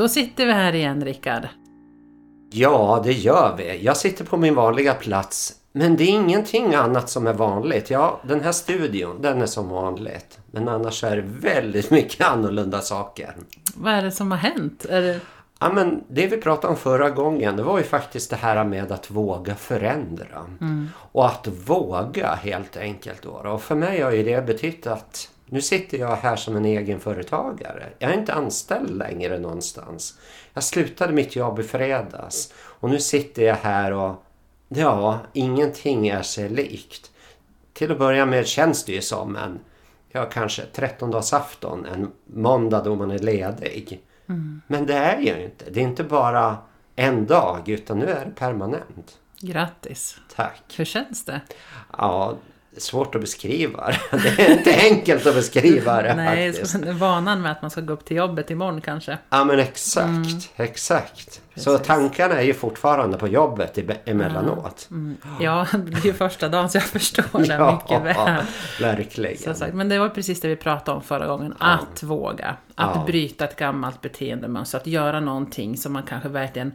Då 0.00 0.08
sitter 0.08 0.46
vi 0.46 0.52
här 0.52 0.74
igen 0.74 1.04
Rickard. 1.04 1.48
Ja, 2.50 3.00
det 3.04 3.12
gör 3.12 3.54
vi. 3.56 3.84
Jag 3.84 3.96
sitter 3.96 4.24
på 4.24 4.36
min 4.36 4.54
vanliga 4.54 4.94
plats. 4.94 5.54
Men 5.72 5.96
det 5.96 6.04
är 6.04 6.08
ingenting 6.08 6.74
annat 6.74 7.10
som 7.10 7.26
är 7.26 7.32
vanligt. 7.32 7.90
Ja, 7.90 8.20
den 8.28 8.40
här 8.40 8.52
studion, 8.52 9.22
den 9.22 9.42
är 9.42 9.46
som 9.46 9.68
vanligt. 9.68 10.38
Men 10.50 10.68
annars 10.68 11.04
är 11.04 11.16
det 11.16 11.22
väldigt 11.22 11.90
mycket 11.90 12.26
annorlunda 12.26 12.80
saker. 12.80 13.36
Vad 13.74 13.92
är 13.92 14.02
det 14.02 14.10
som 14.10 14.30
har 14.30 14.38
hänt? 14.38 14.84
Är 14.84 15.02
det... 15.02 15.20
Ja, 15.58 15.72
men 15.72 16.04
det 16.08 16.26
vi 16.26 16.36
pratade 16.36 16.72
om 16.72 16.76
förra 16.76 17.10
gången, 17.10 17.56
det 17.56 17.62
var 17.62 17.78
ju 17.78 17.84
faktiskt 17.84 18.30
det 18.30 18.36
här 18.36 18.64
med 18.64 18.92
att 18.92 19.10
våga 19.10 19.54
förändra. 19.54 20.46
Mm. 20.60 20.88
Och 20.96 21.26
att 21.26 21.48
våga 21.66 22.34
helt 22.34 22.76
enkelt. 22.76 23.22
Då. 23.22 23.30
Och 23.30 23.62
för 23.62 23.74
mig 23.74 24.00
har 24.00 24.10
ju 24.10 24.22
det 24.22 24.46
betytt 24.46 24.86
att 24.86 25.28
nu 25.52 25.60
sitter 25.60 25.98
jag 25.98 26.16
här 26.16 26.36
som 26.36 26.56
en 26.56 26.64
egenföretagare. 26.64 27.86
Jag 27.98 28.10
är 28.10 28.18
inte 28.18 28.34
anställd 28.34 28.90
längre 28.90 29.38
någonstans. 29.38 30.18
Jag 30.54 30.64
slutade 30.64 31.12
mitt 31.12 31.36
jobb 31.36 31.58
i 31.58 31.62
fredags. 31.62 32.52
Och 32.56 32.90
nu 32.90 33.00
sitter 33.00 33.42
jag 33.42 33.54
här 33.54 33.92
och 33.92 34.24
ja, 34.68 35.18
ingenting 35.32 36.08
är 36.08 36.22
sig 36.22 36.48
likt. 36.48 37.10
Till 37.72 37.92
att 37.92 37.98
börja 37.98 38.26
med 38.26 38.46
känns 38.46 38.84
det 38.84 38.92
ju 38.92 39.02
som 39.02 39.36
en, 39.36 39.58
ja 40.08 40.24
kanske 40.24 40.62
trettondagsafton, 40.62 41.86
en 41.86 42.10
måndag 42.26 42.82
då 42.84 42.94
man 42.94 43.10
är 43.10 43.18
ledig. 43.18 44.00
Men 44.66 44.86
det 44.86 44.94
är 44.94 45.20
ju 45.20 45.44
inte. 45.44 45.70
Det 45.70 45.80
är 45.80 45.84
inte 45.84 46.04
bara 46.04 46.58
en 46.96 47.26
dag 47.26 47.68
utan 47.68 47.98
nu 47.98 48.06
är 48.06 48.24
det 48.24 48.30
permanent. 48.30 49.18
Grattis! 49.40 50.16
Tack. 50.36 50.62
Hur 50.76 50.84
känns 50.84 51.24
det? 51.24 51.40
Ja, 51.98 52.36
det 52.70 52.76
är 52.76 52.80
svårt 52.80 53.14
att 53.14 53.20
beskriva 53.20 53.86
det. 54.10 54.42
Är 54.42 54.50
inte 54.50 54.74
enkelt 54.90 55.26
att 55.26 55.34
beskriva 55.34 56.02
det 56.02 56.14
Nej, 56.14 56.52
faktiskt. 56.52 56.72
så- 56.84 56.92
vanan 56.92 57.42
med 57.42 57.52
att 57.52 57.62
man 57.62 57.70
ska 57.70 57.80
gå 57.80 57.92
upp 57.92 58.04
till 58.04 58.16
jobbet 58.16 58.50
imorgon 58.50 58.80
kanske. 58.80 59.18
Ja 59.30 59.44
men 59.44 59.58
exakt, 59.58 60.50
exakt. 60.56 61.40
Så 61.54 61.70
Mm. 61.70 61.78
Precis. 61.78 61.86
tankarna 61.86 62.34
är 62.34 62.42
ju 62.42 62.54
fortfarande 62.54 63.18
på 63.18 63.28
jobbet 63.28 63.78
emellanåt. 64.04 64.88
Ja, 65.40 65.66
det 65.72 65.78
blir 65.78 66.06
ju 66.06 66.12
första 66.12 66.48
dagen 66.48 66.70
så 66.70 66.76
jag 66.76 66.84
förstår 66.84 67.22
det 67.32 67.72
mycket 67.72 68.16
väl. 68.16 68.44
verkligen. 68.80 69.36
Så 69.38 69.54
sagt. 69.54 69.74
Men 69.74 69.88
det 69.88 69.98
var 69.98 70.08
precis 70.08 70.40
det 70.40 70.48
vi 70.48 70.56
pratade 70.56 70.96
om 70.96 71.02
förra 71.02 71.26
gången. 71.26 71.54
Att 71.58 72.02
våga. 72.02 72.56
Att 72.74 72.96
Ja. 72.96 73.04
bryta 73.06 73.44
ett 73.44 73.56
gammalt 73.56 74.00
beteendemönster. 74.00 74.78
Att 74.78 74.86
göra 74.86 75.20
någonting 75.20 75.76
som 75.76 75.92
man 75.92 76.02
kanske 76.02 76.28
verkligen 76.28 76.72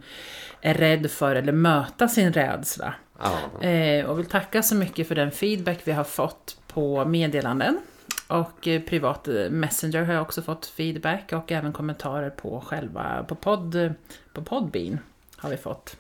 är 0.66 0.74
rädd 0.74 1.12
för 1.12 1.36
eller 1.36 1.52
möta 1.52 2.08
sin 2.08 2.34
rädsla. 2.34 2.94
Ja. 3.20 3.68
Eh, 3.68 4.06
och 4.06 4.20
vill 4.20 4.26
tacka 4.26 4.64
så 4.64 4.76
mycket 4.76 5.08
för 5.08 5.16
den 5.16 5.32
feedback 5.32 5.80
vi 5.84 5.92
har 5.92 6.04
fått 6.04 6.58
på 6.68 7.06
meddelanden. 7.06 7.80
Och 8.28 8.68
eh, 8.68 8.82
privat 8.82 9.28
eh, 9.28 9.50
Messenger 9.50 10.04
har 10.04 10.14
jag 10.14 10.22
också 10.22 10.42
fått 10.42 10.66
feedback 10.66 11.34
och 11.34 11.52
även 11.52 11.74
kommentarer 11.74 12.30
på 12.30 12.64
själva, 12.68 13.26
på 13.28 13.36
podd, 13.36 13.94
på 14.34 14.42
Podbean 14.42 15.00
har 15.38 15.50
vi 15.50 15.58
fått. 15.58 15.98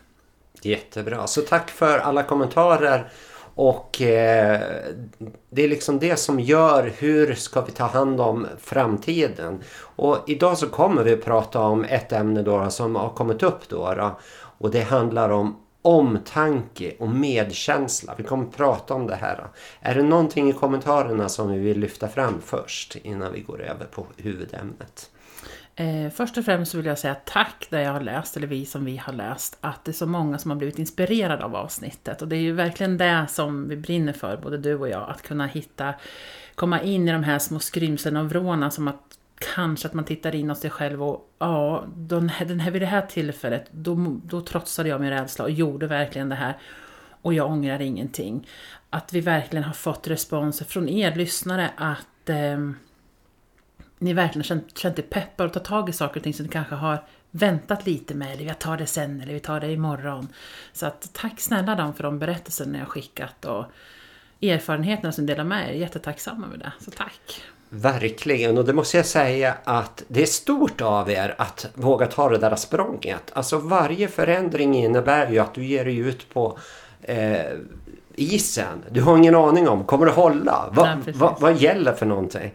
Jättebra. 0.62 1.28
Så 1.28 1.42
tack 1.42 1.70
för 1.72 2.00
alla 2.00 2.24
kommentarer. 2.24 3.12
Och 3.56 4.02
eh, 4.02 4.62
det 5.50 5.64
är 5.64 5.68
liksom 5.68 6.00
det 6.00 6.16
som 6.16 6.40
gör 6.40 6.92
hur 6.98 7.34
ska 7.34 7.62
vi 7.62 7.72
ta 7.72 7.86
hand 7.86 8.22
om 8.22 8.48
framtiden. 8.60 9.64
Och 9.78 10.18
idag 10.28 10.58
så 10.58 10.68
kommer 10.68 11.04
vi 11.04 11.14
att 11.14 11.24
prata 11.24 11.60
om 11.60 11.84
ett 11.84 12.12
ämne 12.12 12.42
då 12.42 12.70
som 12.70 12.96
har 12.96 13.10
kommit 13.10 13.44
upp 13.44 13.70
då. 13.70 13.94
då 13.94 14.20
och 14.58 14.72
det 14.72 14.82
handlar 14.82 15.30
om 15.30 15.56
omtanke 15.82 16.96
och 17.00 17.10
medkänsla. 17.10 18.14
Vi 18.18 18.24
kommer 18.24 18.44
att 18.44 18.58
prata 18.58 18.94
om 18.94 19.08
det 19.08 19.16
här. 19.16 19.48
Är 19.80 19.96
det 19.96 20.04
någonting 20.04 20.50
i 20.50 20.54
kommentarerna 20.54 21.30
som 21.30 21.52
vi 21.52 21.60
vill 21.60 21.80
lyfta 21.80 22.08
fram 22.08 22.42
först 22.46 22.96
innan 22.96 23.34
vi 23.34 23.40
går 23.40 23.62
över 23.62 23.86
på 23.86 24.06
huvudämnet? 24.18 25.10
Eh, 25.76 26.10
först 26.10 26.38
och 26.38 26.46
främst 26.46 26.74
vill 26.74 26.86
jag 26.86 27.00
säga 27.00 27.16
tack 27.16 27.68
där 27.70 27.80
jag 27.80 27.92
har 27.92 28.02
läst, 28.02 28.38
eller 28.38 28.48
vi 28.48 28.66
som 28.66 28.86
vi 28.86 28.98
har 28.98 29.14
läst, 29.14 29.58
att 29.62 29.86
det 29.86 29.92
är 29.92 29.94
så 29.94 30.06
många 30.06 30.38
som 30.38 30.52
har 30.52 30.58
blivit 30.58 30.80
inspirerade 30.80 31.44
av 31.44 31.56
avsnittet. 31.56 32.22
Och 32.22 32.28
det 32.28 32.36
är 32.36 32.42
ju 32.42 32.52
verkligen 32.52 32.98
det 32.98 33.26
som 33.30 33.68
vi 33.68 33.76
brinner 33.76 34.14
för, 34.14 34.38
både 34.38 34.58
du 34.58 34.76
och 34.76 34.90
jag, 34.90 35.10
att 35.10 35.22
kunna 35.22 35.46
hitta, 35.46 35.94
komma 36.56 36.82
in 36.82 37.08
i 37.08 37.12
de 37.12 37.24
här 37.24 37.40
små 37.40 37.60
skrymslen 37.60 38.18
och 38.18 38.30
vrårna 38.30 38.72
som 38.72 38.88
att 38.88 39.18
kanske 39.56 39.88
att 39.88 39.94
man 39.94 40.06
tittar 40.06 40.36
in 40.36 40.50
hos 40.50 40.60
sig 40.60 40.70
själv 40.70 41.04
och 41.04 41.30
ja, 41.40 41.86
den 41.96 42.30
här, 42.30 42.46
den 42.46 42.60
här, 42.60 42.72
vid 42.72 42.82
det 42.82 42.86
här 42.86 43.02
tillfället, 43.02 43.66
då, 43.72 44.20
då 44.24 44.42
trotsade 44.42 44.90
jag 44.90 45.02
min 45.02 45.10
rädsla 45.10 45.46
och 45.46 45.52
gjorde 45.52 45.88
verkligen 45.88 46.30
det 46.30 46.36
här. 46.36 46.58
Och 47.22 47.34
jag 47.34 47.50
ångrar 47.50 47.82
ingenting. 47.82 48.48
Att 48.90 49.14
vi 49.14 49.22
verkligen 49.22 49.64
har 49.64 49.74
fått 49.74 50.08
responser 50.08 50.66
från 50.66 50.90
er 50.90 51.16
lyssnare 51.16 51.70
att 51.78 52.30
eh, 52.30 52.60
ni 54.06 54.14
verkligen 54.14 54.44
känt, 54.44 54.78
känt 54.78 55.00
er 55.00 55.04
peppar 55.04 55.46
och 55.46 55.54
ta 55.54 55.60
tag 55.60 55.90
i 55.90 55.94
saker 55.94 56.20
och 56.20 56.24
ting 56.24 56.34
som 56.34 56.46
ni 56.46 56.52
kanske 56.52 56.76
har 56.76 57.04
väntat 57.32 57.86
lite 57.86 58.16
med, 58.16 58.34
eller 58.34 58.46
jag 58.46 58.60
tar 58.60 58.78
det 58.78 58.86
sen, 58.86 59.22
eller 59.22 59.34
vi 59.34 59.40
tar 59.40 59.60
det 59.60 59.72
imorgon. 59.72 60.28
Så 60.74 60.86
att 60.86 61.10
tack 61.14 61.40
snälla 61.40 61.76
dem 61.76 61.94
för 61.94 62.04
de 62.04 62.20
berättelser 62.20 62.66
ni 62.66 62.80
har 62.80 62.86
skickat 62.86 63.46
och 63.46 63.66
erfarenheterna 64.42 65.12
som 65.12 65.26
delar 65.26 65.44
med 65.44 65.70
er. 65.70 65.74
Jättetacksamma 65.74 66.48
över 66.48 66.58
det, 66.58 66.72
så 66.80 66.92
tack! 66.92 67.42
Verkligen, 67.70 68.58
och 68.58 68.66
det 68.66 68.74
måste 68.74 68.98
jag 68.98 69.06
säga 69.06 69.56
att 69.64 70.04
det 70.08 70.22
är 70.22 70.26
stort 70.26 70.82
av 70.82 71.10
er 71.10 71.36
att 71.38 71.68
våga 71.74 72.06
ta 72.06 72.30
det 72.30 72.38
där 72.38 72.56
språnget. 72.56 73.32
Alltså 73.34 73.58
varje 73.58 74.08
förändring 74.08 74.76
innebär 74.76 75.32
ju 75.32 75.40
att 75.40 75.54
du 75.54 75.66
ger 75.66 75.86
dig 75.86 75.98
ut 75.98 76.34
på 76.34 76.58
eh, 77.02 77.46
isen. 78.16 78.84
Du 78.90 79.02
har 79.02 79.18
ingen 79.18 79.36
aning 79.36 79.68
om, 79.68 79.84
kommer 79.84 80.06
det 80.06 80.12
hålla? 80.12 80.70
Va, 80.72 80.98
Nej, 81.06 81.14
va, 81.14 81.38
vad 81.40 81.58
gäller 81.58 81.94
för 81.94 82.06
någonting? 82.06 82.52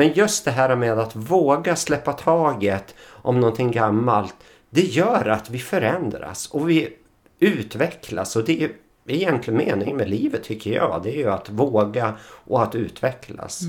Men 0.00 0.12
just 0.12 0.44
det 0.44 0.50
här 0.50 0.76
med 0.76 0.98
att 0.98 1.16
våga 1.16 1.76
släppa 1.76 2.12
taget 2.12 2.94
om 3.08 3.40
någonting 3.40 3.70
gammalt. 3.70 4.34
Det 4.70 4.80
gör 4.80 5.28
att 5.28 5.50
vi 5.50 5.58
förändras 5.58 6.46
och 6.46 6.70
vi 6.70 6.96
utvecklas. 7.38 8.36
Och 8.36 8.44
det 8.44 8.64
är 8.64 8.70
egentligen 9.06 9.58
meningen 9.58 9.96
med 9.96 10.10
livet 10.10 10.44
tycker 10.44 10.72
jag. 10.72 11.00
Det 11.02 11.10
är 11.10 11.16
ju 11.16 11.30
att 11.30 11.50
våga 11.50 12.14
och 12.22 12.62
att 12.62 12.74
utvecklas. 12.74 13.62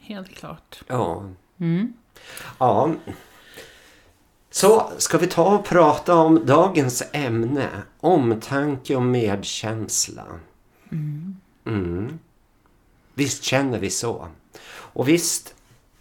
Helt 0.00 0.34
klart. 0.34 0.82
Ja. 0.86 1.30
Ja. 2.58 2.90
Så 4.50 4.90
ska 4.98 5.18
vi 5.18 5.26
ta 5.26 5.54
och 5.54 5.64
prata 5.64 6.14
om 6.14 6.46
dagens 6.46 7.02
ämne. 7.12 7.68
Omtanke 8.00 8.96
och 8.96 9.02
medkänsla. 9.02 10.24
Mm. 11.64 12.18
Visst 13.18 13.44
känner 13.44 13.78
vi 13.78 13.90
så. 13.90 14.28
Och 14.68 15.08
visst 15.08 15.54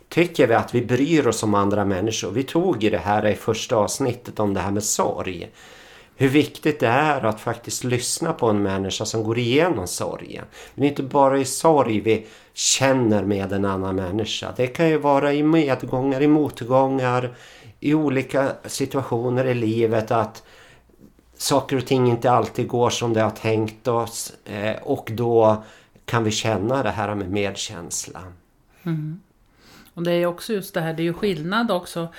tycker 0.10 0.48
vi 0.48 0.54
att 0.54 0.76
vi 0.76 0.82
bryr 0.82 1.28
oss 1.28 1.44
om 1.44 1.54
andra 1.54 1.86
människor. 1.86 2.32
Vi 2.32 2.44
tog 2.44 2.84
ju 2.84 2.90
det 2.90 2.98
här 2.98 3.28
i 3.28 3.36
första 3.36 3.76
avsnittet 3.76 4.40
om 4.40 4.54
det 4.54 4.60
här 4.60 4.72
med 4.72 4.84
sorg. 4.84 5.50
Hur 6.16 6.30
viktigt 6.30 6.80
det 6.80 6.88
är 6.88 7.26
att 7.26 7.42
faktiskt 7.42 7.84
lyssna 7.84 8.34
på 8.34 8.50
en 8.50 8.64
människa 8.64 9.06
som 9.06 9.24
går 9.24 9.38
igenom 9.38 9.88
sorgen. 9.88 10.46
Men 10.74 10.82
det 10.82 10.88
är 10.88 10.90
inte 10.90 11.04
bara 11.04 11.40
i 11.40 11.46
sorg 11.46 12.00
vi 12.00 12.28
känner 12.54 13.24
med 13.24 13.54
en 13.54 13.66
annan 13.66 13.96
människa. 13.96 14.54
Det 14.56 14.68
kan 14.68 14.90
ju 14.90 14.98
vara 14.98 15.34
i 15.34 15.44
medgångar, 15.44 16.22
i 16.22 16.28
motgångar, 16.28 17.36
i 17.80 17.94
olika 17.94 18.52
situationer 18.66 19.46
i 19.46 19.54
livet 19.54 20.12
att 20.12 20.44
saker 21.38 21.78
och 21.78 21.86
ting 21.86 22.08
inte 22.08 22.32
alltid 22.32 22.68
går 22.68 22.90
som 22.90 23.14
det 23.14 23.22
har 23.22 23.30
tänkt 23.30 23.88
oss. 23.88 24.34
Eh, 24.46 24.76
och 24.84 25.10
då 25.14 25.64
kan 26.06 26.24
vi 26.24 26.32
känna 26.32 26.84
det 26.84 26.90
här 26.90 27.16
med 27.16 27.32
medkänsla. 27.32 28.24
Mm. 28.84 29.20
Och 29.94 30.04
det 30.04 30.12
är 30.12 30.18
ju 30.18 30.26
också 30.26 30.54
just 30.54 30.74
det 30.74 30.82
här, 30.82 30.94
det 30.94 31.02
är 31.02 31.06
ju 31.06 31.14
skillnad 31.14 31.72
också 31.72 32.10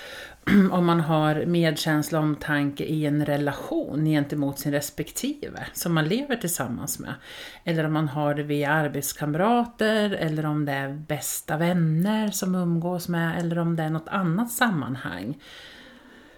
om 0.71 0.87
man 0.87 1.01
har 1.01 1.47
medkänsla 1.47 2.19
och 2.19 2.25
omtanke 2.25 2.85
i 2.85 3.07
en 3.07 3.27
relation 3.27 4.05
gentemot 4.05 4.59
sin 4.59 4.73
respektive 4.73 5.67
som 5.73 5.95
man 5.95 6.09
lever 6.09 6.37
tillsammans 6.37 6.99
med. 6.99 7.15
Eller 7.65 7.85
om 7.85 7.93
man 7.93 8.09
har 8.09 8.35
det 8.35 8.43
via 8.43 8.71
arbetskamrater 8.71 10.11
eller 10.11 10.47
om 10.47 10.65
det 10.65 10.73
är 10.73 10.93
bästa 10.93 11.57
vänner 11.57 12.31
som 12.31 12.55
umgås 12.55 13.09
med 13.09 13.39
eller 13.39 13.59
om 13.59 13.77
det 13.77 13.83
är 13.83 13.91
något 13.91 14.09
annat 14.09 14.51
sammanhang. 14.51 15.39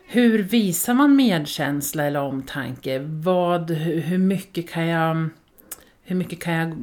Hur 0.06 0.42
visar 0.42 0.94
man 0.94 1.16
medkänsla 1.16 2.04
eller 2.04 2.20
omtanke? 2.20 2.98
Vad, 2.98 3.70
hur 3.70 4.18
mycket 4.18 4.70
kan 4.70 4.86
jag 4.86 5.28
hur 6.08 6.16
mycket 6.16 6.42
kan 6.42 6.54
jag 6.54 6.76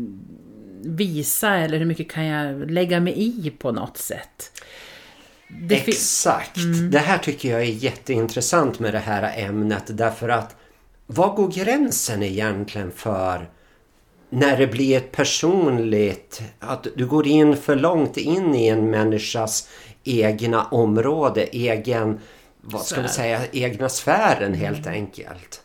visa 0.86 1.56
eller 1.56 1.78
hur 1.78 1.86
mycket 1.86 2.12
kan 2.12 2.26
jag 2.26 2.72
lägga 2.72 3.00
mig 3.00 3.14
i 3.18 3.50
på 3.50 3.72
något 3.72 3.98
sätt? 3.98 4.62
Det 5.48 5.76
Exakt. 5.76 6.60
Det 6.92 7.00
här 7.00 7.18
tycker 7.18 7.52
jag 7.52 7.62
är 7.62 7.66
jätteintressant 7.66 8.80
med 8.80 8.94
det 8.94 9.00
här 9.00 9.46
ämnet 9.46 9.84
därför 9.88 10.30
att 10.30 10.56
vad 11.08 11.36
går 11.36 11.52
gränsen 11.52 12.24
egentligen 12.24 12.92
för 12.92 13.50
när 14.30 14.58
det 14.58 14.68
blir 14.68 14.98
ett 14.98 15.12
personligt, 15.12 16.42
att 16.60 16.88
du 16.96 17.08
går 17.08 17.28
in 17.28 17.58
för 17.58 17.76
långt 17.76 18.18
in 18.18 18.56
i 18.56 18.68
en 18.68 18.90
människas 18.90 19.70
egna 20.04 20.66
område, 20.66 21.44
egen, 21.44 22.20
vad 22.62 22.86
ska 22.86 23.02
vi 23.02 23.08
Sfär. 23.08 23.16
säga, 23.16 23.42
egna 23.52 23.90
sfären 23.90 24.54
helt 24.54 24.88
enkelt. 24.88 25.62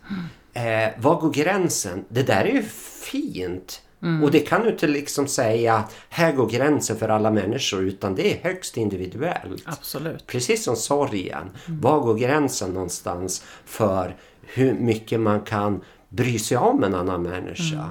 Eh, 0.53 0.89
vad 0.99 1.21
går 1.21 1.33
gränsen? 1.33 2.05
Det 2.09 2.23
där 2.23 2.45
är 2.45 2.53
ju 2.53 2.63
fint 3.03 3.83
Mm. 4.03 4.25
Och 4.25 4.31
det 4.31 4.41
kan 4.41 4.63
du 4.63 4.71
inte 4.71 4.87
liksom 4.87 5.27
säga 5.27 5.75
att 5.75 5.95
här 6.09 6.33
går 6.33 6.51
gränsen 6.51 6.97
för 6.97 7.09
alla 7.09 7.31
människor 7.31 7.83
utan 7.83 8.15
det 8.15 8.33
är 8.33 8.43
högst 8.43 8.77
individuellt. 8.77 9.63
Absolut. 9.65 10.27
Precis 10.27 10.65
som 10.65 10.77
sorgen. 10.77 11.51
Mm. 11.67 11.81
Var 11.81 12.01
går 12.01 12.15
gränsen 12.15 12.75
någonstans 12.75 13.45
för 13.65 14.17
hur 14.43 14.75
mycket 14.75 15.21
man 15.21 15.41
kan 15.41 15.81
bry 16.09 16.39
sig 16.39 16.57
om 16.57 16.85
en 16.85 16.95
annan 16.95 17.23
människa? 17.23 17.77
Mm. 17.77 17.91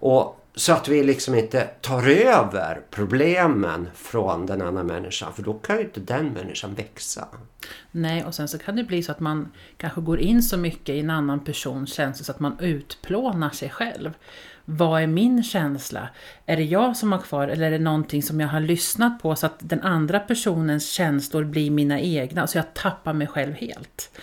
Och 0.00 0.36
så 0.54 0.72
att 0.72 0.88
vi 0.88 1.04
liksom 1.04 1.34
inte 1.34 1.60
tar 1.80 2.08
över 2.08 2.80
problemen 2.90 3.88
från 3.94 4.46
den 4.46 4.62
andra 4.62 4.82
människan. 4.82 5.32
För 5.32 5.42
då 5.42 5.54
kan 5.54 5.76
ju 5.76 5.82
inte 5.82 6.00
den 6.00 6.28
människan 6.28 6.74
växa. 6.74 7.28
Nej, 7.90 8.24
och 8.24 8.34
sen 8.34 8.48
så 8.48 8.58
kan 8.58 8.76
det 8.76 8.84
bli 8.84 9.02
så 9.02 9.12
att 9.12 9.20
man 9.20 9.52
kanske 9.76 10.00
går 10.00 10.20
in 10.20 10.42
så 10.42 10.56
mycket 10.56 10.94
i 10.94 11.00
en 11.00 11.10
annan 11.10 11.40
persons 11.40 11.92
känsla 11.92 12.24
så 12.24 12.32
att 12.32 12.40
man 12.40 12.58
utplånar 12.60 13.50
sig 13.50 13.70
själv. 13.70 14.12
Vad 14.72 15.02
är 15.02 15.06
min 15.06 15.42
känsla? 15.42 16.08
Är 16.46 16.56
det 16.56 16.64
jag 16.64 16.96
som 16.96 17.12
har 17.12 17.18
kvar 17.18 17.48
eller 17.48 17.66
är 17.66 17.70
det 17.70 17.78
någonting 17.78 18.22
som 18.22 18.40
jag 18.40 18.48
har 18.48 18.60
lyssnat 18.60 19.22
på 19.22 19.36
så 19.36 19.46
att 19.46 19.56
den 19.58 19.80
andra 19.82 20.20
personens 20.20 20.90
känslor 20.90 21.44
blir 21.44 21.70
mina 21.70 22.00
egna 22.00 22.46
så 22.46 22.58
jag 22.58 22.74
tappar 22.74 23.12
mig 23.12 23.26
själv 23.26 23.54
helt? 23.54 24.18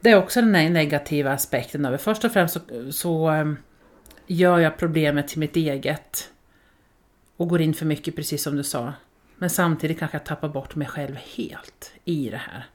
Det 0.00 0.10
är 0.10 0.16
också 0.16 0.40
den 0.40 0.54
här 0.54 0.70
negativa 0.70 1.32
aspekten 1.32 1.86
av 1.86 1.92
det. 1.92 1.98
Först 1.98 2.24
och 2.24 2.32
främst 2.32 2.54
så, 2.54 2.92
så 2.92 3.28
ehm, 3.28 3.56
gör 4.26 4.58
jag 4.58 4.78
problemet 4.78 5.28
till 5.28 5.38
mitt 5.38 5.56
eget 5.56 6.30
och 7.36 7.48
går 7.48 7.60
in 7.60 7.74
för 7.74 7.86
mycket 7.86 8.16
precis 8.16 8.42
som 8.42 8.56
du 8.56 8.64
sa. 8.64 8.92
Men 9.38 9.50
samtidigt 9.50 9.98
kanske 9.98 10.16
jag 10.16 10.24
tappar 10.24 10.48
bort 10.48 10.74
mig 10.74 10.88
själv 10.88 11.16
helt 11.36 11.92
i 12.04 12.28
det 12.30 12.36
här. 12.36 12.66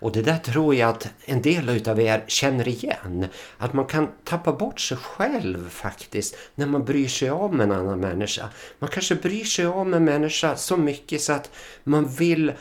Och 0.00 0.12
det 0.12 0.22
där 0.22 0.38
tror 0.38 0.74
jag 0.74 0.90
att 0.90 1.08
en 1.24 1.42
del 1.42 1.68
utav 1.68 2.00
er 2.00 2.24
känner 2.26 2.68
igen. 2.68 3.26
Att 3.58 3.72
man 3.72 3.86
kan 3.86 4.08
tappa 4.24 4.52
bort 4.52 4.80
sig 4.80 4.96
själv 4.96 5.70
faktiskt 5.70 6.36
när 6.54 6.66
man 6.66 6.84
bryr 6.84 7.08
sig 7.08 7.30
om 7.30 7.60
en 7.60 7.72
annan 7.72 8.00
människa. 8.00 8.48
Man 8.78 8.90
kanske 8.90 9.14
bryr 9.14 9.44
sig 9.44 9.66
om 9.66 9.94
en 9.94 10.04
människa 10.04 10.56
så 10.56 10.76
mycket 10.76 11.20
så 11.20 11.32
att 11.32 11.50
man 11.84 12.08
vill 12.08 12.52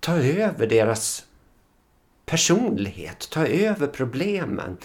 ta 0.00 0.16
över 0.16 0.66
deras 0.66 1.24
personlighet, 2.26 3.30
ta 3.30 3.46
över 3.46 3.86
problemen. 3.86 4.76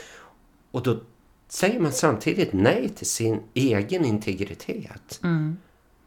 Och 0.71 0.83
då 0.83 0.99
säger 1.47 1.79
man 1.79 1.93
samtidigt 1.93 2.53
nej 2.53 2.89
till 2.89 3.07
sin 3.07 3.43
egen 3.53 4.05
integritet. 4.05 5.19
Mm. 5.23 5.57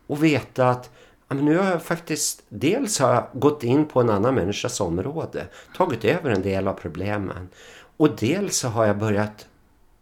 Och 0.07 0.25
veta 0.25 0.69
att 0.69 0.91
men 1.35 1.45
nu 1.45 1.59
har 1.59 1.71
jag 1.71 1.83
faktiskt 1.83 2.43
dels 2.49 2.99
har 2.99 3.15
jag 3.15 3.27
gått 3.33 3.65
in 3.65 3.87
på 3.87 4.01
en 4.01 4.11
annan 4.11 4.35
människas 4.35 4.81
område, 4.81 5.47
tagit 5.77 6.05
över 6.05 6.31
en 6.31 6.43
del 6.43 6.69
av 6.69 6.75
problemen. 6.75 7.49
Och 7.97 8.17
dels 8.17 8.57
så 8.57 8.69
har 8.69 8.87
jag 8.87 8.99
börjat 8.99 9.47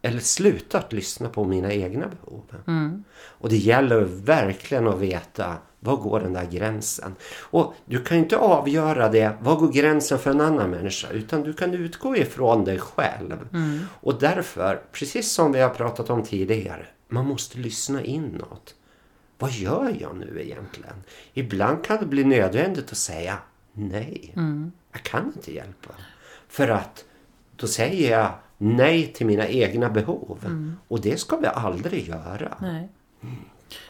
eller 0.03 0.21
slutat 0.21 0.93
lyssna 0.93 1.29
på 1.29 1.45
mina 1.45 1.73
egna 1.73 2.07
behov. 2.07 2.45
Mm. 2.67 3.05
Och 3.15 3.49
det 3.49 3.57
gäller 3.57 4.01
verkligen 4.01 4.89
att 4.89 4.99
veta 4.99 5.57
var 5.81 5.97
går 5.97 6.21
den 6.21 6.33
där 6.33 6.47
gränsen? 6.47 7.15
Och 7.41 7.75
du 7.85 8.05
kan 8.05 8.19
inte 8.19 8.37
avgöra 8.37 9.09
det, 9.09 9.37
var 9.41 9.57
går 9.57 9.73
gränsen 9.73 10.19
för 10.19 10.31
en 10.31 10.41
annan 10.41 10.71
människa? 10.71 11.09
Utan 11.09 11.43
du 11.43 11.53
kan 11.53 11.75
utgå 11.75 12.17
ifrån 12.17 12.65
dig 12.65 12.79
själv. 12.79 13.49
Mm. 13.53 13.81
Och 14.01 14.19
därför, 14.19 14.83
precis 14.93 15.33
som 15.33 15.53
vi 15.53 15.61
har 15.61 15.71
pratat 15.71 16.11
om 16.11 16.23
tidigare, 16.23 16.87
man 17.09 17.27
måste 17.27 17.59
lyssna 17.59 18.03
inåt. 18.03 18.75
Vad 19.39 19.51
gör 19.51 19.97
jag 20.01 20.17
nu 20.17 20.43
egentligen? 20.43 20.95
Ibland 21.35 21.85
kan 21.85 21.99
det 22.01 22.07
bli 22.07 22.25
nödvändigt 22.25 22.93
att 22.93 22.99
säga 22.99 23.39
nej. 23.73 24.33
Mm. 24.37 24.73
Jag 24.93 25.03
kan 25.03 25.27
inte 25.27 25.55
hjälpa. 25.55 25.91
För 26.49 26.69
att 26.69 27.05
då 27.57 27.67
säger 27.67 28.11
jag 28.11 28.33
nej 28.59 29.13
till 29.13 29.27
mina 29.27 29.49
egna 29.49 29.91
behov. 29.91 30.39
Mm. 30.45 30.77
Och 30.89 31.01
det 31.01 31.21
ska 31.21 31.37
vi 31.37 31.47
aldrig 31.47 32.09
göra. 32.09 32.57
Nej. 32.61 32.89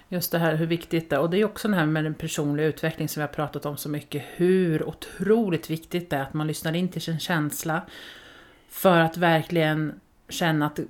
Just 0.08 0.32
det 0.32 0.38
här 0.38 0.54
hur 0.54 0.66
viktigt 0.66 1.10
det 1.10 1.16
är. 1.16 1.20
Och 1.20 1.30
det 1.30 1.38
är 1.38 1.44
också 1.44 1.68
det 1.68 1.74
här 1.74 1.86
med 1.86 2.04
den 2.04 2.14
personliga 2.14 2.66
utvecklingen 2.66 3.08
som 3.08 3.20
vi 3.20 3.26
har 3.26 3.34
pratat 3.34 3.66
om 3.66 3.76
så 3.76 3.88
mycket. 3.88 4.24
Hur 4.36 4.88
otroligt 4.88 5.70
viktigt 5.70 6.10
det 6.10 6.16
är 6.16 6.22
att 6.22 6.34
man 6.34 6.46
lyssnar 6.46 6.76
in 6.76 6.88
till 6.88 7.02
sin 7.02 7.18
känsla. 7.18 7.82
För 8.68 9.00
att 9.00 9.16
verkligen 9.16 10.00
känna 10.28 10.66
att 10.66 10.80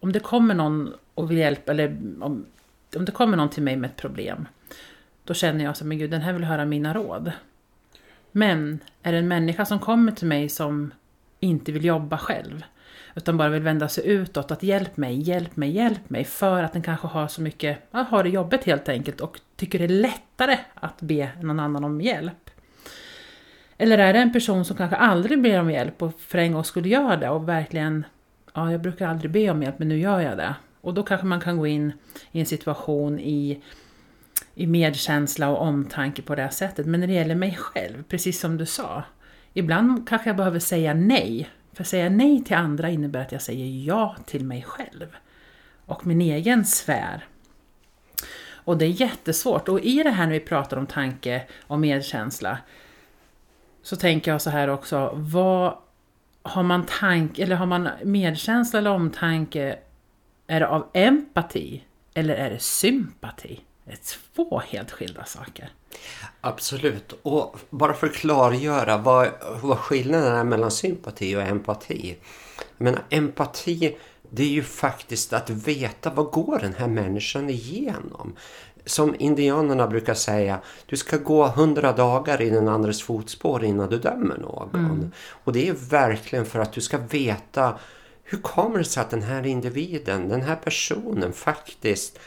om 0.00 0.12
det 0.12 0.20
kommer 0.20 0.54
någon 0.54 0.92
och 1.14 1.30
vill 1.30 1.38
hjälpa, 1.38 1.72
eller 1.72 1.98
om, 2.20 2.46
om 2.96 3.04
det 3.04 3.12
kommer 3.12 3.36
någon 3.36 3.50
till 3.50 3.62
mig 3.62 3.76
med 3.76 3.90
ett 3.90 3.96
problem. 3.96 4.48
Då 5.24 5.34
känner 5.34 5.64
jag 5.64 5.76
så 5.76 5.84
men 5.84 5.98
gud 5.98 6.10
den 6.10 6.22
här 6.22 6.32
vill 6.32 6.44
höra 6.44 6.64
mina 6.64 6.94
råd. 6.94 7.32
Men 8.32 8.78
är 9.02 9.12
det 9.12 9.18
en 9.18 9.28
människa 9.28 9.64
som 9.64 9.78
kommer 9.78 10.12
till 10.12 10.26
mig 10.26 10.48
som 10.48 10.94
inte 11.40 11.72
vill 11.72 11.84
jobba 11.84 12.18
själv 12.18 12.64
utan 13.16 13.36
bara 13.36 13.48
vill 13.48 13.62
vända 13.62 13.88
sig 13.88 14.06
utåt, 14.06 14.50
att 14.50 14.62
hjälp 14.62 14.96
mig, 14.96 15.20
hjälp 15.20 15.56
mig, 15.56 15.70
hjälp 15.70 16.10
mig, 16.10 16.24
för 16.24 16.62
att 16.62 16.72
den 16.72 16.82
kanske 16.82 17.06
har 17.06 17.28
så 17.28 17.42
mycket, 17.42 17.78
ja, 17.90 18.06
har 18.10 18.24
det 18.24 18.30
jobbet 18.30 18.64
helt 18.64 18.88
enkelt 18.88 19.20
och 19.20 19.40
tycker 19.56 19.78
det 19.78 19.84
är 19.84 19.88
lättare 19.88 20.58
att 20.74 21.00
be 21.00 21.30
någon 21.40 21.60
annan 21.60 21.84
om 21.84 22.00
hjälp. 22.00 22.50
Eller 23.78 23.98
är 23.98 24.12
det 24.12 24.18
en 24.18 24.32
person 24.32 24.64
som 24.64 24.76
kanske 24.76 24.96
aldrig 24.96 25.42
ber 25.42 25.60
om 25.60 25.70
hjälp 25.70 26.02
och 26.02 26.20
för 26.20 26.38
en 26.38 26.52
gång 26.52 26.64
skulle 26.64 26.88
göra 26.88 27.16
det 27.16 27.28
och 27.28 27.48
verkligen, 27.48 28.04
ja 28.54 28.72
jag 28.72 28.80
brukar 28.80 29.08
aldrig 29.08 29.30
be 29.30 29.50
om 29.50 29.62
hjälp 29.62 29.78
men 29.78 29.88
nu 29.88 29.98
gör 29.98 30.20
jag 30.20 30.36
det. 30.36 30.54
Och 30.86 30.94
då 30.94 31.02
kanske 31.02 31.26
man 31.26 31.40
kan 31.40 31.56
gå 31.56 31.66
in 31.66 31.92
i 32.32 32.40
en 32.40 32.46
situation 32.46 33.20
i, 33.20 33.62
i 34.54 34.66
medkänsla 34.66 35.48
och 35.48 35.62
omtanke 35.62 36.22
på 36.22 36.34
det 36.34 36.50
sättet. 36.50 36.86
Men 36.86 37.00
när 37.00 37.06
det 37.06 37.12
gäller 37.12 37.34
mig 37.34 37.56
själv, 37.60 38.02
precis 38.08 38.40
som 38.40 38.56
du 38.56 38.66
sa, 38.66 39.04
ibland 39.52 40.08
kanske 40.08 40.28
jag 40.28 40.36
behöver 40.36 40.58
säga 40.58 40.94
nej 40.94 41.50
för 41.72 41.82
att 41.82 41.88
säga 41.88 42.08
nej 42.08 42.44
till 42.44 42.56
andra 42.56 42.90
innebär 42.90 43.20
att 43.20 43.32
jag 43.32 43.42
säger 43.42 43.86
ja 43.86 44.16
till 44.26 44.44
mig 44.44 44.62
själv 44.62 45.06
och 45.86 46.06
min 46.06 46.20
egen 46.20 46.64
sfär. 46.64 47.24
Och 48.48 48.78
det 48.78 48.84
är 48.84 49.00
jättesvårt. 49.00 49.68
Och 49.68 49.80
i 49.80 50.02
det 50.02 50.10
här 50.10 50.26
när 50.26 50.32
vi 50.32 50.40
pratar 50.40 50.76
om 50.76 50.86
tanke 50.86 51.42
och 51.66 51.78
medkänsla 51.78 52.58
så 53.82 53.96
tänker 53.96 54.30
jag 54.30 54.42
så 54.42 54.50
här 54.50 54.68
också, 54.68 55.10
vad 55.14 55.78
har 56.42 56.62
man 56.62 56.86
tanke, 56.86 57.42
eller 57.42 57.56
har 57.56 57.66
man 57.66 57.88
medkänsla 58.04 58.78
eller 58.78 58.90
omtanke, 58.90 59.78
är 60.46 60.60
det 60.60 60.68
av 60.68 60.86
empati 60.92 61.82
eller 62.14 62.34
är 62.34 62.50
det 62.50 62.58
sympati? 62.58 63.60
Det 63.84 63.92
är 63.92 63.98
två 64.34 64.62
helt 64.66 64.90
skilda 64.90 65.24
saker. 65.24 65.70
Absolut. 66.40 67.18
Och 67.22 67.58
bara 67.70 67.94
för 67.94 68.06
att 68.06 68.14
klargöra 68.14 68.96
vad, 68.96 69.28
vad 69.62 69.78
skillnaden 69.78 70.36
är 70.36 70.44
mellan 70.44 70.70
sympati 70.70 71.36
och 71.36 71.42
empati. 71.42 72.16
Menar, 72.76 73.02
empati 73.10 73.96
det 74.30 74.42
är 74.42 74.48
ju 74.48 74.62
faktiskt 74.62 75.32
att 75.32 75.50
veta 75.50 76.10
vad 76.10 76.26
går 76.26 76.58
den 76.58 76.74
här 76.74 76.88
människan 76.88 77.50
igenom. 77.50 78.36
Som 78.84 79.14
indianerna 79.18 79.86
brukar 79.86 80.14
säga, 80.14 80.60
du 80.86 80.96
ska 80.96 81.16
gå 81.16 81.46
hundra 81.46 81.92
dagar 81.92 82.42
i 82.42 82.50
den 82.50 82.68
andres 82.68 83.02
fotspår 83.02 83.64
innan 83.64 83.90
du 83.90 83.98
dömer 83.98 84.38
någon. 84.38 84.70
Mm. 84.74 85.12
Och 85.44 85.52
det 85.52 85.68
är 85.68 85.72
verkligen 85.72 86.46
för 86.46 86.58
att 86.58 86.72
du 86.72 86.80
ska 86.80 86.98
veta 86.98 87.78
hur 88.28 88.38
kommer 88.38 88.78
det 88.78 88.84
sig 88.84 89.00
att 89.00 89.10
den 89.10 89.22
här 89.22 89.46
individen, 89.46 90.28
den 90.28 90.42
här 90.42 90.56
personen 90.56 91.32
faktiskt 91.32 92.18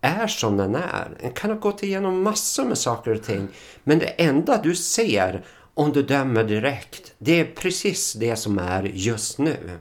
är 0.00 0.26
som 0.26 0.56
den 0.56 0.74
är. 0.74 1.16
Den 1.20 1.32
kan 1.32 1.50
ha 1.50 1.58
gått 1.58 1.82
igenom 1.82 2.22
massor 2.22 2.64
med 2.64 2.78
saker 2.78 3.14
och 3.14 3.22
ting. 3.22 3.48
Men 3.84 3.98
det 3.98 4.06
enda 4.06 4.62
du 4.62 4.74
ser 4.74 5.44
om 5.74 5.92
du 5.92 6.02
dömer 6.02 6.44
direkt, 6.44 7.14
det 7.18 7.40
är 7.40 7.44
precis 7.44 8.12
det 8.12 8.36
som 8.36 8.58
är 8.58 8.82
just 8.82 9.38
nu. 9.38 9.78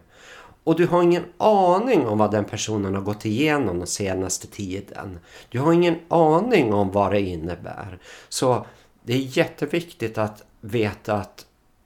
Och 0.64 0.76
du 0.76 0.88
har 0.88 1.04
ingen 1.04 1.26
aning 1.38 2.08
om 2.08 2.18
vad 2.18 2.32
den 2.32 2.46
personen 2.46 2.96
har 2.96 3.02
gått 3.02 3.26
igenom 3.26 3.78
den 3.78 3.88
senaste 3.88 4.48
tiden. 4.48 5.20
Du 5.50 5.60
har 5.60 5.74
ingen 5.74 5.96
aning 6.08 6.74
om 6.74 6.92
vad 6.92 7.12
det 7.12 7.22
innebär. 7.22 8.00
Så 8.30 8.66
det 9.04 9.14
är 9.14 9.38
jätteviktigt 9.38 10.18
att 10.18 10.44
veta 10.62 11.14
att 11.14 11.46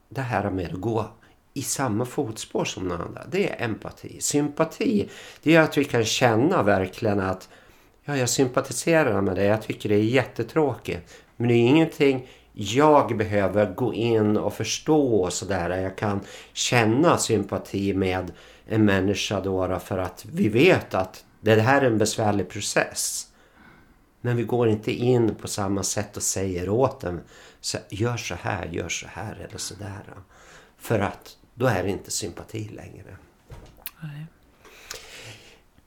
det 0.09 0.21
här 0.21 0.49
med 0.49 0.73
att 0.73 0.81
gå 0.81 1.05
i 1.53 1.61
samma 1.61 2.05
fotspår 2.05 2.65
som 2.65 2.89
den 2.89 3.01
andra. 3.01 3.25
det 3.31 3.49
är 3.49 3.65
empati. 3.65 4.21
Sympati, 4.21 5.09
det 5.43 5.55
är 5.55 5.61
att 5.61 5.77
vi 5.77 5.83
kan 5.83 6.05
känna 6.05 6.63
verkligen 6.63 7.19
att 7.19 7.49
ja, 8.03 8.17
jag 8.17 8.29
sympatiserar 8.29 9.21
med 9.21 9.35
det. 9.35 9.43
Jag 9.43 9.61
tycker 9.61 9.89
det 9.89 9.95
är 9.95 10.03
jättetråkigt. 10.03 11.13
Men 11.35 11.47
det 11.47 11.53
är 11.53 11.67
ingenting 11.67 12.27
jag 12.53 13.17
behöver 13.17 13.73
gå 13.73 13.93
in 13.93 14.37
och 14.37 14.53
förstå 14.53 15.21
och 15.23 15.33
sådär. 15.33 15.77
Jag 15.77 15.97
kan 15.97 16.21
känna 16.53 17.17
sympati 17.17 17.93
med 17.93 18.31
en 18.65 18.85
människa 18.85 19.41
då 19.41 19.79
för 19.79 19.97
att 19.97 20.25
vi 20.31 20.49
vet 20.49 20.93
att 20.93 21.25
det 21.41 21.61
här 21.61 21.81
är 21.81 21.85
en 21.85 21.97
besvärlig 21.97 22.49
process. 22.49 23.27
Men 24.21 24.37
vi 24.37 24.43
går 24.43 24.69
inte 24.69 24.91
in 24.91 25.35
på 25.35 25.47
samma 25.47 25.83
sätt 25.83 26.17
och 26.17 26.23
säger 26.23 26.69
åt 26.69 27.01
den. 27.01 27.21
gör 27.89 28.17
så 28.17 28.35
här, 28.35 28.65
gör 28.65 28.89
så 28.89 29.07
här 29.07 29.45
eller 29.49 29.57
sådär. 29.57 30.03
För 30.77 30.99
att 30.99 31.37
då 31.59 31.67
är 31.67 31.83
det 31.83 31.89
inte 31.89 32.11
sympati 32.11 32.69
längre. 32.69 33.17
Nej. 34.01 34.25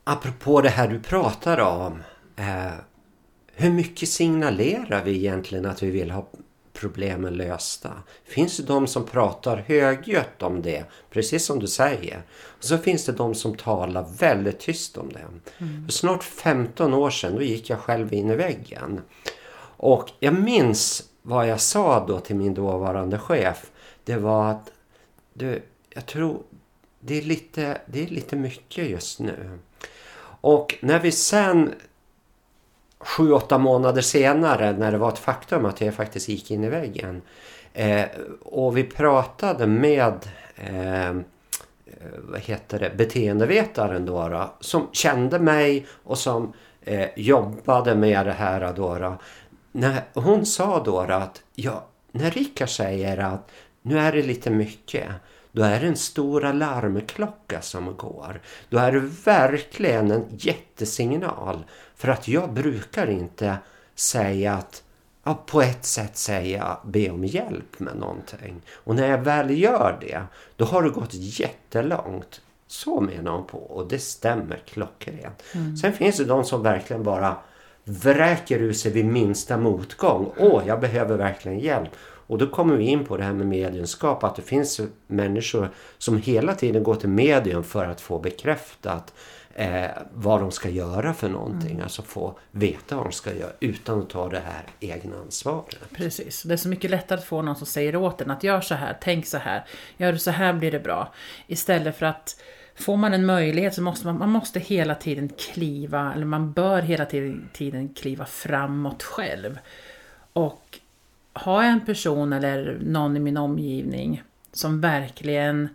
Apropå 0.04 0.60
det 0.60 0.68
här 0.68 0.88
du 0.88 1.00
pratar 1.00 1.60
om 1.60 2.02
Eh, 2.36 2.72
hur 3.54 3.70
mycket 3.70 4.08
signalerar 4.08 5.04
vi 5.04 5.16
egentligen 5.16 5.66
att 5.66 5.82
vi 5.82 5.90
vill 5.90 6.10
ha 6.10 6.26
problemen 6.72 7.34
lösta. 7.34 7.90
Finns 8.24 8.56
det 8.56 8.62
de 8.62 8.86
som 8.86 9.06
pratar 9.06 9.56
högljutt 9.56 10.42
om 10.42 10.62
det, 10.62 10.84
precis 11.10 11.46
som 11.46 11.58
du 11.58 11.66
säger. 11.66 12.22
Och 12.58 12.64
så 12.64 12.78
finns 12.78 13.04
det 13.04 13.12
de 13.12 13.34
som 13.34 13.56
talar 13.56 14.06
väldigt 14.18 14.60
tyst 14.60 14.96
om 14.96 15.08
det. 15.12 15.24
Mm. 15.64 15.84
För 15.84 15.92
snart 15.92 16.24
15 16.24 16.94
år 16.94 17.10
sedan 17.10 17.34
då 17.34 17.42
gick 17.42 17.70
jag 17.70 17.78
själv 17.78 18.12
in 18.12 18.30
i 18.30 18.36
väggen. 18.36 19.00
Och 19.76 20.10
jag 20.20 20.34
minns 20.34 21.02
vad 21.22 21.48
jag 21.48 21.60
sa 21.60 22.06
då 22.06 22.20
till 22.20 22.36
min 22.36 22.54
dåvarande 22.54 23.18
chef. 23.18 23.70
Det 24.04 24.16
var 24.16 24.50
att 24.50 24.71
du, 25.32 25.62
jag 25.90 26.06
tror 26.06 26.42
det 27.00 27.18
är 27.18 27.22
lite, 27.22 27.80
det 27.86 28.02
är 28.02 28.06
lite 28.06 28.36
mycket 28.36 28.90
just 28.90 29.20
nu. 29.20 29.58
Och 30.40 30.78
när 30.80 31.00
vi 31.00 31.12
sen 31.12 31.74
sju, 32.98 33.32
åtta 33.32 33.58
månader 33.58 34.02
senare 34.02 34.72
när 34.72 34.92
det 34.92 34.98
var 34.98 35.08
ett 35.08 35.18
faktum 35.18 35.64
att 35.64 35.80
jag 35.80 35.94
faktiskt 35.94 36.28
gick 36.28 36.50
in 36.50 36.64
i 36.64 36.68
väggen. 36.68 37.22
Eh, 37.72 38.06
och 38.40 38.76
vi 38.76 38.84
pratade 38.84 39.66
med 39.66 40.28
eh, 40.56 41.08
eh 41.08 41.14
vad 42.18 42.40
heter 42.40 42.78
det, 42.78 42.90
beteendevetaren 42.96 44.06
då, 44.06 44.28
då, 44.28 44.54
som 44.60 44.88
kände 44.92 45.38
mig 45.38 45.86
och 46.04 46.18
som 46.18 46.52
eh, 46.80 47.08
jobbade 47.16 47.94
med 47.94 48.26
det 48.26 48.32
här. 48.32 48.72
Då, 48.72 48.98
då. 48.98 49.18
När 49.72 50.02
hon 50.14 50.46
sa 50.46 50.82
då, 50.84 51.04
då 51.04 51.14
att 51.14 51.42
ja, 51.54 51.84
när 52.12 52.30
Rickard 52.30 52.68
säger 52.68 53.18
att 53.18 53.50
nu 53.82 53.98
är 53.98 54.12
det 54.12 54.22
lite 54.22 54.50
mycket 54.50 55.06
då 55.52 55.62
är 55.62 55.80
det 55.80 55.86
en 55.86 55.96
stor 55.96 56.44
alarmklocka 56.44 57.62
som 57.62 57.96
går. 57.96 58.40
Då 58.68 58.78
är 58.78 58.92
det 58.92 59.00
verkligen 59.24 60.10
en 60.10 60.24
jättesignal. 60.30 61.64
För 61.96 62.08
att 62.08 62.28
jag 62.28 62.52
brukar 62.52 63.10
inte 63.10 63.56
säga 63.94 64.54
att 64.54 64.82
ja, 65.24 65.42
på 65.46 65.62
ett 65.62 65.84
sätt 65.84 66.16
säga 66.16 66.76
be 66.84 67.10
om 67.10 67.24
hjälp 67.24 67.80
med 67.80 67.96
någonting. 67.96 68.60
Och 68.72 68.94
när 68.94 69.08
jag 69.08 69.18
väl 69.18 69.58
gör 69.58 69.98
det, 70.00 70.22
då 70.56 70.64
har 70.64 70.82
det 70.82 70.90
gått 70.90 71.14
jättelångt. 71.14 72.40
Så 72.66 73.00
menar 73.00 73.32
hon 73.32 73.46
på 73.46 73.58
och 73.58 73.88
det 73.88 73.98
stämmer 73.98 74.62
klockrent. 74.66 75.42
Mm. 75.54 75.76
Sen 75.76 75.92
finns 75.92 76.16
det 76.16 76.24
de 76.24 76.44
som 76.44 76.62
verkligen 76.62 77.02
bara 77.02 77.36
vräker 77.84 78.58
ur 78.58 78.72
sig 78.72 78.92
vid 78.92 79.04
minsta 79.04 79.56
motgång. 79.56 80.32
Åh, 80.38 80.62
jag 80.66 80.80
behöver 80.80 81.16
verkligen 81.16 81.58
hjälp. 81.58 81.90
Och 82.32 82.38
då 82.38 82.46
kommer 82.46 82.76
vi 82.76 82.84
in 82.84 83.04
på 83.04 83.16
det 83.16 83.24
här 83.24 83.32
med 83.32 83.46
mediumskap. 83.46 84.24
Att 84.24 84.36
det 84.36 84.42
finns 84.42 84.80
människor 85.06 85.70
som 85.98 86.18
hela 86.18 86.54
tiden 86.54 86.82
går 86.82 86.94
till 86.94 87.08
medium 87.08 87.64
för 87.64 87.84
att 87.84 88.00
få 88.00 88.18
bekräftat 88.18 89.14
eh, 89.54 89.90
vad 90.12 90.40
de 90.40 90.50
ska 90.50 90.68
göra 90.68 91.14
för 91.14 91.28
någonting. 91.28 91.70
Mm. 91.70 91.82
Alltså 91.82 92.02
få 92.02 92.38
veta 92.50 92.96
vad 92.96 93.04
de 93.06 93.12
ska 93.12 93.34
göra 93.34 93.50
utan 93.60 94.02
att 94.02 94.10
ta 94.10 94.28
det 94.28 94.42
här 94.46 94.66
egna 94.80 95.16
ansvaret. 95.16 95.78
Precis, 95.94 96.42
det 96.42 96.52
är 96.52 96.56
så 96.56 96.68
mycket 96.68 96.90
lättare 96.90 97.18
att 97.18 97.24
få 97.24 97.42
någon 97.42 97.56
som 97.56 97.66
säger 97.66 97.96
åt 97.96 98.20
en 98.20 98.30
att 98.30 98.44
gör 98.44 98.60
så 98.60 98.74
här, 98.74 98.98
tänk 99.00 99.26
så 99.26 99.38
här, 99.38 99.64
gör 99.96 100.12
du 100.12 100.18
så 100.18 100.30
här 100.30 100.52
blir 100.52 100.70
det 100.70 100.80
bra. 100.80 101.14
Istället 101.46 101.96
för 101.96 102.06
att 102.06 102.42
Får 102.74 102.96
man 102.96 103.14
en 103.14 103.26
möjlighet 103.26 103.74
så 103.74 103.82
måste 103.82 104.06
man, 104.06 104.18
man 104.18 104.30
måste 104.30 104.60
hela 104.60 104.94
tiden 104.94 105.28
kliva, 105.28 106.12
eller 106.14 106.26
man 106.26 106.52
bör 106.52 106.82
hela 106.82 107.06
tiden 107.52 107.94
kliva 107.94 108.26
framåt 108.26 109.02
själv. 109.02 109.58
Och 110.32 110.80
har 111.32 111.62
jag 111.62 111.72
en 111.72 111.86
person 111.86 112.32
eller 112.32 112.78
någon 112.82 113.16
i 113.16 113.20
min 113.20 113.36
omgivning 113.36 114.22
som 114.52 114.80
verkligen 114.80 115.68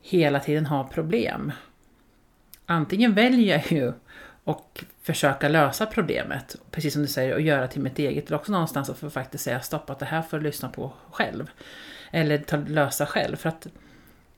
hela 0.00 0.40
tiden 0.40 0.66
har 0.66 0.84
problem. 0.84 1.52
Antingen 2.66 3.14
väljer 3.14 3.56
jag 3.56 3.72
ju 3.72 3.92
och 4.44 4.84
försöka 5.02 5.48
lösa 5.48 5.86
problemet, 5.86 6.56
precis 6.70 6.92
som 6.92 7.02
du 7.02 7.08
säger, 7.08 7.34
och 7.34 7.40
göra 7.40 7.68
till 7.68 7.82
mitt 7.82 7.98
eget. 7.98 8.26
Eller 8.26 8.36
också 8.36 8.52
någonstans 8.52 8.90
att 8.90 8.98
få 8.98 9.10
faktiskt 9.10 9.44
säga 9.44 9.60
stopp, 9.60 9.90
att 9.90 9.98
det 9.98 10.06
här 10.06 10.22
får 10.22 10.38
du 10.38 10.44
lyssna 10.44 10.68
på 10.68 10.92
själv. 11.10 11.50
Eller 12.10 12.38
ta, 12.38 12.56
lösa 12.56 13.06
själv. 13.06 13.36
För 13.36 13.48
att 13.48 13.66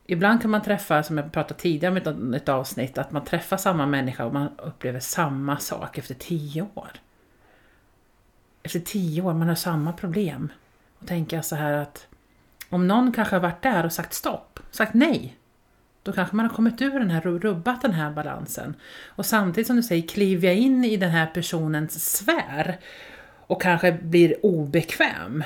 ibland 0.05 0.41
kan 0.41 0.51
man 0.51 0.61
träffa, 0.61 1.03
som 1.03 1.17
jag 1.17 1.31
pratade 1.31 1.59
tidigare 1.59 1.91
om 1.91 2.31
ett, 2.31 2.41
ett 2.41 2.49
avsnitt, 2.49 2.97
att 2.97 3.11
man 3.11 3.25
träffar 3.25 3.57
samma 3.57 3.85
människa 3.85 4.25
och 4.25 4.33
man 4.33 4.49
upplever 4.57 4.99
samma 4.99 5.57
sak 5.57 5.97
efter 5.97 6.13
tio 6.13 6.67
år 6.73 6.89
efter 8.65 8.79
tio 8.79 9.21
år, 9.21 9.33
man 9.33 9.47
har 9.47 9.55
samma 9.55 9.93
problem. 9.93 10.49
Och 10.99 11.07
tänka 11.07 11.41
så 11.41 11.55
här 11.55 11.73
att 11.73 12.07
om 12.69 12.87
någon 12.87 13.11
kanske 13.11 13.35
har 13.35 13.41
varit 13.41 13.61
där 13.61 13.85
och 13.85 13.93
sagt 13.93 14.13
stopp, 14.13 14.59
sagt 14.71 14.93
nej, 14.93 15.37
då 16.03 16.11
kanske 16.11 16.35
man 16.35 16.45
har 16.45 16.55
kommit 16.55 16.81
ur 16.81 16.99
den 16.99 17.11
här, 17.11 17.21
rubbat 17.21 17.81
den 17.81 17.93
här 17.93 18.11
balansen. 18.11 18.75
Och 19.05 19.25
samtidigt 19.25 19.67
som 19.67 19.75
du 19.75 19.83
säger, 19.83 20.07
kliver 20.07 20.47
jag 20.47 20.57
in 20.57 20.85
i 20.85 20.97
den 20.97 21.09
här 21.09 21.27
personens 21.27 22.15
sfär 22.15 22.79
och 23.47 23.61
kanske 23.61 23.91
blir 23.91 24.45
obekväm? 24.45 25.43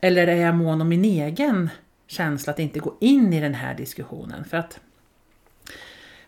Eller 0.00 0.26
är 0.26 0.36
jag 0.36 0.54
mån 0.54 0.80
om 0.80 0.88
min 0.88 1.04
egen 1.04 1.70
känsla 2.06 2.52
att 2.52 2.58
inte 2.58 2.78
gå 2.78 2.96
in 3.00 3.32
i 3.32 3.40
den 3.40 3.54
här 3.54 3.74
diskussionen? 3.74 4.44
För 4.44 4.56
att 4.56 4.80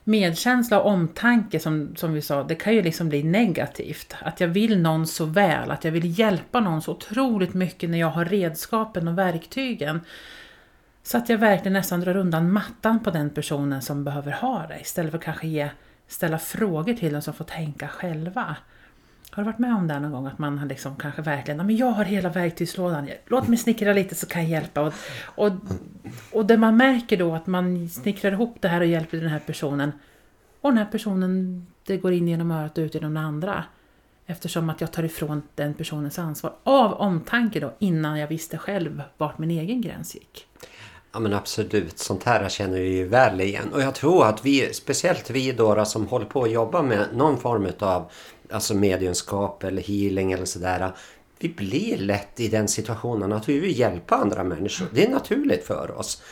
medkänsla 0.05 0.81
och 0.81 0.91
omtanke 0.91 1.61
som, 1.61 1.97
som 1.97 2.13
vi 2.13 2.23
sa, 2.23 2.43
det 2.43 2.55
kan 2.55 2.75
ju 2.75 2.83
liksom 2.83 3.09
bli 3.09 3.23
negativt. 3.23 4.15
Att 4.21 4.41
jag 4.41 4.49
vill 4.49 4.83
någon 4.83 5.07
så 5.07 5.25
väl, 5.25 5.71
att 5.71 5.85
jag 5.85 5.93
vill 5.93 6.19
hjälpa 6.19 6.61
någon 6.61 6.83
så 6.83 6.93
otroligt 6.93 7.55
mycket 7.55 7.91
när 7.91 7.99
jag 7.99 8.11
har 8.11 8.25
redskapen 8.25 9.09
och 9.09 9.19
verktygen. 9.19 10.01
Så 11.03 11.19
att 11.19 11.29
jag 11.29 11.39
verkligen 11.39 11.73
nästan 11.73 12.01
drar 12.01 12.17
undan 12.17 12.53
mattan 12.53 13.01
på 13.03 13.11
den 13.11 13.31
personen 13.31 13.83
som 13.83 14.05
behöver 14.05 14.33
ha 14.33 14.67
det 14.67 14.81
istället 14.81 15.11
för 15.11 15.19
att 15.19 15.25
kanske 15.25 15.49
ge, 15.49 15.71
ställa 16.09 16.39
frågor 16.39 16.95
till 16.95 17.13
dem 17.13 17.23
som 17.23 17.35
får 17.35 17.45
tänka 17.45 17.89
själva. 17.89 18.57
Har 19.35 19.43
du 19.43 19.47
varit 19.47 19.59
med 19.59 19.75
om 19.75 19.89
det 19.89 20.01
någon 20.01 20.13
gång? 20.13 20.27
Att 20.27 20.39
man 20.39 20.69
liksom 20.69 20.97
kanske 20.97 21.23
verkligen, 21.23 21.67
men 21.67 21.77
jag 21.77 21.87
har 21.87 22.05
hela 22.05 22.29
verktygslådan, 22.29 23.09
låt 23.27 23.49
mig 23.49 23.59
snickra 23.59 23.93
lite 23.93 24.15
så 24.15 24.27
kan 24.27 24.43
jag 24.43 24.51
hjälpa. 24.51 24.81
Och, 24.81 24.93
och, 25.25 25.53
och 26.33 26.47
det 26.47 26.57
man 26.57 26.77
märker 26.77 27.17
då 27.17 27.35
att 27.35 27.47
man 27.47 27.89
snickrar 27.89 28.33
ihop 28.33 28.57
det 28.61 28.69
här 28.69 28.81
och 28.81 28.87
hjälper 28.87 29.19
den 29.19 29.29
här 29.29 29.39
personen. 29.39 29.93
Och 30.61 30.71
den 30.71 30.79
här 30.79 30.93
personen, 30.93 31.67
det 31.87 31.97
går 31.97 32.13
in 32.13 32.29
genom 32.29 32.51
örat 32.51 32.79
och 32.79 32.83
ut 32.83 32.95
genom 32.95 33.15
det 33.15 33.21
andra. 33.21 33.65
Eftersom 34.27 34.71
att 34.71 34.81
jag 34.81 34.93
tar 34.93 35.03
ifrån 35.03 35.43
den 35.55 35.75
personens 35.75 36.19
ansvar 36.19 36.53
av 36.63 36.93
omtanke 36.93 37.61
då, 37.61 37.75
innan 37.79 38.19
jag 38.19 38.29
visste 38.29 38.59
själv 38.59 39.03
vart 39.17 39.39
min 39.39 39.51
egen 39.51 39.81
gräns 39.81 40.15
gick. 40.15 40.47
Ja 41.13 41.21
men 41.21 41.33
absolut, 41.33 41.99
sånt 41.99 42.25
här 42.25 42.49
känner 42.49 42.79
vi 42.79 42.97
ju 42.97 43.09
väl 43.09 43.41
igen. 43.41 43.73
Och 43.73 43.83
jag 43.83 43.95
tror 43.95 44.27
att 44.27 44.45
vi, 44.45 44.75
speciellt 44.75 45.31
vi 45.31 45.53
då 45.53 45.85
som 45.85 46.07
håller 46.07 46.27
på 46.27 46.43
att 46.43 46.51
jobba 46.51 46.83
med 46.83 47.07
någon 47.15 47.39
form 47.39 47.69
av 47.79 48.11
alltså 48.53 48.75
mediumskap 48.75 49.65
eller 49.65 49.83
healing 49.83 50.33
eller 50.33 50.45
sådär. 50.45 50.93
Vi 51.39 51.49
blir 51.49 51.99
lätt 51.99 52.41
i 52.41 52.49
den 52.49 52.69
situationen 52.69 53.33
att 53.33 53.49
vi 53.49 53.59
vill 53.59 53.79
hjälpa 53.79 54.17
andra 54.17 54.45
människor. 54.45 54.87
Det 54.93 55.07
är 55.07 55.11
naturligt 55.11 55.65
för 55.65 55.99
oss. 55.99 56.23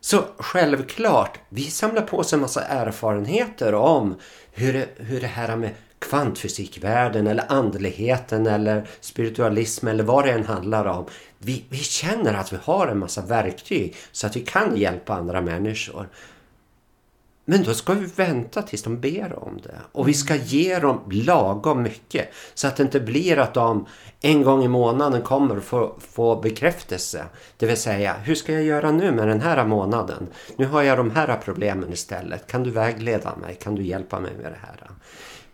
Så 0.00 0.24
självklart, 0.38 1.38
vi 1.48 1.62
samlar 1.62 2.02
på 2.02 2.18
oss 2.18 2.32
en 2.32 2.40
massa 2.40 2.62
erfarenheter 2.62 3.74
om 3.74 4.14
hur 4.52 4.72
det, 4.72 4.88
hur 4.96 5.20
det 5.20 5.26
här 5.26 5.56
med 5.56 5.70
kvantfysikvärlden 5.98 7.26
eller 7.26 7.52
andligheten 7.52 8.46
eller 8.46 8.88
spiritualism 9.00 9.88
eller 9.88 10.04
vad 10.04 10.24
det 10.24 10.32
än 10.32 10.46
handlar 10.46 10.84
om. 10.84 11.06
Vi, 11.38 11.64
vi 11.68 11.78
känner 11.78 12.34
att 12.34 12.52
vi 12.52 12.56
har 12.62 12.86
en 12.86 12.98
massa 12.98 13.22
verktyg 13.22 13.96
så 14.12 14.26
att 14.26 14.36
vi 14.36 14.40
kan 14.40 14.76
hjälpa 14.76 15.14
andra 15.14 15.40
människor. 15.40 16.08
Men 17.48 17.62
då 17.62 17.74
ska 17.74 17.92
vi 17.92 18.06
vänta 18.06 18.62
tills 18.62 18.82
de 18.82 19.00
ber 19.00 19.38
om 19.38 19.60
det. 19.62 19.80
Och 19.92 20.08
vi 20.08 20.14
ska 20.14 20.36
ge 20.36 20.78
dem 20.78 21.00
lagom 21.12 21.82
mycket. 21.82 22.28
Så 22.54 22.66
att 22.66 22.76
det 22.76 22.82
inte 22.82 23.00
blir 23.00 23.38
att 23.38 23.54
de 23.54 23.86
en 24.20 24.42
gång 24.42 24.64
i 24.64 24.68
månaden 24.68 25.22
kommer 25.22 25.60
får 25.60 25.94
få 26.12 26.40
bekräftelse. 26.40 27.24
Det 27.56 27.66
vill 27.66 27.76
säga, 27.76 28.14
hur 28.24 28.34
ska 28.34 28.52
jag 28.52 28.62
göra 28.62 28.90
nu 28.90 29.12
med 29.12 29.28
den 29.28 29.40
här 29.40 29.64
månaden? 29.64 30.26
Nu 30.56 30.66
har 30.66 30.82
jag 30.82 30.98
de 30.98 31.10
här 31.10 31.40
problemen 31.44 31.92
istället. 31.92 32.46
Kan 32.46 32.62
du 32.62 32.70
vägleda 32.70 33.36
mig? 33.36 33.54
Kan 33.54 33.74
du 33.74 33.82
hjälpa 33.82 34.20
mig 34.20 34.32
med 34.42 34.52
det 34.52 34.58
här? 34.62 34.90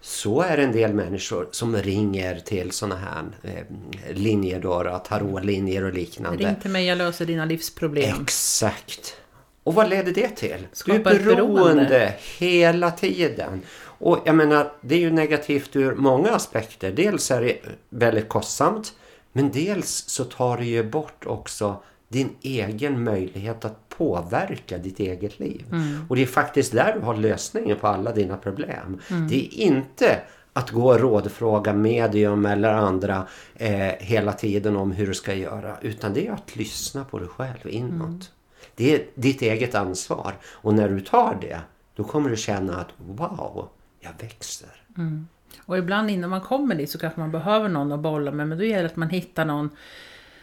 Så 0.01 0.41
är 0.41 0.57
det 0.57 0.63
en 0.63 0.73
del 0.73 0.95
människor 0.95 1.49
som 1.51 1.77
ringer 1.77 2.39
till 2.39 2.71
sådana 2.71 2.97
här 2.97 3.25
eh, 3.43 4.17
linjer 4.17 4.61
då, 4.61 5.03
tarotlinjer 5.09 5.85
och 5.85 5.93
liknande. 5.93 6.49
Ring 6.49 6.57
till 6.57 6.71
mig, 6.71 6.87
jag 6.87 6.99
löser 6.99 7.27
dina 7.27 7.45
livsproblem. 7.45 8.23
Exakt. 8.23 9.17
Och 9.65 9.75
vad 9.75 9.89
leder 9.89 10.13
det 10.13 10.29
till? 10.29 10.67
Skapa 10.73 11.11
du 11.11 11.17
är 11.17 11.25
beroende, 11.25 11.55
beroende 11.55 12.15
hela 12.39 12.91
tiden. 12.91 13.61
Och 13.83 14.19
jag 14.25 14.35
menar, 14.35 14.73
det 14.81 14.95
är 14.95 14.99
ju 14.99 15.11
negativt 15.11 15.77
ur 15.77 15.95
många 15.95 16.31
aspekter. 16.31 16.93
Dels 16.93 17.31
är 17.31 17.43
det 17.43 17.59
väldigt 17.89 18.29
kostsamt. 18.29 18.95
Men 19.33 19.51
dels 19.51 20.05
så 20.07 20.25
tar 20.25 20.57
det 20.57 20.65
ju 20.65 20.91
bort 20.91 21.27
också 21.27 21.83
din 22.09 22.31
egen 22.43 23.05
möjlighet 23.05 23.65
att 23.65 23.89
påverka 23.89 24.79
ditt 24.79 25.01
eget 25.01 25.41
liv. 25.41 25.65
Mm. 25.73 26.07
Och 26.09 26.17
det 26.17 26.23
är 26.23 26.27
faktiskt 26.27 26.73
där 26.73 26.95
du 26.95 27.01
har 27.01 27.17
lösningen 27.17 27.77
på 27.79 27.87
alla 27.87 28.13
dina 28.13 28.37
problem. 28.37 29.01
Mm. 29.11 29.29
Det 29.29 29.37
är 29.37 29.61
inte 29.61 30.21
att 30.53 30.71
gå 30.71 30.93
och 30.93 31.01
rådfråga 31.01 31.73
medium 31.73 32.47
eller 32.47 32.69
andra 32.69 33.27
eh, 33.55 33.93
hela 33.99 34.33
tiden 34.33 34.77
om 34.77 34.93
hur 34.93 35.07
du 35.07 35.15
ska 35.15 35.35
göra. 35.35 35.77
Utan 35.81 36.15
det 36.15 36.27
är 36.27 36.33
att 36.33 36.57
lyssna 36.57 37.05
på 37.05 37.19
dig 37.19 37.29
själv 37.29 37.69
inåt. 37.69 38.09
Mm. 38.09 38.21
Det 38.77 38.95
är 38.95 39.07
ditt 39.15 39.43
eget 39.43 39.75
ansvar. 39.75 40.35
Och 40.45 40.75
när 40.75 40.89
du 40.89 41.01
tar 41.01 41.39
det, 41.41 41.61
då 41.95 42.05
kommer 42.05 42.31
du 42.31 42.37
känna 42.37 42.77
att 42.77 42.89
wow, 42.97 43.69
jag 44.01 44.11
växer. 44.21 44.69
Mm. 44.97 45.29
Och 45.65 45.79
ibland 45.79 46.11
innan 46.11 46.31
man 46.31 46.41
kommer 46.41 46.75
dit 46.75 46.91
så 46.91 46.99
kanske 46.99 47.21
man 47.21 47.31
behöver 47.31 47.69
någon 47.69 47.93
att 47.93 48.01
bolla 48.01 48.31
med. 48.31 48.49
Men 48.49 48.59
då 48.59 48.65
gäller 48.65 48.83
det 48.83 48.89
att 48.91 48.97
man 48.97 49.11
hittar 49.11 49.45
någon 49.45 49.71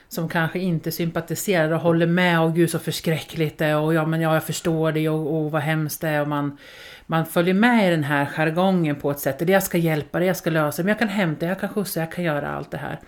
som 0.10 0.30
kanske 0.30 0.60
inte 0.60 0.92
sympatiserar 0.92 1.72
och 1.72 1.82
håller 1.82 2.08
med 2.08 2.42
och 2.42 2.56
gud 2.56 2.70
så 2.70 2.80
förskräckligt 2.80 3.58
det 3.58 3.66
är 3.66 3.78
och 3.78 3.94
ja 3.94 4.06
men 4.06 4.22
ja 4.22 4.34
jag 4.34 4.44
förstår 4.44 4.92
det 4.92 5.10
och, 5.10 5.36
och 5.36 5.52
vad 5.52 5.62
hemskt 5.62 6.02
det 6.02 6.10
är 6.10 6.22
och 6.22 6.28
man, 6.28 6.58
man 7.06 7.26
följer 7.26 7.54
med 7.54 7.88
i 7.88 7.92
den 7.92 8.04
här 8.04 8.26
jargongen 8.26 8.96
på 8.96 9.12
ett 9.12 9.20
sätt. 9.20 9.40
Det 9.40 9.52
jag 9.52 9.64
ska 9.64 9.78
hjälpa, 9.78 10.20
det 10.20 10.26
jag 10.26 10.38
ska 10.38 10.50
lösa, 10.50 10.84
men 10.84 10.90
jag 10.90 11.00
kan 11.00 11.08
hämta, 11.08 11.46
jag 11.46 11.60
kan 11.60 11.70
skjutsa, 11.70 12.00
jag 12.00 12.12
kan 12.12 12.24
göra 12.24 12.50
allt 12.50 12.72
det 12.72 12.78
här. 12.78 13.00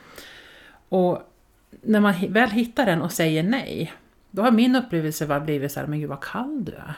Och 0.90 1.22
när 1.82 2.00
man 2.00 2.14
väl 2.30 2.50
hittar 2.50 2.86
den 2.86 3.02
och 3.02 3.12
säger 3.12 3.44
nej, 3.44 3.94
då 4.32 4.42
har 4.42 4.52
min 4.52 4.76
upplevelse 4.76 5.40
blivit 5.40 5.72
så 5.72 5.80
här, 5.80 5.88
men 5.88 6.00
gud 6.00 6.10
vad 6.10 6.24
kall 6.24 6.66
du 6.66 6.72
är. 6.72 6.94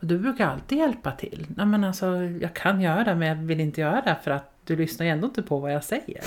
Och 0.00 0.06
du 0.06 0.18
brukar 0.18 0.46
alltid 0.46 0.78
hjälpa 0.78 1.12
till. 1.12 1.46
Nej 1.56 1.66
men 1.66 1.84
alltså, 1.84 2.06
jag 2.16 2.54
kan 2.54 2.80
göra 2.80 3.04
det 3.04 3.14
men 3.14 3.28
jag 3.28 3.36
vill 3.36 3.60
inte 3.60 3.80
göra 3.80 4.00
det 4.00 4.16
för 4.24 4.30
att 4.30 4.52
du 4.64 4.76
lyssnar 4.76 5.06
ju 5.06 5.12
ändå 5.12 5.26
inte 5.26 5.42
på 5.42 5.58
vad 5.58 5.72
jag 5.72 5.84
säger. 5.84 6.24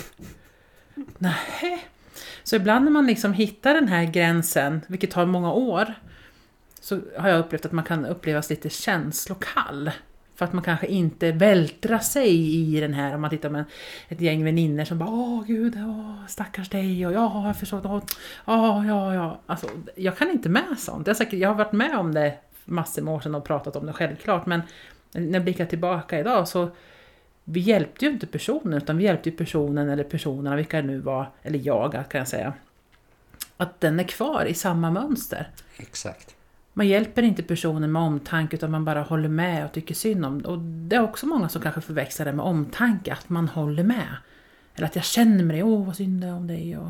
Nej. 1.17 1.87
Så 2.43 2.55
ibland 2.55 2.85
när 2.85 2.91
man 2.91 3.07
liksom 3.07 3.33
hittar 3.33 3.73
den 3.73 3.87
här 3.87 4.03
gränsen, 4.03 4.81
vilket 4.87 5.11
tar 5.11 5.25
många 5.25 5.53
år, 5.53 5.93
så 6.79 6.99
har 7.17 7.29
jag 7.29 7.39
upplevt 7.39 7.65
att 7.65 7.71
man 7.71 7.83
kan 7.83 8.05
upplevas 8.05 8.49
lite 8.49 8.69
känslokall. 8.69 9.91
För 10.43 10.47
att 10.47 10.53
man 10.53 10.63
kanske 10.63 10.87
inte 10.87 11.31
vältrar 11.31 11.99
sig 11.99 12.55
i 12.55 12.79
den 12.79 12.93
här, 12.93 13.15
om 13.15 13.21
man 13.21 13.29
tittar 13.29 13.49
med 13.49 13.63
ett 14.07 14.21
gäng 14.21 14.43
väninnor 14.43 14.85
som 14.85 14.97
bara 14.97 15.09
Åh 15.09 15.43
gud, 15.47 15.75
åh, 15.75 16.27
stackars 16.27 16.69
dig 16.69 17.07
och 17.07 17.13
ja, 17.13 17.47
jag 17.47 17.57
förstår, 17.57 17.85
åh, 17.85 18.01
åh, 18.45 18.87
ja, 18.87 19.13
ja. 19.13 19.39
Alltså, 19.45 19.67
jag 19.95 20.17
kan 20.17 20.31
inte 20.31 20.49
med 20.49 20.77
sånt. 20.77 21.07
Jag, 21.07 21.17
säkert, 21.17 21.39
jag 21.39 21.49
har 21.49 21.55
varit 21.55 21.71
med 21.71 21.97
om 21.99 22.13
det 22.13 22.37
massor 22.65 23.01
med 23.01 23.13
år 23.13 23.19
sedan 23.19 23.35
och 23.35 23.43
pratat 23.43 23.75
om 23.75 23.85
det 23.85 23.93
självklart, 23.93 24.45
men 24.45 24.61
när 25.11 25.33
jag 25.33 25.43
blickar 25.43 25.65
tillbaka 25.65 26.19
idag 26.19 26.47
så 26.47 26.69
vi 27.43 27.59
hjälpte 27.59 28.05
ju 28.05 28.11
inte 28.11 28.27
personen, 28.27 28.73
utan 28.73 28.97
vi 28.97 29.03
hjälpte 29.03 29.29
ju 29.29 29.35
personen 29.35 29.89
eller 29.89 30.03
personerna, 30.03 30.55
vilka 30.55 30.77
det 30.77 30.87
nu 30.87 30.99
var, 30.99 31.31
eller 31.41 31.59
jag 31.59 31.91
kan 32.09 32.19
jag 32.19 32.27
säga, 32.27 32.53
att 33.57 33.81
den 33.81 33.99
är 33.99 34.03
kvar 34.03 34.45
i 34.45 34.53
samma 34.53 34.91
mönster. 34.91 35.49
Exakt. 35.77 36.35
Man 36.73 36.87
hjälper 36.87 37.23
inte 37.23 37.43
personen 37.43 37.91
med 37.91 38.01
omtanke 38.01 38.55
utan 38.55 38.71
man 38.71 38.85
bara 38.85 39.01
håller 39.01 39.29
med 39.29 39.65
och 39.65 39.71
tycker 39.71 39.95
synd 39.95 40.25
om. 40.25 40.39
Och 40.39 40.59
det 40.59 40.95
är 40.95 41.03
också 41.03 41.25
många 41.25 41.49
som 41.49 41.61
kanske 41.61 41.81
förväxlar 41.81 42.25
det 42.25 42.33
med 42.33 42.45
omtanke, 42.45 43.13
att 43.13 43.29
man 43.29 43.47
håller 43.47 43.83
med. 43.83 44.07
Eller 44.75 44.87
att 44.87 44.95
jag 44.95 45.05
känner 45.05 45.43
med 45.43 45.55
dig, 45.55 45.63
åh 45.63 45.85
vad 45.85 45.95
synd 45.95 46.21
det 46.21 46.27
är 46.27 46.33
om 46.33 46.47
dig. 46.47 46.77
Och 46.77 46.89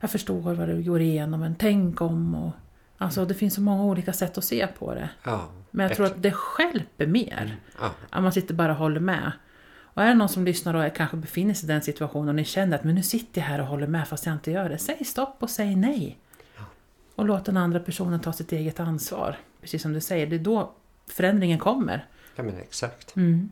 jag 0.00 0.10
förstår 0.10 0.54
vad 0.54 0.68
du 0.68 0.82
går 0.82 1.00
igenom, 1.00 1.40
men 1.40 1.54
tänk 1.54 2.00
om. 2.00 2.34
Och, 2.34 2.52
alltså 2.98 3.24
det 3.24 3.34
finns 3.34 3.54
så 3.54 3.60
många 3.60 3.84
olika 3.84 4.12
sätt 4.12 4.38
att 4.38 4.44
se 4.44 4.66
på 4.66 4.94
det. 4.94 5.08
Ja, 5.22 5.48
men 5.70 5.86
jag 5.86 5.96
tror 5.96 6.06
att 6.06 6.22
det 6.22 6.32
skälper 6.32 7.06
mer. 7.06 7.42
Mm, 7.42 7.56
ja. 7.80 7.90
Att 8.10 8.22
man 8.22 8.32
sitter 8.32 8.54
bara 8.54 8.72
och 8.72 8.78
håller 8.78 9.00
med. 9.00 9.32
Och 9.78 10.02
är 10.02 10.08
det 10.08 10.14
någon 10.14 10.28
som 10.28 10.44
lyssnar 10.44 10.74
och 10.74 10.94
kanske 10.96 11.16
befinner 11.16 11.54
sig 11.54 11.68
i 11.68 11.72
den 11.72 11.82
situationen 11.82 12.28
och 12.28 12.34
ni 12.34 12.44
känner 12.44 12.76
att 12.76 12.84
men 12.84 12.94
nu 12.94 13.02
sitter 13.02 13.40
jag 13.40 13.48
här 13.48 13.60
och 13.60 13.66
håller 13.66 13.86
med 13.86 14.08
fast 14.08 14.26
jag 14.26 14.32
inte 14.32 14.50
gör 14.50 14.68
det. 14.68 14.78
Säg 14.78 15.04
stopp 15.04 15.36
och 15.42 15.50
säg 15.50 15.76
nej. 15.76 16.18
Och 17.16 17.24
låt 17.24 17.44
den 17.44 17.56
andra 17.56 17.80
personen 17.80 18.20
ta 18.20 18.32
sitt 18.32 18.52
eget 18.52 18.80
ansvar. 18.80 19.36
Precis 19.60 19.82
som 19.82 19.92
du 19.92 20.00
säger, 20.00 20.26
det 20.26 20.36
är 20.36 20.40
då 20.40 20.72
förändringen 21.08 21.58
kommer. 21.58 22.06
Ja 22.36 22.42
men 22.42 22.58
exakt. 22.58 23.16
Mm. 23.16 23.50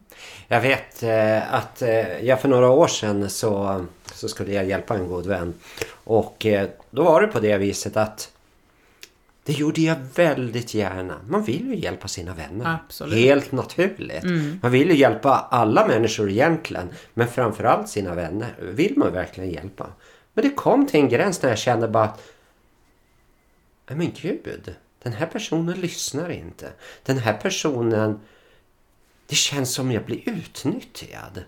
Jag 0.49 0.61
vet 0.61 1.03
eh, 1.03 1.55
att 1.55 1.83
eh, 1.83 2.19
jag 2.19 2.41
för 2.41 2.49
några 2.49 2.71
år 2.71 2.87
sedan 2.87 3.31
så, 3.31 3.85
så 4.13 4.29
skulle 4.29 4.53
jag 4.53 4.65
hjälpa 4.65 4.95
en 4.95 5.09
god 5.09 5.27
vän. 5.27 5.55
Och 5.91 6.47
eh, 6.47 6.69
då 6.91 7.03
var 7.03 7.21
det 7.21 7.27
på 7.27 7.41
det 7.41 7.59
viset 7.59 7.97
att 7.97 8.31
det 9.45 9.53
gjorde 9.53 9.81
jag 9.81 9.97
väldigt 10.15 10.75
gärna. 10.75 11.15
Man 11.29 11.45
vill 11.45 11.67
ju 11.67 11.77
hjälpa 11.77 12.09
sina 12.09 12.35
vänner. 12.35 12.79
Absolut. 12.85 13.15
Helt 13.15 13.53
naturligt. 13.53 14.25
Mm. 14.25 14.59
Man 14.63 14.73
vill 14.73 14.91
ju 14.91 14.97
hjälpa 14.97 15.49
alla 15.51 15.87
människor 15.87 16.31
egentligen. 16.31 16.89
Men 17.15 17.29
framförallt 17.29 17.89
sina 17.89 18.15
vänner 18.15 18.55
vill 18.61 18.93
man 18.97 19.13
verkligen 19.13 19.51
hjälpa. 19.51 19.87
Men 20.35 20.45
det 20.45 20.55
kom 20.55 20.87
till 20.87 21.01
en 21.01 21.09
gräns 21.09 21.43
när 21.43 21.49
jag 21.49 21.59
kände 21.59 21.89
bara 21.89 22.05
att 22.05 22.23
men 23.87 24.13
gud, 24.13 24.75
den 25.03 25.13
här 25.13 25.27
personen 25.27 25.81
lyssnar 25.81 26.31
inte. 26.31 26.73
Den 27.03 27.19
här 27.19 27.33
personen, 27.37 28.21
det 29.27 29.35
känns 29.35 29.75
som 29.75 29.93
jag 29.93 30.05
blir 30.05 30.29
utnyttjad. 30.29 31.45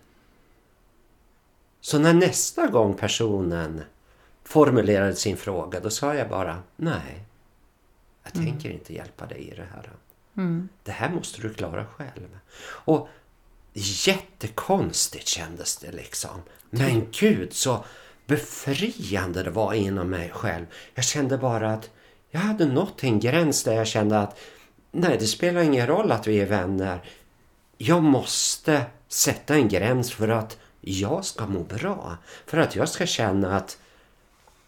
Så 1.80 1.98
när 1.98 2.14
nästa 2.14 2.66
gång 2.66 2.94
personen 2.94 3.82
formulerade 4.44 5.14
sin 5.16 5.36
fråga, 5.36 5.80
då 5.80 5.90
sa 5.90 6.14
jag 6.14 6.28
bara 6.28 6.62
nej. 6.76 7.24
Jag 8.22 8.36
Mm. 8.36 8.46
tänker 8.50 8.70
inte 8.70 8.94
hjälpa 8.94 9.26
dig 9.26 9.48
i 9.48 9.54
det 9.54 9.66
här. 9.74 9.90
Mm. 10.36 10.68
Det 10.82 10.92
här 10.92 11.10
måste 11.10 11.42
du 11.42 11.54
klara 11.54 11.86
själv. 11.86 12.38
Och 12.62 13.08
jättekonstigt 14.06 15.28
kändes 15.28 15.76
det 15.76 15.92
liksom. 15.92 16.42
Men 16.70 17.06
gud 17.12 17.52
så 17.52 17.84
befriande 18.26 19.42
det 19.42 19.50
var 19.50 19.74
inom 19.74 20.10
mig 20.10 20.30
själv. 20.30 20.66
Jag 20.94 21.04
kände 21.04 21.38
bara 21.38 21.72
att 21.72 21.90
jag 22.36 22.42
hade 22.42 22.66
nått 22.66 23.04
en 23.04 23.20
gräns 23.20 23.64
där 23.64 23.72
jag 23.72 23.86
kände 23.86 24.18
att 24.18 24.38
nej, 24.92 25.16
det 25.18 25.26
spelar 25.26 25.60
ingen 25.60 25.86
roll 25.86 26.12
att 26.12 26.26
vi 26.26 26.40
är 26.40 26.46
vänner. 26.46 27.00
Jag 27.78 28.02
måste 28.02 28.84
sätta 29.08 29.54
en 29.54 29.68
gräns 29.68 30.12
för 30.12 30.28
att 30.28 30.58
jag 30.80 31.24
ska 31.24 31.46
må 31.46 31.62
bra. 31.62 32.16
För 32.46 32.58
att 32.58 32.76
jag 32.76 32.88
ska 32.88 33.06
känna 33.06 33.56
att 33.56 33.78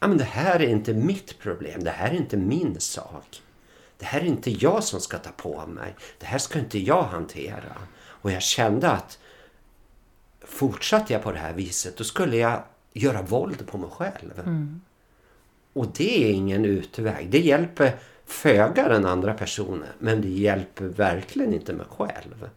ja, 0.00 0.09
men 0.09 0.18
det 0.18 0.24
här 0.24 0.61
är 0.61 0.68
inte 0.68 0.94
mitt 0.94 1.38
problem. 1.38 1.85
Det 1.85 1.90
här 1.90 2.11
är 2.11 2.14
inte 2.14 2.37
min 2.37 2.81
sak. 2.81 3.42
Det 3.98 4.07
här 4.07 4.20
är 4.20 4.24
inte 4.24 4.50
jag 4.50 4.85
som 4.85 5.00
ska 5.00 5.18
ta 5.18 5.31
på 5.31 5.66
mig. 5.66 5.94
Det 6.18 6.26
här 6.26 6.38
ska 6.38 6.59
inte 6.59 6.78
jag 6.78 7.02
hantera. 7.02 7.76
Och 8.00 8.31
jag 8.33 8.42
kände 8.42 8.90
att 8.90 9.18
fortsatte 10.40 11.12
jag 11.12 11.22
på 11.22 11.33
det 11.33 11.38
här 11.38 11.52
viset 11.52 11.96
då 11.96 12.04
skulle 12.04 12.37
jag 12.37 12.62
göra 12.92 13.22
våld 13.22 13.66
på 13.66 13.78
mig 13.78 13.90
själv. 13.90 14.38
Mm. 14.38 14.81
Och 15.79 15.87
det 15.97 16.25
är 16.25 16.33
ingen 16.33 16.64
utväg. 16.64 17.31
Det 17.31 17.38
hjälper 17.38 17.93
föga 18.27 18.88
den 18.88 19.07
andra 19.07 19.35
personen 19.35 19.88
men 19.99 20.21
det 20.21 20.29
hjälper 20.29 20.85
verkligen 20.85 21.55
inte 21.55 21.73
mig 21.73 21.87
själv. 21.91 22.49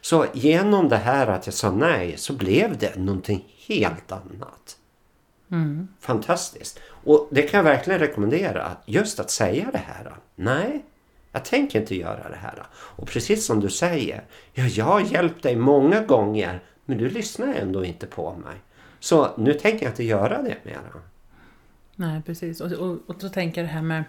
Så 0.00 0.26
genom 0.32 0.88
det 0.88 0.96
här 0.96 1.26
att 1.26 1.46
jag 1.46 1.54
sa 1.54 1.70
nej 1.70 2.16
så 2.16 2.32
blev 2.32 2.78
det 2.78 2.96
någonting 2.96 3.44
helt 3.68 4.12
annat. 4.12 4.76
Mm. 5.50 5.88
Fantastiskt. 6.00 6.80
Och 6.86 7.28
det 7.30 7.42
kan 7.42 7.58
jag 7.58 7.64
verkligen 7.64 8.00
rekommendera. 8.00 8.76
Just 8.86 9.20
att 9.20 9.30
säga 9.30 9.68
det 9.72 9.82
här. 9.86 10.14
Nej, 10.34 10.84
jag 11.32 11.44
tänker 11.44 11.80
inte 11.80 11.96
göra 11.96 12.28
det 12.28 12.36
här. 12.36 12.62
Och 12.72 13.08
precis 13.08 13.46
som 13.46 13.60
du 13.60 13.70
säger. 13.70 14.24
Ja, 14.52 14.64
jag 14.64 14.84
har 14.84 15.00
hjälpt 15.00 15.42
dig 15.42 15.56
många 15.56 16.00
gånger. 16.00 16.60
Men 16.84 16.98
du 16.98 17.08
lyssnar 17.08 17.54
ändå 17.54 17.84
inte 17.84 18.06
på 18.06 18.34
mig. 18.34 18.56
Så 19.00 19.36
nu 19.36 19.54
tänker 19.54 19.86
jag 19.86 19.92
inte 19.92 20.04
göra 20.04 20.42
det 20.42 20.56
mera. 20.62 21.02
Nej, 21.96 22.22
precis. 22.22 22.60
Och, 22.60 22.72
och, 22.72 22.98
och 23.06 23.20
så 23.20 23.28
tänker 23.28 23.60
jag 23.60 23.68
det 23.68 23.74
här 23.74 23.82
med, 23.82 24.04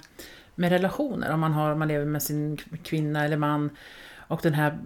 med 0.55 0.71
relationer. 0.71 1.31
Om 1.33 1.39
man, 1.39 1.53
har, 1.53 1.71
om 1.71 1.79
man 1.79 1.87
lever 1.87 2.05
med 2.05 2.23
sin 2.23 2.57
kvinna 2.83 3.25
eller 3.25 3.37
man 3.37 3.69
och 4.27 4.39
den 4.43 4.53
här, 4.53 4.77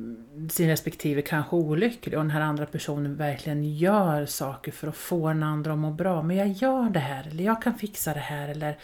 sin 0.50 0.68
respektive 0.68 1.22
kanske 1.22 1.56
olycklig 1.56 2.18
och 2.18 2.24
den 2.24 2.32
här 2.32 2.42
andra 2.42 2.66
personen 2.66 3.16
verkligen 3.16 3.76
gör 3.76 4.26
saker 4.26 4.72
för 4.72 4.88
att 4.88 4.96
få 4.96 5.28
den 5.28 5.44
andra 5.44 5.74
att 5.74 5.80
må 5.80 5.92
bra. 5.92 6.24
Men 6.24 6.38
jag 6.38 6.48
gör 6.48 6.90
det 6.90 7.00
här, 7.00 7.28
eller 7.28 7.44
jag 7.44 7.62
kan 7.62 7.78
fixa 7.78 8.14
det 8.14 8.20
här, 8.20 8.50
eller 8.50 8.78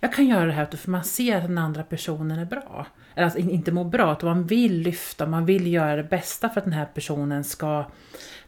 jag 0.00 0.12
kan 0.12 0.26
göra 0.26 0.46
det 0.46 0.52
här 0.52 0.66
för 0.66 0.90
man 0.90 1.04
ser 1.04 1.36
att 1.36 1.42
den 1.42 1.58
andra 1.58 1.82
personen 1.82 2.38
är 2.38 2.44
bra. 2.44 2.86
Eller 3.14 3.24
alltså 3.24 3.38
inte 3.38 3.72
mår 3.72 3.84
bra, 3.84 4.12
utan 4.12 4.28
man 4.28 4.46
vill 4.46 4.80
lyfta, 4.80 5.26
man 5.26 5.46
vill 5.46 5.66
göra 5.66 5.96
det 5.96 6.02
bästa 6.02 6.48
för 6.48 6.60
att 6.60 6.64
den 6.64 6.72
här 6.72 6.88
personen 6.94 7.44
ska 7.44 7.90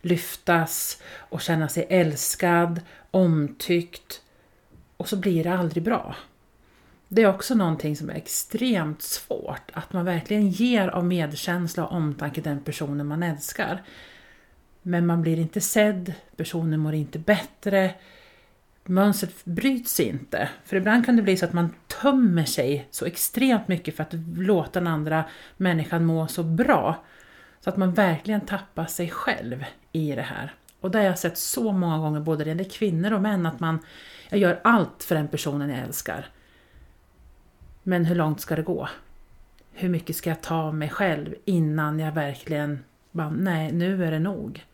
lyftas 0.03 1.03
och 1.17 1.41
känna 1.41 1.69
sig 1.69 1.87
älskad, 1.91 2.81
omtyckt. 3.11 4.23
Och 5.01 5.09
så 5.09 5.17
blir 5.17 5.45
det 5.45 5.55
aldrig 5.55 5.83
bra. 5.83 6.17
Det 7.09 7.23
är 7.23 7.29
också 7.29 7.55
någonting 7.55 7.97
som 7.97 8.11
är 8.11 8.15
extremt 8.15 9.03
svårt, 9.03 9.71
att 9.73 9.93
man 9.93 10.05
verkligen 10.05 10.49
ger 10.49 10.89
av 10.89 11.05
medkänsla 11.05 11.87
och 11.87 11.97
omtanke 11.97 12.41
den 12.41 12.61
personen 12.61 13.07
man 13.07 13.23
älskar. 13.23 13.83
Men 14.83 15.07
man 15.07 15.23
blir 15.23 15.39
inte 15.39 15.61
sedd, 15.61 16.13
personen 16.37 16.81
mår 16.81 16.95
inte 16.95 17.19
bättre, 17.19 17.95
mönstret 18.85 19.45
bryts 19.45 20.01
inte. 20.01 20.49
För 20.65 20.77
ibland 20.77 21.07
kan 21.07 21.17
det 21.17 21.23
bli 21.23 21.37
så 21.37 21.45
att 21.45 21.53
man 21.53 21.75
tömmer 22.03 22.45
sig 22.45 22.89
så 22.91 23.05
extremt 23.05 23.69
mycket 23.69 23.97
för 23.97 24.03
att 24.03 24.15
låta 24.37 24.81
den 24.81 24.87
andra 24.87 25.25
människan 25.57 26.05
må 26.05 26.27
så 26.27 26.43
bra. 26.43 27.05
Så 27.61 27.71
att 27.71 27.77
man 27.77 27.95
verkligen 27.95 28.41
tappar 28.41 28.87
sig 28.87 29.11
själv 29.11 29.65
i 29.93 30.13
det 30.15 30.23
här. 30.23 30.55
Och 30.81 30.91
det 30.91 30.99
har 30.99 31.05
jag 31.05 31.19
sett 31.19 31.39
så 31.39 31.73
många 31.73 31.99
gånger, 31.99 32.21
både 32.21 32.45
det 32.45 32.51
gäller 32.51 32.65
kvinnor 32.65 33.13
och 33.13 33.23
män, 33.23 33.47
att 33.47 33.61
man 33.61 33.79
jag 34.29 34.41
gör 34.41 34.61
allt 34.65 35.03
för 35.03 35.15
den 35.15 35.29
personen 35.29 35.71
jag 35.71 35.79
älskar. 35.79 36.27
Men 37.83 38.05
hur 38.05 38.15
långt 38.15 38.41
ska 38.41 38.57
det 38.57 38.63
gå? 38.63 38.89
Hur 39.73 39.89
mycket 39.89 40.17
ska 40.17 40.31
jag 40.31 40.43
ta 40.43 40.55
av 40.55 40.75
mig 40.75 40.89
själv 40.89 41.35
innan 41.45 41.99
jag 41.99 42.13
verkligen 42.13 42.85
bara, 43.11 43.31
nej, 43.31 43.73
nu 43.73 44.05
är 44.05 44.11
det 44.11 44.19
nog. 44.19 44.65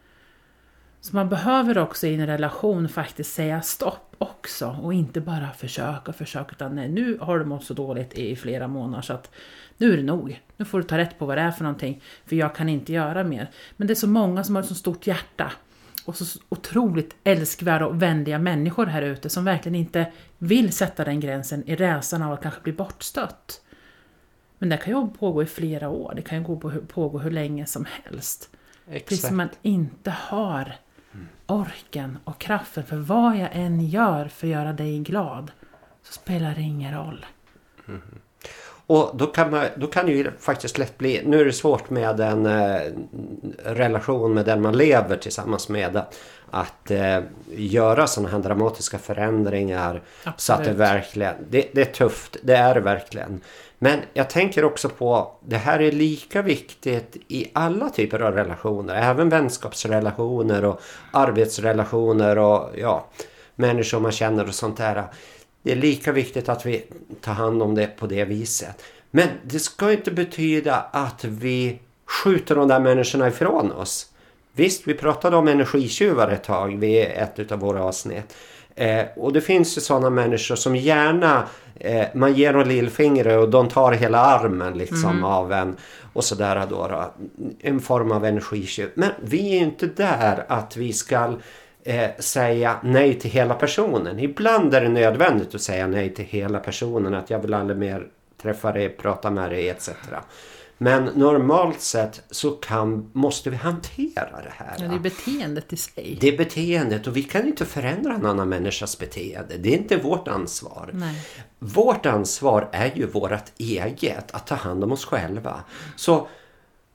Så 1.01 1.17
man 1.17 1.29
behöver 1.29 1.79
också 1.79 2.07
i 2.07 2.15
en 2.15 2.27
relation 2.27 2.89
faktiskt 2.89 3.35
säga 3.35 3.63
stopp 3.63 4.15
också 4.19 4.77
och 4.83 4.95
inte 4.95 5.21
bara 5.21 5.53
försöka 5.53 6.11
och 6.11 6.17
försöka 6.17 6.53
utan 6.53 6.75
nej, 6.75 6.89
nu 6.89 7.19
har 7.21 7.39
du 7.39 7.45
mått 7.45 7.65
så 7.65 7.75
dåligt 7.75 8.15
i 8.15 8.37
flera 8.37 8.69
månader 8.69 9.03
så 9.03 9.13
att 9.13 9.31
nu 9.77 9.93
är 9.93 9.97
det 9.97 10.03
nog. 10.03 10.43
Nu 10.57 10.65
får 10.65 10.79
du 10.79 10.85
ta 10.85 10.99
rätt 10.99 11.19
på 11.19 11.27
vad 11.27 11.39
det 11.39 11.43
är 11.43 11.51
för 11.51 11.65
någonting 11.65 12.03
för 12.27 12.37
jag 12.37 12.55
kan 12.55 12.69
inte 12.69 12.93
göra 12.93 13.25
mer. 13.25 13.51
Men 13.77 13.87
det 13.87 13.93
är 13.93 13.95
så 13.95 14.09
många 14.09 14.45
som 14.45 14.55
har 14.55 14.63
ett 14.63 14.69
så 14.69 14.75
stort 14.75 15.07
hjärta 15.07 15.53
och 16.09 16.17
så 16.17 16.41
otroligt 16.49 17.17
älskvärda 17.25 17.87
och 17.87 18.03
vänliga 18.03 18.39
människor 18.39 18.87
här 18.87 19.03
ute 19.03 19.29
som 19.29 19.45
verkligen 19.45 19.75
inte 19.75 20.13
vill 20.39 20.73
sätta 20.73 21.05
den 21.05 21.21
gränsen 21.21 21.69
i 21.69 21.77
rädslan 21.77 22.23
av 22.23 22.33
att 22.33 22.43
kanske 22.43 22.61
bli 22.61 22.73
bortstött. 22.73 23.61
Men 24.59 24.69
det 24.69 24.77
kan 24.77 24.93
ju 24.93 25.09
pågå 25.09 25.43
i 25.43 25.47
flera 25.47 25.89
år, 25.89 26.13
det 26.17 26.23
kan 26.23 26.39
ju 26.39 26.59
pågå 26.87 27.19
hur 27.19 27.31
länge 27.31 27.67
som 27.67 27.87
helst. 28.03 28.51
Exakt. 28.91 29.23
Som 29.23 29.37
man 29.37 29.49
inte 29.63 30.11
har 30.11 30.73
orken 31.47 32.19
och 32.25 32.41
kraften 32.41 32.85
för 32.85 32.97
vad 32.97 33.37
jag 33.37 33.49
än 33.53 33.87
gör 33.87 34.29
för 34.29 34.47
att 34.47 34.53
göra 34.53 34.73
dig 34.73 34.99
glad 34.99 35.51
så 36.03 36.13
spelar 36.13 36.55
det 36.55 36.63
ingen 36.63 36.95
roll. 36.95 37.27
Mm. 37.89 38.03
Och 38.87 39.11
då 39.15 39.27
kan, 39.27 39.51
man, 39.51 39.67
då 39.77 39.87
kan 39.87 40.07
det 40.07 40.13
ju 40.13 40.31
faktiskt 40.41 40.79
lätt 40.79 40.99
bli, 40.99 41.23
nu 41.27 41.41
är 41.41 41.45
det 41.45 41.53
svårt 41.53 41.91
med 41.91 42.21
en 42.21 42.47
eh, 42.47 42.81
relation 43.65 44.35
med 44.35 44.45
den 44.45 44.63
man 44.63 44.77
lever 44.77 45.17
tillsammans 45.17 45.69
med. 45.69 46.01
Att 46.51 46.91
eh, 46.91 47.19
göra 47.51 48.07
sådana 48.07 48.33
här 48.33 48.39
dramatiska 48.39 48.99
förändringar. 48.99 50.03
Absolut. 50.25 50.41
Så 50.41 50.53
att 50.53 50.65
det 50.65 50.73
verkligen, 50.73 51.35
det, 51.51 51.69
det 51.73 51.81
är 51.81 51.93
tufft, 51.93 52.37
det 52.43 52.57
är 52.57 52.75
det 52.75 52.81
verkligen. 52.81 53.41
Men 53.79 53.99
jag 54.15 54.31
tänker 54.31 54.65
också 54.65 54.89
på, 54.89 55.33
det 55.45 55.57
här 55.57 55.81
är 55.81 55.93
lika 55.93 56.43
viktigt 56.43 57.17
i 57.29 57.51
alla 57.53 57.89
typer 57.91 58.21
av 58.21 58.35
relationer. 58.35 58.95
Även 58.95 59.29
vänskapsrelationer 59.29 60.65
och 60.65 60.81
arbetsrelationer 61.11 62.39
och 62.39 62.71
ja, 62.77 63.07
människor 63.55 64.01
man 64.01 64.13
känner 64.13 64.49
och 64.49 64.55
sånt 64.55 64.77
där. 64.77 65.05
Det 65.67 65.73
är 65.73 65.77
lika 65.77 66.13
viktigt 66.13 66.49
att 66.49 66.67
vi 66.67 66.85
tar 67.21 67.33
hand 67.33 67.63
om 67.63 67.75
det 67.75 67.87
på 67.87 68.07
det 68.07 68.25
viset. 68.25 68.83
Men 69.11 69.29
det 69.43 69.59
ska 69.59 69.93
inte 69.93 70.11
betyda 70.11 70.75
att 70.77 71.25
vi 71.25 71.79
skjuter 72.07 72.55
de 72.55 72.69
där 72.69 72.81
människorna 72.81 73.29
ifrån 73.29 73.73
oss. 73.73 74.07
Visst, 74.53 74.89
vi 74.89 74.95
pratade 74.95 75.37
om 75.37 75.49
energitjuvar 75.49 76.29
ett 76.29 76.45
tag 76.45 76.77
vid 76.77 77.03
ett 77.03 77.53
av 77.53 77.59
våra 77.59 77.85
avsnitt. 77.85 78.37
Eh, 78.75 79.05
och 79.17 79.33
det 79.33 79.41
finns 79.41 79.77
ju 79.77 79.81
sådana 79.81 80.11
människor 80.11 80.57
som 80.57 80.77
gärna 80.77 81.47
eh, 81.75 82.07
man 82.15 82.35
ger 82.35 82.53
dem 82.53 82.69
lillfingret 82.69 83.39
och 83.39 83.51
de 83.51 83.69
tar 83.69 83.93
hela 83.93 84.19
armen 84.19 84.79
liksom 84.79 85.11
mm. 85.11 85.25
av 85.25 85.53
en 85.53 85.77
och 86.13 86.25
sådär 86.25 86.67
då, 86.71 86.89
då. 86.89 87.13
En 87.61 87.81
form 87.81 88.13
av 88.13 88.25
energitjuv. 88.25 88.91
Men 88.95 89.11
vi 89.23 89.57
är 89.57 89.61
inte 89.61 89.87
där 89.87 90.45
att 90.49 90.77
vi 90.77 90.93
ska 90.93 91.35
eh, 91.87 92.11
säga 92.19 92.77
nej 92.83 93.19
till 93.19 93.31
hela 93.31 93.55
personen. 93.55 94.19
Ibland 94.19 94.75
är 94.75 94.81
det 94.81 94.89
nödvändigt 94.89 95.55
att 95.55 95.61
säga 95.61 95.87
nej 95.87 96.15
till 96.15 96.25
hela 96.25 96.59
personen. 96.59 97.15
Att 97.15 97.31
jag 97.31 97.39
vill 97.39 97.55
aldrig 97.55 97.79
mer 97.79 98.07
träffa 98.43 98.73
dig, 98.73 98.89
prata 98.89 99.31
med 99.31 99.51
dig 99.51 99.69
etc. 99.69 99.91
Men 100.79 101.05
normalt 101.05 101.81
sett 101.81 102.23
så 102.31 102.51
kan, 102.51 103.11
måste 103.13 103.51
vi 103.51 103.57
hantera 103.57 104.43
det 104.43 104.53
här. 104.57 104.77
Ja, 104.79 104.89
det 104.89 104.95
är 104.95 104.99
beteendet 104.99 105.73
i 105.73 105.77
sig. 105.77 106.19
Det 106.21 106.29
är 106.29 106.39
beteendet 106.39 107.07
och 107.07 107.17
vi 107.17 107.23
kan 107.23 107.47
inte 107.47 107.65
förändra 107.65 108.15
en 108.15 108.27
annan 108.27 108.49
människas 108.49 108.99
beteende. 108.99 109.57
Det 109.57 109.75
är 109.75 109.79
inte 109.79 109.97
vårt 109.97 110.29
ansvar. 110.29 110.91
Nej. 110.93 111.27
Vårt 111.59 112.07
ansvar 112.07 112.69
är 112.73 112.93
ju 112.95 113.07
vårt 113.07 113.53
eget, 113.59 114.35
att 114.35 114.47
ta 114.47 114.55
hand 114.55 114.85
om 114.85 114.93
oss 114.93 115.05
själva. 115.05 115.61
Så 115.97 116.29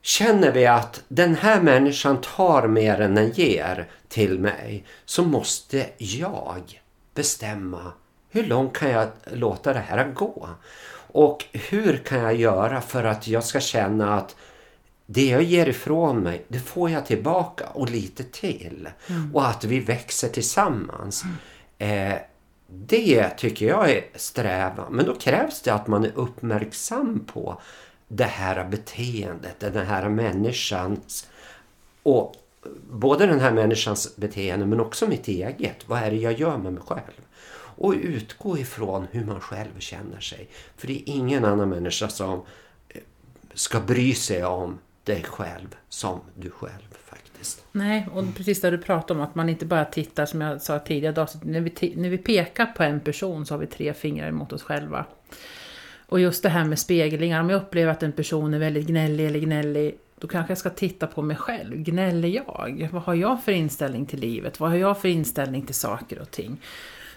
känner 0.02 0.52
vi 0.52 0.66
att 0.66 1.04
den 1.08 1.36
här 1.36 1.62
människan 1.62 2.22
tar 2.22 2.68
mer 2.68 3.02
än 3.02 3.16
den 3.16 3.32
ger 3.32 3.90
till 4.08 4.40
mig 4.40 4.86
så 5.06 5.24
måste 5.24 5.90
jag 5.98 6.82
bestämma 7.14 7.94
hur 8.32 8.44
långt 8.44 8.74
kan 8.74 8.90
jag 8.90 9.08
låta 9.26 9.74
det 9.74 9.80
här 9.80 10.12
gå? 10.12 10.50
Och 11.14 11.46
hur 11.52 11.98
kan 11.98 12.20
jag 12.20 12.36
göra 12.36 12.82
för 12.82 13.04
att 13.04 13.28
jag 13.28 13.44
ska 13.44 13.60
känna 13.60 14.18
att 14.18 14.36
det 15.06 15.26
jag 15.26 15.44
ger 15.44 15.70
ifrån 15.70 16.20
mig, 16.20 16.46
det 16.48 16.60
får 16.60 16.90
jag 16.90 17.06
tillbaka 17.06 17.68
och 17.68 17.90
lite 17.90 18.24
till. 18.24 18.90
Mm. 19.08 19.36
Och 19.36 19.48
att 19.48 19.64
vi 19.64 19.80
växer 19.80 20.30
tillsammans. 20.30 21.24
Mm. 21.80 22.12
Eh, 22.12 22.18
det 22.68 23.30
tycker 23.30 23.68
jag 23.68 23.92
är 23.92 24.04
strävan. 24.16 24.94
Men 24.94 25.06
då 25.06 25.16
krävs 25.16 25.62
det 25.62 25.74
att 25.74 25.88
man 25.88 26.06
är 26.06 26.12
uppmärksam 26.16 27.26
på 27.26 27.62
det 28.13 28.24
här 28.24 28.63
beteendet, 28.63 29.60
den 29.60 29.86
här 29.86 30.10
människans 30.10 31.30
och 32.04 32.36
både 32.91 33.26
den 33.26 33.39
här 33.39 33.52
människans 33.52 34.15
beteende 34.15 34.65
men 34.65 34.80
också 34.80 35.08
mitt 35.08 35.28
eget. 35.28 35.78
Vad 35.86 36.00
är 36.00 36.12
det 36.12 36.17
jag 36.17 36.39
gör 36.39 36.58
med 36.58 36.74
mig 36.74 36.84
själv? 36.84 37.21
Och 37.54 37.93
utgå 37.93 38.58
ifrån 38.58 39.08
hur 39.12 39.26
man 39.26 39.39
själv 39.39 39.80
känner 39.80 40.19
sig. 40.19 40.50
För 40.78 40.88
det 40.88 40.93
är 40.93 41.04
ingen 41.06 41.45
annan 41.45 41.69
människa 41.69 42.08
som 42.08 42.41
eh, 42.89 43.02
ska 43.54 43.80
bry 43.80 44.13
sig 44.13 44.45
om 44.45 44.80
dig 45.04 45.24
själv 45.24 45.76
som 45.89 46.19
du 46.36 46.50
själv 46.50 46.97
faktiskt. 47.06 47.65
Nej, 47.71 48.08
och 48.13 48.36
precis 48.36 48.62
det 48.62 48.71
du 48.71 48.78
pratade 48.78 49.19
om 49.19 49.26
att 49.26 49.36
man 49.36 49.50
inte 49.50 49.65
bara 49.65 49.86
tittar 49.86 50.26
som 50.26 50.41
jag 50.41 50.62
sa 50.62 50.80
tidigare. 50.80 51.28
När 51.43 51.62
vi, 51.62 51.93
när 51.95 52.10
vi 52.10 52.17
pekar 52.17 52.65
på 52.65 52.84
en 52.84 53.00
person 53.00 53.45
så 53.45 53.54
har 53.54 53.60
vi 53.60 53.67
tre 53.67 53.93
fingrar 53.93 54.28
emot 54.28 54.54
oss 54.54 54.63
själva. 54.63 55.06
Och 56.12 56.19
just 56.19 56.43
det 56.43 56.50
här 56.50 56.65
med 56.65 56.80
speglingar, 56.80 57.41
om 57.41 57.50
jag 57.50 57.62
upplever 57.62 57.91
att 57.91 58.04
en 58.04 58.12
person 58.12 58.54
är 58.54 58.60
väldigt 58.60 58.88
gnällig 58.88 59.28
eller 59.28 59.39
gnällig 59.39 59.97
då 60.19 60.28
kanske 60.28 60.52
jag 60.52 60.58
ska 60.58 60.69
titta 60.69 61.08
på 61.08 61.21
mig 61.21 61.38
själv. 61.38 61.78
Gnäller 61.78 62.28
jag? 62.28 62.89
Vad 62.91 63.04
har 63.04 63.13
jag 63.13 63.43
för 63.43 63.52
inställning 63.52 64.06
till 64.06 64.19
livet? 64.19 64.60
Vad 64.60 64.69
har 64.69 64.78
jag 64.78 65.02
för 65.02 65.08
inställning 65.08 65.62
till 65.62 65.76
saker 65.76 66.19
och 66.19 66.32
ting? 66.32 66.62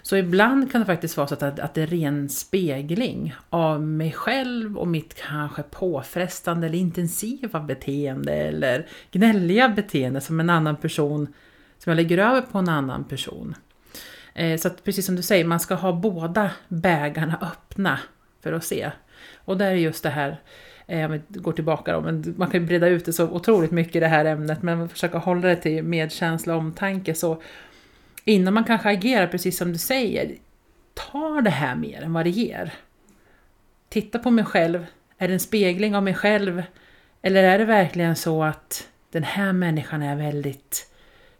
Så 0.01 0.15
ibland 0.15 0.71
kan 0.71 0.81
det 0.81 0.85
faktiskt 0.85 1.17
vara 1.17 1.27
så 1.27 1.33
att, 1.33 1.59
att 1.59 1.73
det 1.73 1.81
är 1.81 1.87
ren 1.87 2.29
spegling 2.29 3.35
av 3.49 3.81
mig 3.81 4.11
själv 4.11 4.77
och 4.77 4.87
mitt 4.87 5.13
kanske 5.13 5.63
påfrestande 5.63 6.67
eller 6.67 6.77
intensiva 6.77 7.59
beteende 7.59 8.33
eller 8.33 8.87
gnälliga 9.11 9.69
beteende 9.69 10.21
som 10.21 10.39
en 10.39 10.49
annan 10.49 10.75
person, 10.75 11.27
som 11.77 11.89
jag 11.89 11.95
lägger 11.95 12.17
över 12.17 12.41
på 12.41 12.57
en 12.57 12.69
annan 12.69 13.03
person. 13.03 13.55
Eh, 14.33 14.57
så 14.57 14.67
att 14.67 14.83
precis 14.83 15.05
som 15.05 15.15
du 15.15 15.21
säger, 15.21 15.45
man 15.45 15.59
ska 15.59 15.75
ha 15.75 15.93
båda 15.93 16.51
bägarna 16.67 17.37
öppna 17.41 17.99
för 18.45 18.53
att 18.53 18.63
se. 18.63 18.91
Och 19.35 19.57
där 19.57 19.71
är 19.71 19.75
just 19.75 20.03
det 20.03 20.09
här, 20.09 20.37
eh, 20.87 21.05
om 21.05 21.11
vi 21.11 21.21
går 21.39 21.51
tillbaka 21.51 21.93
då, 21.93 22.01
men 22.01 22.33
man 22.37 22.49
kan 22.49 22.61
ju 22.61 22.67
breda 22.67 22.87
ut 22.87 23.05
det 23.05 23.13
så 23.13 23.29
otroligt 23.29 23.71
mycket 23.71 23.95
i 23.95 23.99
det 23.99 24.07
här 24.07 24.25
ämnet, 24.25 24.63
men 24.63 24.89
försöka 24.89 25.17
hålla 25.17 25.47
det 25.47 25.55
till 25.55 25.83
medkänsla 25.83 26.53
och 26.53 26.59
omtanke 26.59 27.13
så 27.13 27.41
innan 28.25 28.53
man 28.53 28.63
kanske 28.63 28.89
agerar 28.89 29.27
precis 29.27 29.57
som 29.57 29.71
du 29.71 29.77
säger, 29.77 30.35
tar 30.93 31.41
det 31.41 31.49
här 31.49 31.75
mer 31.75 32.01
än 32.01 32.13
vad 32.13 32.25
det 32.25 32.29
ger? 32.29 32.73
Titta 33.89 34.19
på 34.19 34.31
mig 34.31 34.45
själv, 34.45 34.85
är 35.17 35.27
det 35.27 35.33
en 35.33 35.39
spegling 35.39 35.95
av 35.95 36.03
mig 36.03 36.13
själv? 36.13 36.63
Eller 37.21 37.43
är 37.43 37.57
det 37.59 37.65
verkligen 37.65 38.15
så 38.15 38.43
att 38.43 38.87
den 39.11 39.23
här 39.23 39.53
människan 39.53 40.01
är 40.01 40.15
väldigt 40.15 40.91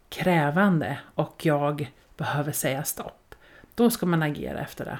krävande 0.08 0.98
och 1.14 1.46
jag 1.46 1.90
behöver 2.16 2.52
säga 2.52 2.84
stopp? 2.84 3.34
Då 3.74 3.90
ska 3.90 4.06
man 4.06 4.22
agera 4.22 4.60
efter 4.60 4.84
det. 4.84 4.98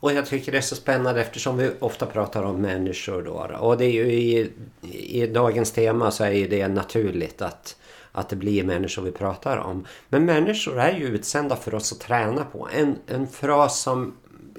Och 0.00 0.12
jag 0.12 0.26
tycker 0.26 0.52
det 0.52 0.58
är 0.58 0.62
så 0.62 0.76
spännande 0.76 1.20
eftersom 1.20 1.56
vi 1.56 1.70
ofta 1.80 2.06
pratar 2.06 2.42
om 2.42 2.60
människor 2.60 3.22
då. 3.22 3.56
Och 3.58 3.78
det 3.78 3.84
är 3.84 3.92
ju 3.92 4.12
i, 4.12 4.50
i 4.92 5.26
dagens 5.26 5.72
tema 5.72 6.10
så 6.10 6.24
är 6.24 6.30
ju 6.30 6.48
det 6.48 6.68
naturligt 6.68 7.42
att 7.42 7.76
att 8.12 8.28
det 8.28 8.36
blir 8.36 8.64
människor 8.64 9.02
vi 9.02 9.12
pratar 9.12 9.56
om. 9.56 9.86
Men 10.08 10.24
människor 10.24 10.80
är 10.80 10.92
ju 10.92 11.06
utsända 11.06 11.56
för 11.56 11.74
oss 11.74 11.92
att 11.92 12.00
träna 12.00 12.44
på. 12.44 12.68
En, 12.72 12.96
en 13.06 13.26
fras 13.28 13.80
som 13.80 14.16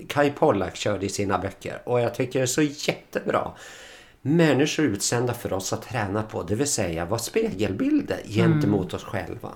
Kai 0.07 0.31
Pollak 0.31 0.75
körde 0.75 1.05
i 1.05 1.09
sina 1.09 1.37
böcker 1.37 1.81
och 1.85 2.01
jag 2.01 2.15
tycker 2.15 2.39
det 2.39 2.43
är 2.43 2.47
så 2.47 2.61
jättebra. 2.61 3.51
Människor 4.21 4.85
är 4.85 4.89
utsända 4.89 5.33
för 5.33 5.53
oss 5.53 5.73
att 5.73 5.81
träna 5.81 6.23
på, 6.23 6.43
det 6.43 6.55
vill 6.55 6.67
säga 6.67 7.05
vara 7.05 7.19
spegelbilder 7.19 8.19
gentemot 8.25 8.85
mm. 8.85 8.95
oss 8.95 9.03
själva. 9.03 9.51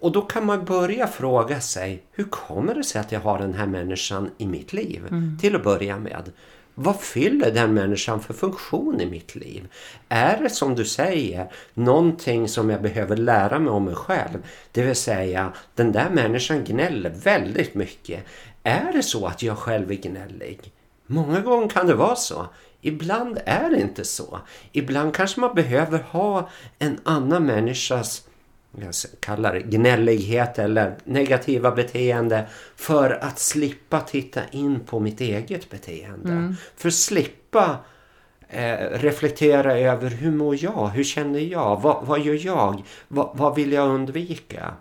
Och 0.00 0.12
då 0.12 0.22
kan 0.22 0.46
man 0.46 0.64
börja 0.64 1.06
fråga 1.06 1.60
sig, 1.60 2.02
hur 2.12 2.24
kommer 2.24 2.74
det 2.74 2.84
sig 2.84 3.00
att 3.00 3.12
jag 3.12 3.20
har 3.20 3.38
den 3.38 3.54
här 3.54 3.66
människan 3.66 4.30
i 4.38 4.46
mitt 4.46 4.72
liv? 4.72 5.06
Mm. 5.10 5.38
Till 5.40 5.56
att 5.56 5.64
börja 5.64 5.98
med. 5.98 6.32
Vad 6.74 7.00
fyller 7.00 7.50
den 7.50 7.74
människan 7.74 8.20
för 8.20 8.34
funktion 8.34 9.00
i 9.00 9.06
mitt 9.06 9.34
liv? 9.34 9.68
Är 10.08 10.42
det 10.42 10.50
som 10.50 10.74
du 10.74 10.84
säger 10.84 11.52
någonting 11.74 12.48
som 12.48 12.70
jag 12.70 12.82
behöver 12.82 13.16
lära 13.16 13.58
mig 13.58 13.70
om 13.70 13.84
mig 13.84 13.94
själv? 13.94 14.38
Det 14.72 14.82
vill 14.82 14.96
säga, 14.96 15.52
den 15.74 15.92
där 15.92 16.10
människan 16.10 16.64
gnäller 16.64 17.10
väldigt 17.10 17.74
mycket. 17.74 18.24
Är 18.62 18.92
det 18.92 19.02
så 19.02 19.26
att 19.26 19.42
jag 19.42 19.58
själv 19.58 19.90
är 19.90 19.94
gnällig? 19.94 20.72
Många 21.06 21.40
gånger 21.40 21.68
kan 21.68 21.86
det 21.86 21.94
vara 21.94 22.16
så. 22.16 22.46
Ibland 22.80 23.38
är 23.46 23.70
det 23.70 23.80
inte 23.80 24.04
så. 24.04 24.38
Ibland 24.72 25.14
kanske 25.14 25.40
man 25.40 25.54
behöver 25.54 25.98
ha 25.98 26.48
en 26.78 26.98
annan 27.04 27.46
människas 27.46 28.24
jag 28.78 28.94
kallar 29.20 29.54
det 29.54 29.60
gnällighet 29.60 30.58
eller 30.58 30.96
negativa 31.04 31.70
beteende 31.70 32.46
för 32.76 33.10
att 33.10 33.38
slippa 33.38 34.00
titta 34.00 34.40
in 34.50 34.80
på 34.80 35.00
mitt 35.00 35.20
eget 35.20 35.70
beteende. 35.70 36.32
Mm. 36.32 36.56
För 36.76 36.88
att 36.88 36.94
slippa 36.94 37.76
eh, 38.48 38.76
reflektera 38.90 39.78
över 39.78 40.10
hur 40.10 40.30
mår 40.30 40.64
jag? 40.64 40.88
Hur 40.88 41.04
känner 41.04 41.40
jag? 41.40 41.80
Vad, 41.80 42.06
vad 42.06 42.20
gör 42.20 42.46
jag? 42.46 42.82
Vad, 43.08 43.30
vad 43.34 43.54
vill 43.54 43.72
jag 43.72 43.88
undvika? 43.88 44.74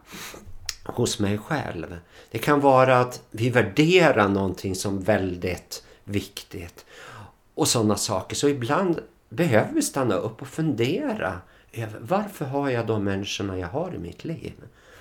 Hos 0.84 1.20
mig 1.20 1.38
själv. 1.38 1.98
Det 2.32 2.38
kan 2.38 2.60
vara 2.60 3.00
att 3.00 3.22
vi 3.32 3.50
värderar 3.50 4.28
någonting 4.28 4.76
som 4.76 5.00
väldigt 5.00 5.84
viktigt. 6.04 6.86
Och 7.56 7.68
sådana 7.68 7.96
saker. 7.96 8.36
Så 8.36 8.50
ibland 8.50 9.00
behöver 9.30 9.74
vi 9.74 9.82
stanna 9.82 10.16
upp 10.16 10.42
och 10.42 10.48
fundera 10.48 11.42
varför 12.00 12.46
har 12.46 12.70
jag 12.70 12.88
de 12.88 13.04
människorna 13.04 13.58
jag 13.58 13.68
har 13.68 13.96
i 13.96 13.98
mitt 13.98 14.26
liv? 14.26 14.54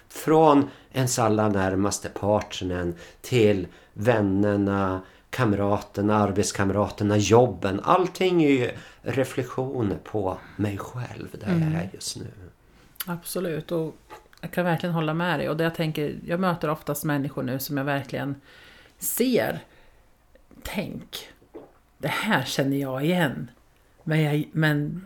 Från 0.08 0.70
ens 0.92 1.18
allra 1.18 1.48
närmaste 1.48 2.08
partnern 2.08 2.94
till 3.20 3.66
vännerna, 3.92 5.00
kamraterna, 5.30 6.16
arbetskamraterna, 6.16 7.16
jobben. 7.16 7.80
Allting 7.84 8.44
är 8.44 8.50
ju 8.50 8.70
reflektioner 9.02 9.98
på 10.04 10.38
mig 10.56 10.78
själv 10.78 11.28
där 11.40 11.48
mm. 11.48 11.72
jag 11.72 11.82
är 11.82 11.90
just 11.92 12.16
nu. 12.16 12.26
Absolut. 13.06 13.72
Och 13.72 13.96
jag 14.40 14.50
kan 14.50 14.64
verkligen 14.64 14.94
hålla 14.94 15.14
med 15.14 15.40
dig. 15.40 15.48
Och 15.48 15.56
det 15.56 15.64
jag, 15.64 15.74
tänker, 15.74 16.18
jag 16.26 16.40
möter 16.40 16.70
oftast 16.70 17.04
människor 17.04 17.42
nu 17.42 17.58
som 17.58 17.76
jag 17.76 17.84
verkligen 17.84 18.34
ser. 18.98 19.64
Tänk, 20.62 21.28
det 21.98 22.08
här 22.08 22.44
känner 22.44 22.76
jag 22.76 23.04
igen. 23.04 23.50
Men, 24.08 24.22
jag, 24.22 24.48
men 24.52 25.04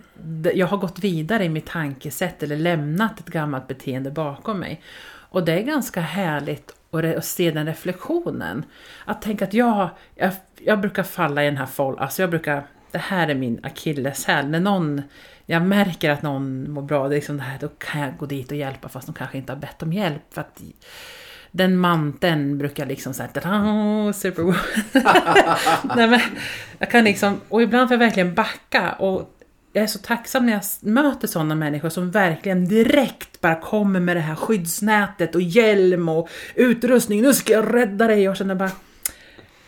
jag 0.55 0.67
har 0.67 0.77
gått 0.77 0.99
vidare 0.99 1.45
i 1.45 1.49
mitt 1.49 1.67
tankesätt 1.67 2.43
eller 2.43 2.57
lämnat 2.57 3.21
ett 3.21 3.27
gammalt 3.27 3.69
beteende 3.69 4.11
bakom 4.11 4.61
mig. 4.61 4.83
Och 5.05 5.45
det 5.45 5.53
är 5.53 5.63
ganska 5.63 6.01
härligt 6.01 6.75
att 6.91 7.25
se 7.25 7.51
den 7.51 7.67
reflektionen. 7.67 8.65
Att 9.05 9.23
tänka 9.23 9.45
att 9.45 9.55
jag, 9.55 9.91
jag, 10.15 10.33
jag 10.61 10.81
brukar 10.81 11.03
falla 11.03 11.43
i 11.43 11.47
den 11.47 11.57
här 11.57 11.67
folk, 11.67 12.01
alltså 12.01 12.23
jag 12.23 12.31
brukar, 12.31 12.67
det 12.91 12.99
här 12.99 13.29
är 13.29 13.35
min 13.35 13.61
akilleshäl. 13.63 14.49
När 14.49 14.61
någon, 14.61 15.03
jag 15.47 15.63
märker 15.63 16.11
att 16.11 16.23
någon 16.23 16.71
mår 16.71 16.83
bra, 16.83 17.09
det 17.09 17.15
är 17.15 17.17
liksom 17.17 17.37
det 17.37 17.43
här, 17.43 17.59
då 17.59 17.69
kan 17.69 18.01
jag 18.01 18.17
gå 18.17 18.27
dit 18.27 18.51
och 18.51 18.57
hjälpa 18.57 18.89
fast 18.89 19.07
de 19.07 19.15
kanske 19.15 19.39
inte 19.39 19.53
har 19.53 19.61
bett 19.61 19.83
om 19.83 19.93
hjälp. 19.93 20.23
För 20.31 20.41
att 20.41 20.63
den 21.53 21.77
manteln 21.77 22.59
brukar 22.59 22.87
liksom 22.87 23.15
såhär, 23.15 24.13
super 24.13 24.43
Nej 25.97 26.09
men, 26.09 26.21
jag 26.79 26.91
kan 26.91 27.05
liksom, 27.05 27.41
och 27.49 27.63
ibland 27.63 27.89
får 27.89 27.95
jag 27.95 27.99
verkligen 27.99 28.35
backa 28.35 28.93
och 28.93 29.39
jag 29.73 29.85
är 29.85 29.89
så 29.89 29.99
tacksam 29.99 30.47
när 30.47 30.53
jag 30.53 30.63
möter 30.81 31.29
sådana 31.29 31.55
människor 31.55 31.89
som 31.89 32.11
verkligen 32.11 32.69
direkt 32.69 33.41
bara 33.41 33.61
kommer 33.61 34.01
med 34.01 34.17
det 34.17 34.21
här 34.21 34.35
skyddsnätet 34.35 35.35
och 35.35 35.43
hjälm 35.43 36.09
och 36.09 36.29
utrustning. 36.55 37.23
Nu 37.23 37.35
ska 37.35 37.53
jag 37.53 37.75
rädda 37.75 38.07
dig! 38.07 38.29
Och 38.29 38.37
känner 38.37 38.55
bara, 38.55 38.71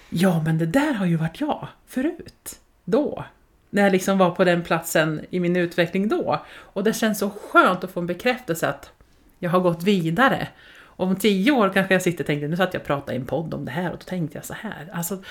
ja 0.08 0.42
men 0.42 0.58
det 0.58 0.66
där 0.66 0.92
har 0.92 1.06
ju 1.06 1.16
varit 1.16 1.40
jag 1.40 1.68
förut. 1.86 2.58
Då. 2.84 3.24
När 3.70 3.82
jag 3.82 3.92
liksom 3.92 4.18
var 4.18 4.30
på 4.30 4.44
den 4.44 4.62
platsen 4.62 5.24
i 5.30 5.40
min 5.40 5.56
utveckling 5.56 6.08
då. 6.08 6.44
Och 6.56 6.84
det 6.84 6.92
känns 6.92 7.18
så 7.18 7.30
skönt 7.30 7.84
att 7.84 7.90
få 7.90 8.00
en 8.00 8.06
bekräftelse 8.06 8.68
att 8.68 8.90
jag 9.38 9.50
har 9.50 9.60
gått 9.60 9.82
vidare. 9.82 10.48
Och 10.96 11.07
om 11.07 11.16
tio 11.16 11.52
år 11.52 11.70
kanske 11.74 11.94
jag 11.94 12.02
sitter 12.02 12.24
och 12.24 12.26
tänker, 12.26 12.48
nu 12.48 12.57
satt 12.57 12.74
jag 12.74 12.80
och 12.80 12.87
pratade 12.87 13.12
i 13.12 13.16
en 13.16 13.26
podd 13.26 13.54
om 13.54 13.64
det 13.64 13.70
här 13.70 13.92
och 13.92 13.98
då 13.98 14.04
tänkte 14.04 14.38
jag 14.38 14.44
så 14.44 14.54
här. 14.54 14.88
Alltså 14.92 15.22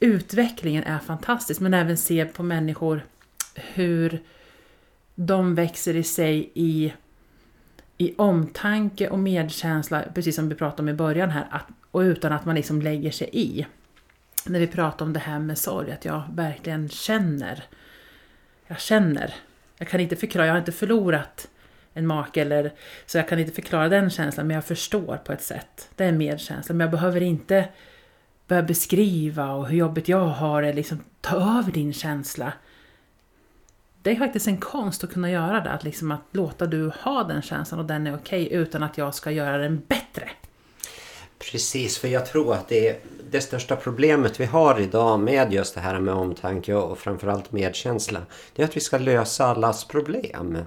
utvecklingen 0.00 0.84
är 0.84 0.98
fantastisk 0.98 1.60
men 1.60 1.74
även 1.74 1.96
se 1.96 2.24
på 2.24 2.42
människor 2.42 3.04
hur 3.54 4.22
de 5.14 5.54
växer 5.54 5.96
i 5.96 6.02
sig 6.02 6.50
i, 6.54 6.92
i 7.98 8.14
omtanke 8.16 9.08
och 9.08 9.18
medkänsla, 9.18 10.04
precis 10.14 10.36
som 10.36 10.48
vi 10.48 10.54
pratade 10.54 10.82
om 10.82 10.88
i 10.88 10.94
början 10.94 11.30
här, 11.30 11.46
att, 11.50 11.66
och 11.90 12.00
utan 12.00 12.32
att 12.32 12.44
man 12.44 12.54
liksom 12.54 12.82
lägger 12.82 13.10
sig 13.10 13.28
i. 13.32 13.66
När 14.46 14.60
vi 14.60 14.66
pratar 14.66 15.06
om 15.06 15.12
det 15.12 15.20
här 15.20 15.38
med 15.38 15.58
sorg, 15.58 15.92
att 15.92 16.04
jag 16.04 16.22
verkligen 16.32 16.88
känner. 16.88 17.64
Jag 18.66 18.80
känner. 18.80 19.34
Jag 19.78 19.88
kan 19.88 20.00
inte 20.00 20.16
förklara, 20.16 20.46
jag 20.46 20.54
har 20.54 20.58
inte 20.58 20.72
förlorat 20.72 21.48
en 21.94 22.06
make 22.06 22.40
eller 22.40 22.72
så 23.06 23.18
jag 23.18 23.28
kan 23.28 23.38
inte 23.38 23.52
förklara 23.52 23.88
den 23.88 24.10
känslan 24.10 24.46
men 24.46 24.54
jag 24.54 24.64
förstår 24.64 25.16
på 25.16 25.32
ett 25.32 25.42
sätt. 25.42 25.88
Det 25.96 26.04
är 26.04 26.12
medkänsla 26.12 26.74
men 26.74 26.80
jag 26.80 26.90
behöver 26.90 27.22
inte 27.22 27.68
börja 28.46 28.62
beskriva 28.62 29.52
och 29.52 29.68
hur 29.68 29.76
jobbigt 29.76 30.08
jag 30.08 30.26
har 30.26 30.62
eller 30.62 30.72
liksom 30.72 31.00
ta 31.20 31.58
över 31.58 31.72
din 31.72 31.92
känsla 31.92 32.52
det 34.02 34.10
är 34.10 34.16
faktiskt 34.16 34.46
en 34.46 34.56
konst 34.56 35.04
att 35.04 35.12
kunna 35.12 35.30
göra 35.30 35.60
det, 35.60 35.70
att, 35.70 35.84
liksom 35.84 36.12
att 36.12 36.20
låta 36.30 36.66
du 36.66 36.92
ha 37.00 37.24
den 37.24 37.42
känslan 37.42 37.80
och 37.80 37.86
den 37.86 38.06
är 38.06 38.14
okej 38.14 38.46
okay, 38.46 38.58
utan 38.58 38.82
att 38.82 38.98
jag 38.98 39.14
ska 39.14 39.30
göra 39.30 39.58
den 39.58 39.82
bättre. 39.88 40.30
Precis, 41.38 41.98
för 41.98 42.08
jag 42.08 42.26
tror 42.26 42.54
att 42.54 42.68
det 42.68 42.88
är 42.88 42.96
det 43.30 43.40
största 43.40 43.76
problemet 43.76 44.40
vi 44.40 44.44
har 44.44 44.80
idag 44.80 45.20
med 45.20 45.52
just 45.52 45.74
det 45.74 45.80
här 45.80 46.00
med 46.00 46.14
omtanke 46.14 46.74
och 46.74 46.98
framförallt 46.98 47.52
medkänsla. 47.52 48.20
Det 48.54 48.62
är 48.62 48.66
att 48.66 48.76
vi 48.76 48.80
ska 48.80 48.98
lösa 48.98 49.46
allas 49.46 49.84
problem. 49.84 50.58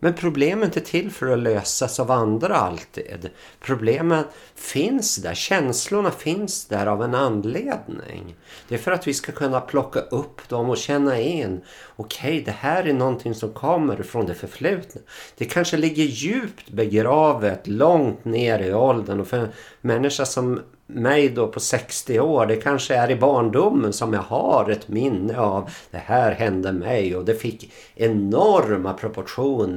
Men 0.00 0.14
problemet 0.14 0.76
är 0.76 0.80
till 0.80 1.10
för 1.10 1.26
att 1.26 1.38
lösas 1.38 2.00
av 2.00 2.10
andra 2.10 2.56
alltid. 2.56 3.30
Problemen 3.60 4.24
finns 4.54 5.16
där, 5.16 5.34
känslorna 5.34 6.10
finns 6.10 6.66
där 6.66 6.86
av 6.86 7.02
en 7.02 7.14
anledning. 7.14 8.34
Det 8.68 8.74
är 8.74 8.78
för 8.78 8.92
att 8.92 9.08
vi 9.08 9.14
ska 9.14 9.32
kunna 9.32 9.60
plocka 9.60 10.00
upp 10.00 10.48
dem 10.48 10.70
och 10.70 10.76
känna 10.76 11.20
in. 11.20 11.60
Okej, 11.96 12.30
okay, 12.30 12.44
det 12.44 12.50
här 12.50 12.84
är 12.84 12.92
någonting 12.92 13.34
som 13.34 13.52
kommer 13.52 14.02
från 14.02 14.26
det 14.26 14.34
förflutna. 14.34 15.00
Det 15.36 15.44
kanske 15.44 15.76
ligger 15.76 16.04
djupt 16.04 16.70
begravet 16.70 17.66
långt 17.66 18.24
ner 18.24 18.58
i 18.58 18.74
åldern. 18.74 19.20
Och 19.20 19.28
för 19.28 19.38
en 19.38 19.48
människa 19.80 20.24
som 20.24 20.60
mig 20.86 21.28
då 21.28 21.46
på 21.46 21.60
60 21.60 22.20
år. 22.20 22.46
Det 22.46 22.56
kanske 22.56 22.94
är 22.94 23.10
i 23.10 23.16
barndomen 23.16 23.92
som 23.92 24.12
jag 24.12 24.20
har 24.20 24.70
ett 24.70 24.88
minne 24.88 25.38
av 25.38 25.70
det 25.90 25.98
här 25.98 26.32
hände 26.32 26.72
mig 26.72 27.16
och 27.16 27.24
det 27.24 27.34
fick 27.34 27.72
enorma 27.94 28.92
proportioner. 28.92 29.75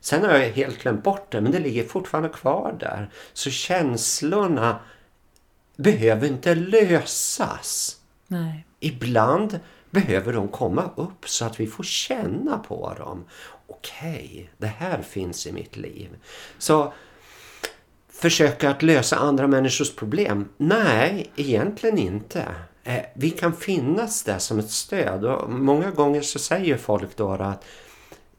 Sen 0.00 0.24
har 0.24 0.32
jag 0.32 0.50
helt 0.50 0.82
glömt 0.82 1.02
bort 1.02 1.32
det 1.32 1.40
men 1.40 1.52
det 1.52 1.58
ligger 1.58 1.84
fortfarande 1.84 2.28
kvar 2.28 2.76
där. 2.80 3.10
Så 3.32 3.50
känslorna 3.50 4.78
behöver 5.76 6.26
inte 6.26 6.54
lösas. 6.54 7.96
Nej. 8.26 8.66
Ibland 8.80 9.60
behöver 9.90 10.32
de 10.32 10.48
komma 10.48 10.90
upp 10.96 11.28
så 11.28 11.44
att 11.44 11.60
vi 11.60 11.66
får 11.66 11.84
känna 11.84 12.58
på 12.58 12.94
dem. 12.98 13.24
Okej, 13.66 14.30
okay, 14.32 14.46
det 14.58 14.66
här 14.66 15.02
finns 15.02 15.46
i 15.46 15.52
mitt 15.52 15.76
liv. 15.76 16.08
Så 16.58 16.92
försöka 18.08 18.70
att 18.70 18.82
lösa 18.82 19.16
andra 19.16 19.46
människors 19.46 19.94
problem? 19.94 20.48
Nej, 20.56 21.30
egentligen 21.36 21.98
inte. 21.98 22.44
Eh, 22.84 23.02
vi 23.14 23.30
kan 23.30 23.52
finnas 23.52 24.22
där 24.22 24.38
som 24.38 24.58
ett 24.58 24.70
stöd 24.70 25.24
och 25.24 25.50
många 25.50 25.90
gånger 25.90 26.20
så 26.20 26.38
säger 26.38 26.76
folk 26.76 27.16
då 27.16 27.30
att 27.32 27.64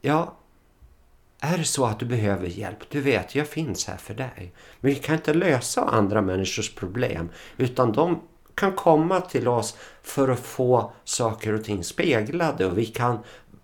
ja, 0.00 0.36
är 1.40 1.58
det 1.58 1.64
så 1.64 1.86
att 1.86 1.98
du 1.98 2.06
behöver 2.06 2.46
hjälp, 2.46 2.90
du 2.90 3.00
vet, 3.00 3.34
jag 3.34 3.48
finns 3.48 3.86
här 3.86 3.96
för 3.96 4.14
dig. 4.14 4.52
Men 4.80 4.90
vi 4.90 4.96
kan 4.96 5.14
inte 5.14 5.34
lösa 5.34 5.84
andra 5.84 6.22
människors 6.22 6.74
problem 6.74 7.28
utan 7.56 7.92
de 7.92 8.20
kan 8.54 8.72
komma 8.72 9.20
till 9.20 9.48
oss 9.48 9.76
för 10.02 10.28
att 10.28 10.40
få 10.40 10.92
saker 11.04 11.52
och 11.52 11.64
ting 11.64 11.84
speglade 11.84 12.66
och 12.66 12.78
vi 12.78 12.86
kan 12.86 13.18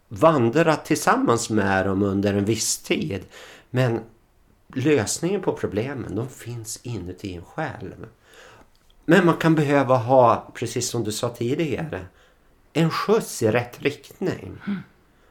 vandra 0.08 0.76
tillsammans 0.76 1.50
med 1.50 1.87
dem 1.87 2.02
under 2.02 2.35
en 2.35 2.44
viss 2.44 2.78
tid. 2.78 3.22
Men 3.70 4.00
lösningen 4.74 5.42
på 5.42 5.52
problemen 5.52 6.16
de 6.16 6.28
finns 6.28 6.80
inuti 6.82 7.35
en 7.35 7.44
själv. 7.44 8.06
Men 9.04 9.26
man 9.26 9.37
kan 9.37 9.54
behöva 9.54 9.96
ha, 9.96 10.52
precis 10.54 10.88
som 10.88 11.04
du 11.04 11.12
sa 11.12 11.28
tidigare, 11.28 12.06
en 12.72 12.90
skjuts 12.90 13.42
i 13.42 13.50
rätt 13.50 13.82
riktning. 13.82 14.58
Mm. 14.66 14.78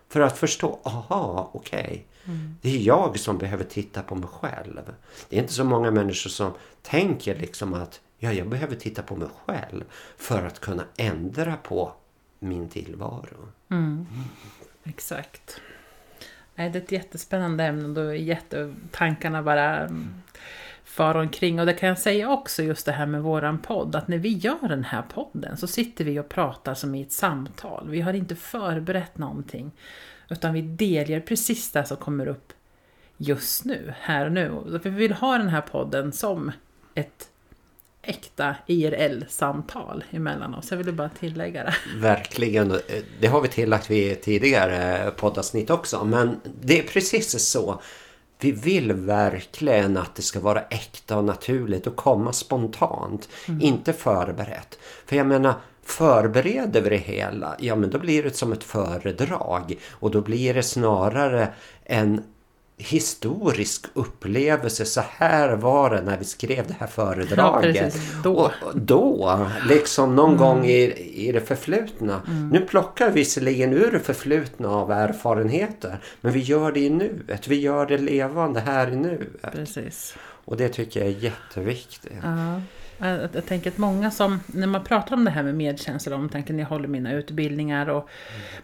För 0.10 0.20
att 0.20 0.38
förstå, 0.38 0.80
aha, 0.84 1.52
okej. 1.54 1.82
Okay. 1.82 2.02
Mm. 2.26 2.58
Det 2.62 2.70
är 2.70 2.80
jag 2.80 3.20
som 3.20 3.38
behöver 3.38 3.64
titta 3.64 4.02
på 4.02 4.16
mig 4.16 4.30
själv. 4.30 4.82
Det 5.30 5.38
är 5.38 5.42
inte 5.42 5.54
så 5.54 5.64
många 5.64 5.92
människor 5.92 6.30
som 6.30 6.54
tänker 6.82 7.36
liksom 7.36 7.74
att 7.74 8.02
ja, 8.18 8.34
jag 8.34 8.50
behöver 8.50 8.76
titta 8.76 9.02
på 9.04 9.16
mig 9.16 9.28
själv 9.46 9.84
för 10.18 10.44
att 10.46 10.60
kunna 10.60 10.84
ändra 10.98 11.56
på 11.56 11.94
min 12.40 12.70
tillvaro. 12.70 13.50
Mm. 13.70 13.84
mm. 13.84 14.08
Exakt. 14.84 15.62
Nej, 16.56 16.70
det 16.70 16.80
är 16.80 16.84
ett 16.84 16.92
jättespännande 16.92 17.64
ämne 17.64 17.88
och 17.88 17.94
då 17.94 18.02
är 18.02 18.14
jätte, 18.14 18.74
tankarna 18.92 19.44
bara 19.44 19.90
far 20.84 21.16
omkring. 21.16 21.60
Och 21.60 21.66
det 21.66 21.74
kan 21.74 21.90
jag 21.90 22.00
säga 22.00 22.30
också 22.30 22.64
just 22.64 22.86
det 22.86 22.92
här 22.92 23.06
med 23.06 23.22
våran 23.22 23.60
podd, 23.60 23.96
att 23.96 24.08
när 24.08 24.18
vi 24.18 24.30
gör 24.30 24.68
den 24.68 24.84
här 24.84 25.02
podden 25.02 25.58
så 25.58 25.68
sitter 25.68 26.06
vi 26.06 26.20
och 26.20 26.30
pratar 26.30 26.74
som 26.74 26.96
i 26.96 27.02
ett 27.02 27.12
samtal. 27.12 27.90
Vi 27.90 28.02
har 28.02 28.14
inte 28.14 28.36
förberett 28.36 29.18
någonting, 29.18 29.72
utan 30.32 30.54
vi 30.54 30.62
delger 30.62 31.20
precis 31.20 31.72
det 31.72 31.86
som 31.86 31.98
kommer 31.98 32.28
upp 32.28 32.54
just 33.18 33.66
nu, 33.66 33.94
här 34.00 34.26
och 34.26 34.32
nu. 34.32 34.80
För 34.84 34.90
vi 34.90 34.96
vill 34.96 35.14
ha 35.14 35.38
den 35.38 35.50
här 35.50 35.62
podden 35.62 36.12
som 36.12 36.52
ett 36.96 37.28
äkta 38.02 38.56
IRL-samtal 38.68 40.04
emellan 40.12 40.56
oss. 40.56 40.72
Jag 40.72 40.78
ville 40.78 40.92
bara 40.92 41.10
tillägga 41.10 41.64
det. 41.64 41.76
Verkligen. 41.96 42.80
Det 43.20 43.28
har 43.28 43.42
vi 43.42 43.48
tillagt 43.48 43.92
vid 43.92 44.22
tidigare 44.22 45.12
poddavsnitt 45.12 45.70
också. 45.70 46.06
Men 46.06 46.40
det 46.62 46.80
är 46.80 46.84
precis 46.84 47.50
så. 47.50 47.82
Vi 48.40 48.52
vill 48.52 48.94
verkligen 48.94 49.98
att 49.98 50.16
det 50.16 50.22
ska 50.22 50.40
vara 50.40 50.62
äkta 50.62 51.18
och 51.18 51.24
naturligt 51.24 51.88
och 51.88 51.96
komma 51.96 52.34
spontant. 52.34 53.30
Mm. 53.48 53.62
Inte 53.62 53.94
förberett. 53.94 54.80
För 55.06 55.16
jag 55.16 55.28
menar, 55.28 55.54
förbereder 55.92 56.82
vi 56.82 56.90
det 56.90 56.98
hela, 56.98 57.56
ja 57.60 57.76
men 57.76 57.90
då 57.90 58.00
blir 58.00 58.24
det 58.24 58.36
som 58.36 58.52
ett 58.52 58.64
föredrag. 58.64 59.76
Och 59.92 60.12
då 60.12 60.22
blir 60.22 60.54
det 60.54 60.64
snarare 60.64 61.48
en 61.84 62.22
historisk 62.82 63.86
upplevelse. 63.94 64.86
Så 64.86 65.02
här 65.10 65.56
var 65.56 65.90
det 65.90 66.02
när 66.02 66.18
vi 66.18 66.26
skrev 66.26 66.68
det 66.68 66.76
här 66.80 66.88
föredraget. 66.88 67.96
Ja, 67.96 68.02
då. 68.24 68.34
Och 68.34 68.52
då, 68.76 69.48
liksom 69.70 70.16
någon 70.16 70.30
mm. 70.30 70.40
gång 70.40 70.66
i, 70.66 70.82
i 71.28 71.32
det 71.32 71.42
förflutna. 71.42 72.22
Mm. 72.28 72.50
Nu 72.50 72.60
plockar 72.60 73.08
vi 73.08 73.14
visserligen 73.14 73.74
ur 73.74 73.92
det 73.92 74.00
förflutna 74.00 74.70
av 74.70 74.92
erfarenheter. 74.92 75.98
Men 76.22 76.34
vi 76.34 76.40
gör 76.40 76.72
det 76.72 76.80
i 76.80 76.90
nuet. 76.90 77.48
Vi 77.48 77.60
gör 77.60 77.86
det 77.86 77.98
levande 77.98 78.60
här 78.60 78.92
i 78.92 78.96
nuet. 78.96 79.52
Precis. 79.52 80.16
Och 80.46 80.58
det 80.58 80.70
tycker 80.70 81.00
jag 81.00 81.10
är 81.10 81.20
jätteviktigt. 81.20 82.14
Ja. 82.24 82.62
Eh, 83.02 83.10
jag, 83.10 83.30
jag 83.34 83.46
tänker 83.46 83.72
att 83.72 83.78
många 83.78 84.12
som, 84.12 84.40
när 84.48 84.68
man 84.68 84.84
pratar 84.84 85.16
om 85.16 85.26
det 85.26 85.32
här 85.32 85.44
med 85.44 85.56
medkänsla, 85.56 86.16
om 86.16 86.30
tänker 86.30 86.54
jag 86.54 86.66
håller 86.66 86.88
mina 86.88 87.14
utbildningar 87.14 87.90
och 87.90 88.10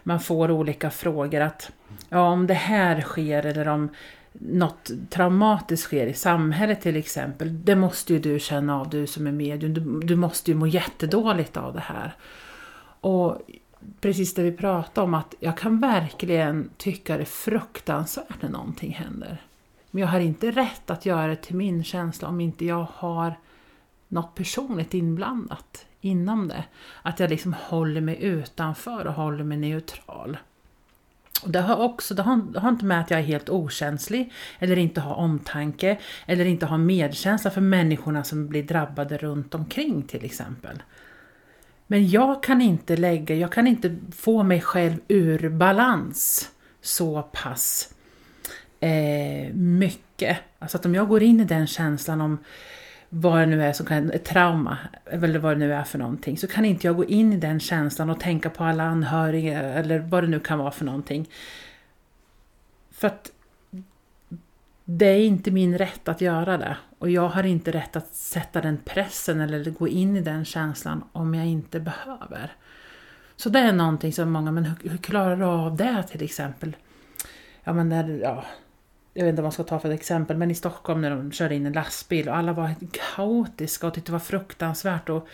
man 0.02 0.20
får 0.20 0.50
olika 0.50 0.90
frågor 0.90 1.40
att 1.40 1.70
ja, 2.08 2.20
om 2.20 2.46
det 2.46 2.54
här 2.54 3.00
sker 3.00 3.46
eller 3.46 3.68
om 3.68 3.88
något 4.32 4.90
traumatiskt 5.10 5.86
sker 5.86 6.06
i 6.06 6.14
samhället 6.14 6.80
till 6.80 6.96
exempel, 6.96 7.64
det 7.64 7.76
måste 7.76 8.12
ju 8.12 8.18
du 8.18 8.38
känna 8.38 8.80
av, 8.80 8.90
du 8.90 9.06
som 9.06 9.26
är 9.26 9.32
medium, 9.32 9.74
du, 9.74 10.06
du 10.06 10.16
måste 10.16 10.50
ju 10.50 10.56
må 10.56 10.66
jättedåligt 10.66 11.56
av 11.56 11.74
det 11.74 11.80
här. 11.80 12.16
Och 13.00 13.42
precis 14.00 14.34
det 14.34 14.42
vi 14.42 14.52
pratade 14.52 15.04
om, 15.04 15.14
att 15.14 15.34
jag 15.40 15.58
kan 15.58 15.80
verkligen 15.80 16.70
tycka 16.76 17.16
det 17.16 17.22
är 17.22 17.24
fruktansvärt 17.24 18.42
när 18.42 18.50
någonting 18.50 18.92
händer. 18.92 19.42
Men 19.90 20.00
jag 20.00 20.08
har 20.08 20.20
inte 20.20 20.50
rätt 20.50 20.90
att 20.90 21.06
göra 21.06 21.26
det 21.26 21.36
till 21.36 21.56
min 21.56 21.84
känsla 21.84 22.28
om 22.28 22.40
inte 22.40 22.64
jag 22.64 22.86
har 22.94 23.34
något 24.08 24.34
personligt 24.34 24.94
inblandat 24.94 25.86
inom 26.00 26.48
det. 26.48 26.64
Att 27.02 27.20
jag 27.20 27.30
liksom 27.30 27.52
håller 27.52 28.00
mig 28.00 28.22
utanför 28.22 29.06
och 29.06 29.14
håller 29.14 29.44
mig 29.44 29.58
neutral. 29.58 30.38
Och 31.42 31.50
det 31.50 31.60
har 31.60 31.76
också, 31.76 32.14
det 32.14 32.22
har, 32.22 32.36
det 32.36 32.60
har 32.60 32.68
inte 32.68 32.84
med 32.84 33.00
att 33.00 33.10
jag 33.10 33.20
är 33.20 33.24
helt 33.24 33.50
okänslig 33.50 34.32
eller 34.58 34.78
inte 34.78 35.00
har 35.00 35.14
omtanke 35.14 35.98
eller 36.26 36.44
inte 36.44 36.66
har 36.66 36.78
medkänsla 36.78 37.50
för 37.50 37.60
människorna 37.60 38.24
som 38.24 38.48
blir 38.48 38.62
drabbade 38.62 39.16
runt 39.16 39.54
omkring 39.54 40.02
till 40.02 40.24
exempel. 40.24 40.82
Men 41.86 42.08
jag 42.08 42.42
kan 42.42 42.60
inte 42.60 42.96
lägga, 42.96 43.34
jag 43.34 43.52
kan 43.52 43.66
inte 43.66 43.96
få 44.16 44.42
mig 44.42 44.60
själv 44.60 44.96
ur 45.08 45.48
balans 45.48 46.50
så 46.80 47.22
pass 47.22 47.94
eh, 48.80 49.54
mycket. 49.54 50.38
Alltså 50.58 50.78
att 50.78 50.86
om 50.86 50.94
jag 50.94 51.08
går 51.08 51.22
in 51.22 51.40
i 51.40 51.44
den 51.44 51.66
känslan 51.66 52.20
om 52.20 52.38
vad 53.08 53.40
det 53.40 53.46
nu 53.46 53.62
är 53.62 53.72
som 53.72 53.86
kan, 53.86 54.10
ett 54.10 54.24
trauma, 54.24 54.78
eller 55.04 55.38
vad 55.38 55.52
det 55.52 55.58
nu 55.58 55.72
är 55.72 55.82
för 55.82 55.98
någonting, 55.98 56.38
så 56.38 56.46
kan 56.46 56.64
inte 56.64 56.86
jag 56.86 56.96
gå 56.96 57.04
in 57.04 57.32
i 57.32 57.36
den 57.36 57.60
känslan 57.60 58.10
och 58.10 58.20
tänka 58.20 58.50
på 58.50 58.64
alla 58.64 58.84
anhöriga 58.84 59.60
eller 59.60 59.98
vad 59.98 60.22
det 60.22 60.28
nu 60.28 60.40
kan 60.40 60.58
vara 60.58 60.70
för 60.70 60.84
någonting. 60.84 61.28
För 62.90 63.08
att 63.08 63.32
det 64.84 65.06
är 65.06 65.20
inte 65.20 65.50
min 65.50 65.78
rätt 65.78 66.08
att 66.08 66.20
göra 66.20 66.58
det. 66.58 66.76
Och 66.98 67.10
jag 67.10 67.28
har 67.28 67.46
inte 67.46 67.72
rätt 67.72 67.96
att 67.96 68.14
sätta 68.14 68.60
den 68.60 68.78
pressen 68.84 69.40
eller 69.40 69.70
gå 69.70 69.88
in 69.88 70.16
i 70.16 70.20
den 70.20 70.44
känslan 70.44 71.04
om 71.12 71.34
jag 71.34 71.46
inte 71.46 71.80
behöver. 71.80 72.52
Så 73.36 73.48
det 73.48 73.58
är 73.58 73.72
någonting 73.72 74.12
som 74.12 74.30
många, 74.30 74.52
men 74.52 74.64
hur, 74.64 74.90
hur 74.90 74.98
klarar 74.98 75.36
du 75.36 75.44
av 75.44 75.76
det 75.76 76.02
till 76.02 76.22
exempel? 76.22 76.76
Ja 77.64 77.72
men 77.72 77.88
när, 77.88 78.20
ja, 78.22 78.44
jag 79.18 79.24
vet 79.24 79.32
inte 79.32 79.42
vad 79.42 79.46
man 79.46 79.52
ska 79.52 79.62
ta 79.62 79.78
för 79.78 79.88
ett 79.88 80.00
exempel, 80.00 80.36
men 80.36 80.50
i 80.50 80.54
Stockholm 80.54 81.00
när 81.00 81.10
de 81.10 81.32
körde 81.32 81.54
in 81.54 81.66
en 81.66 81.72
lastbil 81.72 82.28
och 82.28 82.36
alla 82.36 82.52
var 82.52 82.74
kaotiska 83.14 83.86
och 83.86 83.94
tyckte 83.94 84.08
det 84.08 84.12
var 84.12 84.18
fruktansvärt. 84.18 85.08
Och, 85.08 85.28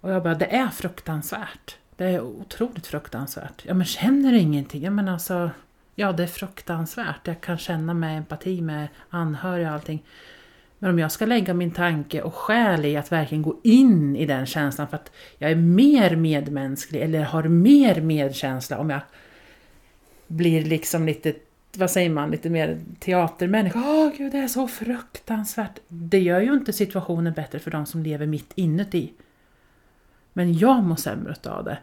och 0.00 0.10
jag 0.10 0.22
bara, 0.22 0.34
det 0.34 0.56
är 0.56 0.68
fruktansvärt. 0.68 1.76
Det 1.96 2.04
är 2.04 2.20
otroligt 2.20 2.86
fruktansvärt. 2.86 3.62
Ja 3.66 3.74
men 3.74 3.86
känner 3.86 4.32
du 4.32 4.38
ingenting? 4.38 4.82
Ja 4.82 4.90
men 4.90 5.08
alltså, 5.08 5.50
ja 5.94 6.12
det 6.12 6.22
är 6.22 6.26
fruktansvärt. 6.26 7.26
Jag 7.26 7.40
kan 7.40 7.58
känna 7.58 7.94
med 7.94 8.18
empati 8.18 8.60
med 8.60 8.88
anhöriga 9.08 9.68
och 9.68 9.74
allting. 9.74 10.04
Men 10.78 10.90
om 10.90 10.98
jag 10.98 11.12
ska 11.12 11.26
lägga 11.26 11.54
min 11.54 11.70
tanke 11.70 12.22
och 12.22 12.34
själ 12.34 12.84
i 12.84 12.96
att 12.96 13.12
verkligen 13.12 13.42
gå 13.42 13.60
in 13.62 14.16
i 14.16 14.26
den 14.26 14.46
känslan 14.46 14.88
för 14.88 14.96
att 14.96 15.12
jag 15.38 15.50
är 15.50 15.56
mer 15.56 16.16
medmänsklig 16.16 17.02
eller 17.02 17.22
har 17.22 17.42
mer 17.42 18.00
medkänsla 18.00 18.78
om 18.78 18.90
jag 18.90 19.00
blir 20.26 20.64
liksom 20.64 21.06
lite 21.06 21.34
vad 21.76 21.90
säger 21.90 22.10
man, 22.10 22.30
lite 22.30 22.50
mer 22.50 22.80
teatermänniska. 23.00 23.78
Åh 23.78 24.08
oh, 24.08 24.12
gud, 24.16 24.32
det 24.32 24.38
är 24.38 24.48
så 24.48 24.68
fruktansvärt. 24.68 25.78
Det 25.88 26.18
gör 26.18 26.40
ju 26.40 26.52
inte 26.52 26.72
situationen 26.72 27.32
bättre 27.32 27.58
för 27.58 27.70
de 27.70 27.86
som 27.86 28.02
lever 28.02 28.26
mitt 28.26 28.52
inuti. 28.54 29.12
Men 30.32 30.58
jag 30.58 30.82
mår 30.82 30.96
sämre 30.96 31.34
av 31.44 31.64
det. 31.64 31.78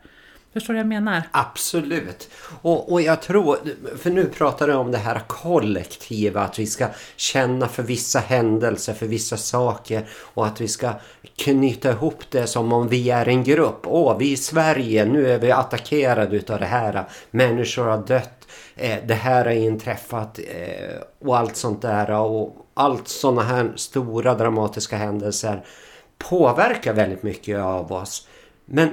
Förstår 0.54 0.74
du 0.74 0.78
vad 0.78 0.80
jag 0.80 1.04
menar? 1.04 1.24
Absolut. 1.32 2.30
Och, 2.62 2.92
och 2.92 3.02
jag 3.02 3.22
tror, 3.22 3.58
för 3.98 4.10
nu 4.10 4.26
pratar 4.26 4.68
du 4.68 4.74
om 4.74 4.92
det 4.92 4.98
här 4.98 5.22
kollektiva, 5.28 6.42
att 6.42 6.60
vi 6.60 6.66
ska 6.66 6.88
känna 7.16 7.68
för 7.68 7.84
vissa 7.84 8.20
händelser, 8.20 8.94
för 8.94 9.08
vissa 9.08 9.38
saker 9.38 10.08
och 10.12 10.48
att 10.48 10.62
vi 10.62 10.68
ska 10.68 10.94
knyta 11.36 11.92
ihop 11.92 12.24
det 12.32 12.48
som 12.48 12.74
om 12.74 12.88
vi 12.88 13.10
är 13.10 13.28
en 13.28 13.44
grupp. 13.44 13.80
Åh, 13.84 14.18
vi 14.18 14.32
i 14.32 14.38
Sverige, 14.38 15.06
nu 15.06 15.32
är 15.32 15.40
vi 15.40 15.52
attackerade 15.52 16.36
utav 16.36 16.60
det 16.60 16.66
här. 16.66 17.04
Människor 17.32 17.84
har 17.86 17.98
dött 17.98 18.37
eh, 18.76 18.98
det 19.06 19.14
här 19.14 19.46
har 19.46 19.52
inträffat 19.52 20.40
eh, 20.40 21.02
och 21.20 21.38
allt 21.38 21.56
sånt 21.56 21.82
där 21.82 22.12
och 22.12 22.68
allt 22.74 23.08
sådana 23.08 23.42
här 23.42 23.72
stora 23.76 24.36
dramatiska 24.36 24.98
händelser 24.98 25.66
påverkar 26.18 26.94
väldigt 26.94 27.24
mycket 27.24 27.60
av 27.60 27.92
oss. 27.92 28.28
Men 28.66 28.90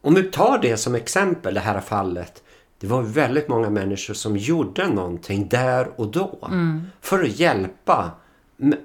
om 0.00 0.14
vi 0.14 0.22
tar 0.22 0.58
det 0.58 0.76
som 0.76 0.94
exempel, 0.94 1.54
det 1.54 1.60
här 1.60 1.80
fallet. 1.80 2.42
Det 2.80 2.86
var 2.86 3.02
väldigt 3.02 3.48
många 3.48 3.70
människor 3.70 4.14
som 4.14 4.36
gjorde 4.36 4.88
någonting 4.88 5.48
där 5.48 6.00
och 6.00 6.06
då. 6.06 6.38
Mm. 6.42 6.86
För 7.00 7.22
att 7.22 7.38
hjälpa 7.38 8.10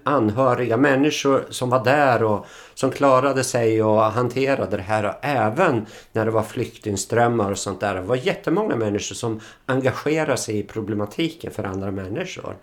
anhöriga 0.04 0.78
människor 0.78 1.46
som 1.50 1.70
var 1.70 1.84
där 1.84 2.24
och 2.24 2.46
som 2.74 2.92
klarade 2.92 3.44
sig 3.44 3.84
och 3.84 4.02
hanterade 4.02 4.78
det 4.78 4.84
här. 4.84 5.06
Och 5.06 5.14
även 5.22 5.86
när 6.12 6.26
det 6.26 6.32
var 6.32 6.44
flyktingströmmar 6.44 7.52
och 7.52 7.58
sånt 7.58 7.80
där. 7.80 7.96
Det 7.96 8.02
var 8.02 8.16
jättemånga 8.16 8.76
människor 8.76 9.16
som 9.16 9.40
engagerade 9.66 10.38
sig 10.38 10.60
i 10.60 10.64
problematiken 10.64 11.52
för 11.52 11.64
andra 11.64 11.92
människor. 11.92 12.56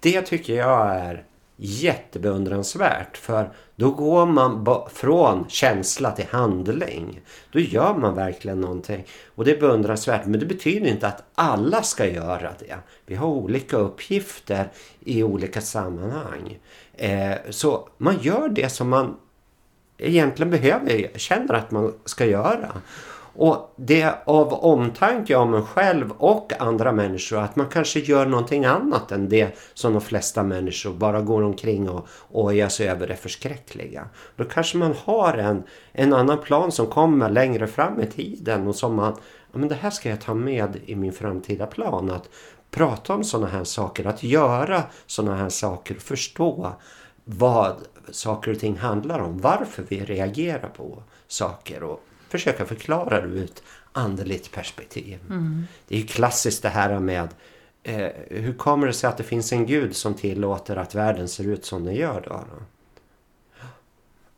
Det 0.00 0.22
tycker 0.22 0.54
jag 0.54 0.94
är 0.94 1.24
jättebeundransvärt 1.60 3.16
för 3.16 3.52
då 3.76 3.90
går 3.90 4.26
man 4.26 4.66
från 4.92 5.48
känsla 5.48 6.10
till 6.10 6.26
handling. 6.30 7.20
Då 7.52 7.60
gör 7.60 7.94
man 7.94 8.14
verkligen 8.14 8.60
någonting. 8.60 9.06
Och 9.34 9.44
det 9.44 9.56
är 9.56 9.60
beundransvärt 9.60 10.26
men 10.26 10.40
det 10.40 10.46
betyder 10.46 10.86
inte 10.86 11.08
att 11.08 11.24
alla 11.34 11.82
ska 11.82 12.06
göra 12.06 12.52
det. 12.58 12.76
Vi 13.06 13.14
har 13.14 13.28
olika 13.28 13.76
uppgifter 13.76 14.68
i 15.00 15.22
olika 15.22 15.60
sammanhang. 15.60 16.58
Eh, 16.94 17.34
så 17.50 17.88
man 17.98 18.18
gör 18.20 18.48
det 18.48 18.68
som 18.68 18.88
man 18.88 19.16
egentligen 19.98 20.50
behöver, 20.50 21.18
känner 21.18 21.54
att 21.54 21.70
man 21.70 21.94
ska 22.04 22.26
göra. 22.26 22.72
Och 23.40 23.74
det 23.76 24.14
av 24.24 24.52
omtanke 24.52 25.36
om 25.36 25.54
en 25.54 25.66
själv 25.66 26.12
och 26.18 26.52
andra 26.58 26.92
människor 26.92 27.38
att 27.38 27.56
man 27.56 27.66
kanske 27.68 28.00
gör 28.00 28.26
någonting 28.26 28.64
annat 28.64 29.12
än 29.12 29.28
det 29.28 29.58
som 29.74 29.92
de 29.92 30.00
flesta 30.00 30.42
människor 30.42 30.92
bara 30.92 31.20
går 31.20 31.42
omkring 31.42 31.88
och 31.88 32.08
ojar 32.30 32.68
sig 32.68 32.88
över 32.88 33.06
det 33.06 33.16
förskräckliga. 33.16 34.08
Då 34.36 34.44
kanske 34.44 34.78
man 34.78 34.94
har 35.04 35.34
en, 35.34 35.62
en 35.92 36.12
annan 36.12 36.38
plan 36.38 36.72
som 36.72 36.86
kommer 36.86 37.30
längre 37.30 37.66
fram 37.66 38.00
i 38.00 38.06
tiden 38.06 38.66
och 38.66 38.76
som 38.76 38.94
man, 38.94 39.12
ja 39.52 39.58
men 39.58 39.68
det 39.68 39.74
här 39.74 39.90
ska 39.90 40.08
jag 40.08 40.20
ta 40.20 40.34
med 40.34 40.76
i 40.86 40.94
min 40.94 41.12
framtida 41.12 41.66
plan. 41.66 42.10
Att 42.10 42.28
prata 42.70 43.14
om 43.14 43.24
sådana 43.24 43.48
här 43.48 43.64
saker, 43.64 44.06
att 44.06 44.22
göra 44.22 44.82
sådana 45.06 45.36
här 45.36 45.48
saker 45.48 45.96
och 45.96 46.02
förstå 46.02 46.72
vad 47.24 47.76
saker 48.10 48.50
och 48.50 48.58
ting 48.58 48.76
handlar 48.76 49.18
om. 49.18 49.40
Varför 49.40 49.84
vi 49.88 50.04
reagerar 50.04 50.68
på 50.68 51.02
saker 51.28 51.82
och 51.82 52.04
försöka 52.28 52.66
förklara 52.66 53.20
det 53.20 53.26
ur 53.26 53.44
ett 53.44 53.62
andligt 53.92 54.52
perspektiv. 54.52 55.18
Mm. 55.30 55.66
Det 55.88 55.94
är 55.94 55.98
ju 56.00 56.06
klassiskt 56.06 56.62
det 56.62 56.68
här 56.68 56.98
med 56.98 57.28
eh, 57.82 58.08
hur 58.30 58.54
kommer 58.54 58.86
det 58.86 58.92
sig 58.92 59.08
att 59.08 59.16
det 59.16 59.24
finns 59.24 59.52
en 59.52 59.66
gud 59.66 59.96
som 59.96 60.14
tillåter 60.14 60.76
att 60.76 60.94
världen 60.94 61.28
ser 61.28 61.44
ut 61.44 61.64
som 61.64 61.84
den 61.84 61.94
gör 61.94 62.22
då? 62.28 62.44
då? 62.50 62.64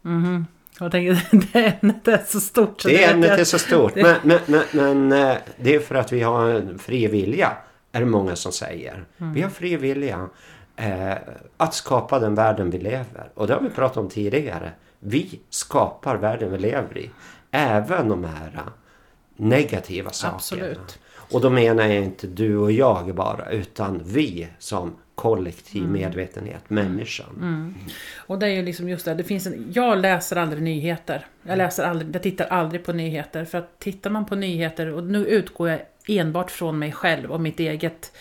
Mm. 0.08 0.46
Jag 0.80 0.92
tänker, 0.92 1.28
det 1.52 1.78
ämnet 1.80 2.08
är 2.08 2.24
så 2.26 2.40
stort. 2.40 2.80
Så 2.80 2.88
det 2.88 3.04
ämnet 3.04 3.40
är 3.40 3.44
så 3.44 3.58
stort. 3.58 3.94
Men, 3.94 4.16
men, 4.22 4.40
men, 4.46 4.62
men, 4.72 5.12
eh, 5.12 5.36
det 5.56 5.74
är 5.74 5.80
för 5.80 5.94
att 5.94 6.12
vi 6.12 6.20
har 6.20 6.48
en 6.48 6.78
fri 6.78 7.06
vilja. 7.06 7.56
Är 7.92 8.00
det 8.00 8.06
många 8.06 8.36
som 8.36 8.52
säger. 8.52 9.04
Mm. 9.18 9.32
Vi 9.32 9.42
har 9.42 9.50
fri 9.50 9.76
vilja. 9.76 10.28
Eh, 10.76 11.16
att 11.56 11.74
skapa 11.74 12.18
den 12.18 12.34
världen 12.34 12.70
vi 12.70 12.78
lever. 12.78 13.30
Och 13.34 13.46
det 13.46 13.54
har 13.54 13.60
vi 13.60 13.70
pratat 13.70 13.96
om 13.96 14.08
tidigare. 14.08 14.72
Vi 14.98 15.40
skapar 15.50 16.16
världen 16.16 16.52
vi 16.52 16.58
lever 16.58 16.98
i. 16.98 17.10
Även 17.50 18.08
de 18.08 18.24
här 18.24 18.62
negativa 19.36 20.10
sakerna. 20.10 20.36
Absolut. 20.36 20.98
Och 21.30 21.40
då 21.40 21.50
menar 21.50 21.86
jag 21.86 22.04
inte 22.04 22.26
du 22.26 22.56
och 22.56 22.72
jag 22.72 23.14
bara 23.14 23.50
utan 23.50 24.02
vi 24.04 24.48
som 24.58 24.96
kollektiv 25.14 25.82
mm. 25.82 25.92
medvetenhet, 25.92 26.70
människan. 26.70 27.36
Mm. 27.36 27.74
Och 28.16 28.38
det 28.38 28.46
är 28.46 28.50
ju 28.50 28.62
liksom 28.62 28.88
just 28.88 29.04
det, 29.04 29.14
det 29.14 29.24
finns 29.24 29.46
en, 29.46 29.72
jag 29.74 29.98
läser 29.98 30.36
aldrig 30.36 30.62
nyheter. 30.62 31.26
Jag 31.42 31.58
läser 31.58 31.84
aldrig, 31.84 32.14
jag 32.14 32.22
tittar 32.22 32.46
aldrig 32.46 32.84
på 32.84 32.92
nyheter. 32.92 33.44
För 33.44 33.58
att 33.58 33.78
tittar 33.78 34.10
man 34.10 34.26
på 34.26 34.34
nyheter, 34.34 34.92
och 34.92 35.04
nu 35.04 35.26
utgår 35.26 35.68
jag 35.68 35.80
enbart 36.08 36.50
från 36.50 36.78
mig 36.78 36.92
själv 36.92 37.30
och 37.30 37.40
mitt 37.40 37.60
eget 37.60 38.12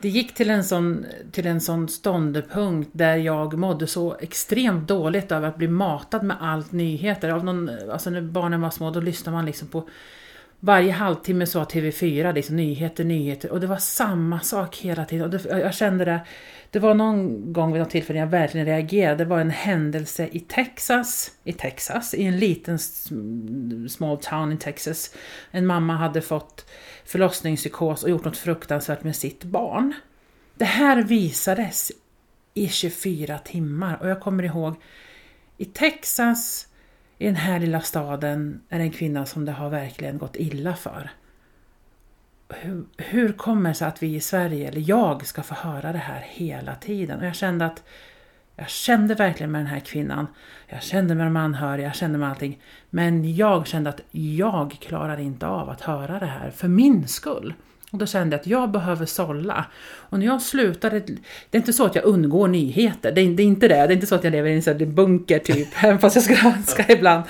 det 0.00 0.08
gick 0.08 0.34
till 0.34 0.50
en, 0.50 0.64
sån, 0.64 1.06
till 1.32 1.46
en 1.46 1.60
sån 1.60 1.88
ståndpunkt 1.88 2.90
där 2.92 3.16
jag 3.16 3.58
mådde 3.58 3.86
så 3.86 4.16
extremt 4.20 4.88
dåligt 4.88 5.32
över 5.32 5.48
att 5.48 5.56
bli 5.56 5.68
matad 5.68 6.22
med 6.22 6.36
allt 6.40 6.72
nyheter. 6.72 7.28
Av 7.28 7.44
någon, 7.44 7.70
alltså 7.92 8.10
när 8.10 8.20
barnen 8.20 8.60
var 8.60 8.70
små 8.70 8.90
då 8.90 9.00
lyssnade 9.00 9.36
man 9.36 9.46
liksom 9.46 9.68
på, 9.68 9.88
varje 10.60 10.92
halvtimme 10.92 11.46
så 11.46 11.58
var 11.58 11.66
TV4 11.66 12.34
liksom 12.34 12.56
nyheter, 12.56 13.04
nyheter 13.04 13.50
och 13.50 13.60
det 13.60 13.66
var 13.66 13.76
samma 13.76 14.40
sak 14.40 14.76
hela 14.76 15.04
tiden. 15.04 15.24
Och 15.24 15.30
det, 15.30 15.60
jag 15.60 15.74
kände 15.74 16.04
det, 16.04 16.20
det 16.70 16.78
var 16.78 16.94
någon 16.94 17.52
gång 17.52 17.72
vid 17.72 17.82
något 17.82 17.90
tillfälle 17.90 18.18
jag 18.18 18.26
verkligen 18.26 18.66
reagerade. 18.66 19.16
Det 19.16 19.24
var 19.24 19.40
en 19.40 19.50
händelse 19.50 20.28
i 20.32 20.40
Texas, 20.40 21.30
i 21.44 21.52
Texas, 21.52 22.14
i 22.14 22.24
en 22.24 22.38
liten 22.38 22.78
small 23.88 24.18
town 24.22 24.52
i 24.52 24.56
Texas. 24.56 25.14
En 25.50 25.66
mamma 25.66 25.96
hade 25.96 26.20
fått 26.20 26.70
förlossningspsykos 27.04 28.02
och 28.02 28.10
gjort 28.10 28.24
något 28.24 28.36
fruktansvärt 28.36 29.04
med 29.04 29.16
sitt 29.16 29.44
barn. 29.44 29.94
Det 30.54 30.64
här 30.64 31.02
visades 31.02 31.92
i 32.54 32.68
24 32.68 33.38
timmar 33.38 33.98
och 34.00 34.08
jag 34.08 34.20
kommer 34.20 34.42
ihåg 34.42 34.74
i 35.56 35.64
Texas 35.64 36.66
i 37.20 37.26
den 37.26 37.36
här 37.36 37.60
lilla 37.60 37.80
staden 37.80 38.60
är 38.68 38.78
det 38.78 38.84
en 38.84 38.90
kvinna 38.90 39.26
som 39.26 39.44
det 39.44 39.52
har 39.52 39.70
verkligen 39.70 40.18
gått 40.18 40.36
illa 40.36 40.74
för. 40.76 41.10
Hur, 42.48 42.84
hur 42.96 43.32
kommer 43.32 43.70
det 43.70 43.74
sig 43.74 43.88
att 43.88 44.02
vi 44.02 44.14
i 44.14 44.20
Sverige, 44.20 44.68
eller 44.68 44.80
jag, 44.80 45.26
ska 45.26 45.42
få 45.42 45.54
höra 45.54 45.92
det 45.92 45.98
här 45.98 46.24
hela 46.28 46.74
tiden? 46.74 47.20
Och 47.20 47.26
jag 47.26 47.34
kände 47.34 47.66
att 47.66 47.82
jag 48.56 48.68
kände 48.68 49.14
verkligen 49.14 49.52
med 49.52 49.60
den 49.60 49.66
här 49.66 49.80
kvinnan. 49.80 50.26
Jag 50.68 50.82
kände 50.82 51.14
med 51.14 51.26
de 51.26 51.36
anhöriga, 51.36 51.86
jag 51.86 51.96
kände 51.96 52.18
med 52.18 52.28
allting. 52.28 52.60
Men 52.90 53.34
jag 53.34 53.66
kände 53.66 53.90
att 53.90 54.00
jag 54.10 54.76
klarar 54.80 55.20
inte 55.20 55.46
av 55.46 55.70
att 55.70 55.80
höra 55.80 56.18
det 56.18 56.26
här 56.26 56.50
för 56.50 56.68
min 56.68 57.08
skull. 57.08 57.54
Och 57.92 57.98
då 57.98 58.06
kände 58.06 58.34
jag 58.36 58.40
att 58.40 58.46
jag 58.46 58.70
behöver 58.70 59.06
sålla. 59.06 59.64
Och 59.92 60.18
när 60.18 60.26
jag 60.26 60.42
slutade, 60.42 61.00
det 61.50 61.56
är 61.56 61.56
inte 61.56 61.72
så 61.72 61.86
att 61.86 61.94
jag 61.94 62.04
undgår 62.04 62.48
nyheter, 62.48 63.12
det 63.12 63.20
är, 63.20 63.30
det 63.30 63.42
är 63.42 63.46
inte 63.46 63.68
det. 63.68 63.74
Det 63.74 63.92
är 63.92 63.92
inte 63.92 64.06
så 64.06 64.14
att 64.14 64.24
jag 64.24 64.30
lever 64.30 64.50
i 64.50 64.54
en 64.54 64.62
sån 64.62 64.94
bunker 64.94 65.38
typ, 65.38 65.68
även 65.84 65.98
fast 65.98 66.16
jag 66.16 66.24
skulle 66.24 66.54
önska 66.56 66.84
ibland. 66.88 67.24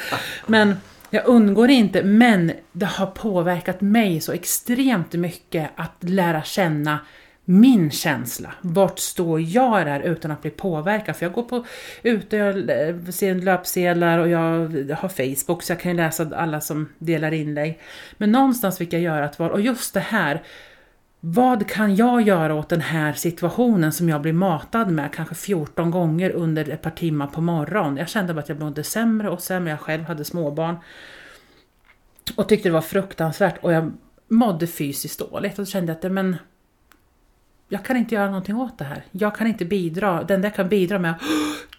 Men 0.47 0.77
jag 1.11 1.27
undgår 1.27 1.71
inte, 1.71 2.03
men 2.03 2.53
det 2.73 2.87
har 2.87 3.07
påverkat 3.07 3.81
mig 3.81 4.21
så 4.21 4.33
extremt 4.33 5.13
mycket 5.13 5.71
att 5.77 5.97
lära 6.01 6.43
känna 6.43 6.99
min 7.51 7.91
känsla. 7.91 8.53
Vart 8.61 8.99
står 8.99 9.41
jag 9.41 9.87
där 9.87 10.01
utan 10.01 10.31
att 10.31 10.43
bli 10.43 10.51
påverkad? 10.51 11.17
För 11.17 11.27
jag 11.27 11.33
går 11.33 11.43
på 11.43 11.65
ute, 12.03 12.37
jag 12.37 12.89
eh, 12.89 12.97
ser 13.11 13.35
löpsedlar 13.35 14.19
och 14.19 14.29
jag 14.29 14.41
har 14.99 15.09
Facebook 15.09 15.63
så 15.63 15.73
jag 15.73 15.81
kan 15.81 15.97
läsa 15.97 16.37
alla 16.37 16.61
som 16.61 16.89
delar 16.99 17.33
inlägg. 17.33 17.81
Men 18.17 18.33
någonstans 18.33 18.79
fick 18.79 18.93
jag 18.93 19.03
göra 19.03 19.25
ett 19.25 19.39
val 19.39 19.51
och 19.51 19.61
just 19.61 19.95
det 19.95 20.01
här 20.01 20.43
vad 21.21 21.69
kan 21.69 21.97
jag 21.97 22.23
göra 22.23 22.55
åt 22.55 22.69
den 22.69 22.81
här 22.81 23.13
situationen 23.13 23.93
som 23.93 24.09
jag 24.09 24.23
blir 24.23 24.33
matad 24.33 24.91
med 24.91 25.13
kanske 25.13 25.35
14 25.35 25.91
gånger 25.91 26.31
under 26.31 26.71
ett 26.71 26.83
par 26.83 26.91
timmar 26.91 27.27
på 27.27 27.41
morgonen? 27.41 27.97
Jag 27.97 28.09
kände 28.09 28.35
bara 28.35 28.41
att 28.41 28.49
jag 28.49 28.61
mådde 28.61 28.85
sämre 28.85 29.31
och 29.31 29.43
sämre. 29.43 29.71
Jag 29.71 29.81
själv 29.81 30.05
hade 30.05 30.25
småbarn. 30.25 30.77
Och 32.37 32.49
tyckte 32.49 32.69
det 32.69 32.73
var 32.73 32.81
fruktansvärt 32.81 33.59
och 33.65 33.73
jag 33.73 33.93
mådde 34.29 34.67
fysiskt 34.67 35.19
dåligt. 35.19 35.59
Och 35.59 35.65
då 35.65 35.71
kände 35.71 35.93
jag 35.93 36.07
att 36.07 36.13
men, 36.13 36.37
jag 37.73 37.85
kan 37.85 37.97
inte 37.97 38.15
göra 38.15 38.27
någonting 38.27 38.57
åt 38.57 38.79
det 38.79 38.85
här. 38.85 39.05
Jag 39.11 39.37
kan 39.37 39.47
inte 39.47 39.65
bidra. 39.65 40.23
Den 40.23 40.43
där 40.43 40.51
kan 40.51 40.69
bidra 40.69 40.99
med 40.99 41.15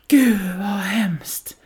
Gud 0.08 0.40
vad 0.58 0.80
hemskt! 0.80 1.58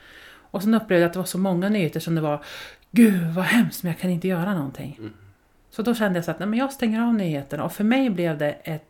Och 0.51 0.63
sen 0.63 0.73
upplevde 0.73 1.01
jag 1.01 1.07
att 1.07 1.13
det 1.13 1.19
var 1.19 1.25
så 1.25 1.37
många 1.37 1.69
nyheter 1.69 1.99
som 1.99 2.15
det 2.15 2.21
var 2.21 2.43
Gud 2.91 3.33
vad 3.33 3.45
hemskt 3.45 3.83
men 3.83 3.91
jag 3.91 3.99
kan 3.99 4.09
inte 4.09 4.27
göra 4.27 4.53
någonting. 4.53 4.95
Mm. 4.99 5.13
Så 5.69 5.81
då 5.81 5.95
kände 5.95 6.17
jag 6.17 6.25
så 6.25 6.31
att 6.31 6.39
nej, 6.39 6.47
men 6.47 6.59
jag 6.59 6.73
stänger 6.73 7.01
av 7.01 7.13
nyheterna 7.13 7.63
och 7.63 7.73
för 7.73 7.83
mig 7.83 8.09
blev 8.09 8.37
det 8.37 8.51
ett 8.51 8.85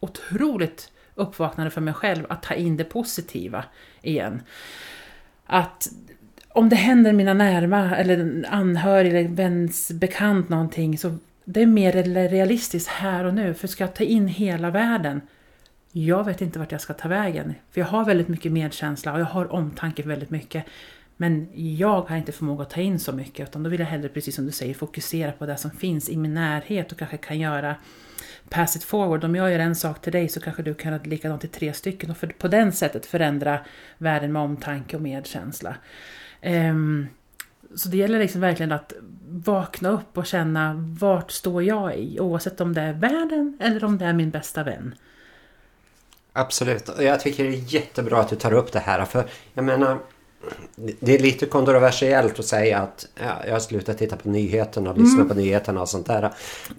otroligt 0.00 0.92
uppvaknande 1.14 1.70
för 1.70 1.80
mig 1.80 1.94
själv 1.94 2.26
att 2.28 2.42
ta 2.42 2.54
in 2.54 2.76
det 2.76 2.84
positiva 2.84 3.64
igen. 4.02 4.42
Att 5.46 5.88
om 6.48 6.68
det 6.68 6.76
händer 6.76 7.12
mina 7.12 7.34
närma 7.34 7.96
eller 7.96 8.44
anhörig 8.48 9.14
eller 9.14 9.28
väns 9.28 9.92
bekant 9.92 10.48
någonting 10.48 10.98
så 10.98 11.18
det 11.44 11.62
är 11.62 11.66
mer 11.66 11.92
realistiskt 12.28 12.88
här 12.88 13.24
och 13.24 13.34
nu. 13.34 13.54
För 13.54 13.68
ska 13.68 13.84
jag 13.84 13.94
ta 13.94 14.04
in 14.04 14.28
hela 14.28 14.70
världen? 14.70 15.20
Jag 15.92 16.24
vet 16.24 16.40
inte 16.40 16.58
vart 16.58 16.72
jag 16.72 16.80
ska 16.80 16.94
ta 16.94 17.08
vägen. 17.08 17.54
För 17.70 17.80
jag 17.80 17.88
har 17.88 18.04
väldigt 18.04 18.28
mycket 18.28 18.52
medkänsla 18.52 19.12
och 19.12 19.20
jag 19.20 19.24
har 19.24 19.52
omtanke 19.52 20.02
väldigt 20.02 20.30
mycket. 20.30 20.64
Men 21.16 21.48
jag 21.76 22.02
har 22.02 22.16
inte 22.16 22.32
förmåga 22.32 22.62
att 22.62 22.70
ta 22.70 22.80
in 22.80 22.98
så 22.98 23.12
mycket 23.12 23.48
utan 23.48 23.62
då 23.62 23.70
vill 23.70 23.80
jag 23.80 23.86
hellre, 23.86 24.08
precis 24.08 24.34
som 24.34 24.46
du 24.46 24.52
säger, 24.52 24.74
fokusera 24.74 25.32
på 25.32 25.46
det 25.46 25.56
som 25.56 25.70
finns 25.70 26.08
i 26.08 26.16
min 26.16 26.34
närhet 26.34 26.92
och 26.92 26.98
kanske 26.98 27.16
kan 27.16 27.38
göra 27.38 27.76
pass 28.48 28.76
it 28.76 28.84
forward. 28.84 29.24
Om 29.24 29.34
jag 29.34 29.52
gör 29.52 29.58
en 29.58 29.76
sak 29.76 30.00
till 30.00 30.12
dig 30.12 30.28
så 30.28 30.40
kanske 30.40 30.62
du 30.62 30.74
kan 30.74 30.92
göra 30.92 31.02
likadant 31.04 31.40
till 31.40 31.50
tre 31.50 31.72
stycken 31.72 32.10
och 32.10 32.16
för, 32.16 32.26
på 32.26 32.48
den 32.48 32.72
sättet 32.72 33.06
förändra 33.06 33.60
världen 33.98 34.32
med 34.32 34.42
omtanke 34.42 34.96
och 34.96 35.02
medkänsla. 35.02 35.76
Um, 36.42 37.08
så 37.74 37.88
det 37.88 37.96
gäller 37.96 38.18
liksom 38.18 38.40
verkligen 38.40 38.72
att 38.72 38.92
vakna 39.34 39.88
upp 39.88 40.18
och 40.18 40.26
känna 40.26 40.74
vart 41.00 41.30
står 41.30 41.62
jag 41.62 41.96
i? 41.96 42.20
Oavsett 42.20 42.60
om 42.60 42.74
det 42.74 42.80
är 42.80 42.92
världen 42.92 43.58
eller 43.60 43.84
om 43.84 43.98
det 43.98 44.04
är 44.04 44.12
min 44.12 44.30
bästa 44.30 44.62
vän. 44.62 44.94
Absolut, 46.32 46.88
och 46.88 47.02
jag 47.02 47.20
tycker 47.20 47.44
det 47.44 47.50
är 47.50 47.74
jättebra 47.74 48.20
att 48.20 48.28
du 48.28 48.36
tar 48.36 48.52
upp 48.52 48.72
det 48.72 48.78
här. 48.78 49.04
För 49.04 49.24
jag 49.54 49.64
menar, 49.64 49.98
det 50.76 51.14
är 51.14 51.18
lite 51.18 51.46
kontroversiellt 51.46 52.38
att 52.38 52.44
säga 52.44 52.78
att 52.78 53.06
ja, 53.14 53.46
jag 53.46 53.52
har 53.52 53.60
slutat 53.60 53.98
titta 53.98 54.16
på 54.16 54.28
nyheterna 54.28 54.90
och 54.90 54.98
lyssna 54.98 55.14
mm. 55.14 55.28
på 55.28 55.34
nyheterna 55.34 55.80
och 55.80 55.88
sånt 55.88 56.06
där. 56.06 56.30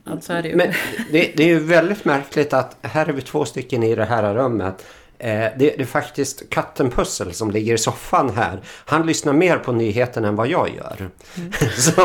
Alltså 0.03 0.33
det. 0.33 0.55
Men 0.55 0.73
det, 1.11 1.33
det 1.37 1.43
är 1.43 1.47
ju 1.47 1.59
väldigt 1.59 2.05
märkligt 2.05 2.53
att 2.53 2.77
här 2.81 3.05
är 3.05 3.13
vi 3.13 3.21
två 3.21 3.45
stycken 3.45 3.83
i 3.83 3.95
det 3.95 4.05
här 4.05 4.33
rummet 4.33 4.85
Eh, 5.19 5.29
det, 5.29 5.55
det, 5.57 5.81
är 5.81 5.85
faktiskt 5.85 6.49
katten 6.49 6.91
Pussel 6.91 7.33
som 7.33 7.51
ligger 7.51 7.73
i 7.73 7.77
soffan 7.77 8.29
här. 8.29 8.61
Han 8.85 9.05
lyssnar 9.05 9.33
mer 9.33 9.57
på 9.57 9.71
nyheterna 9.71 10.27
än 10.27 10.35
vad 10.35 10.47
jag 10.47 10.69
gör. 10.75 11.09
Mm. 11.37 11.51
så, 11.77 12.01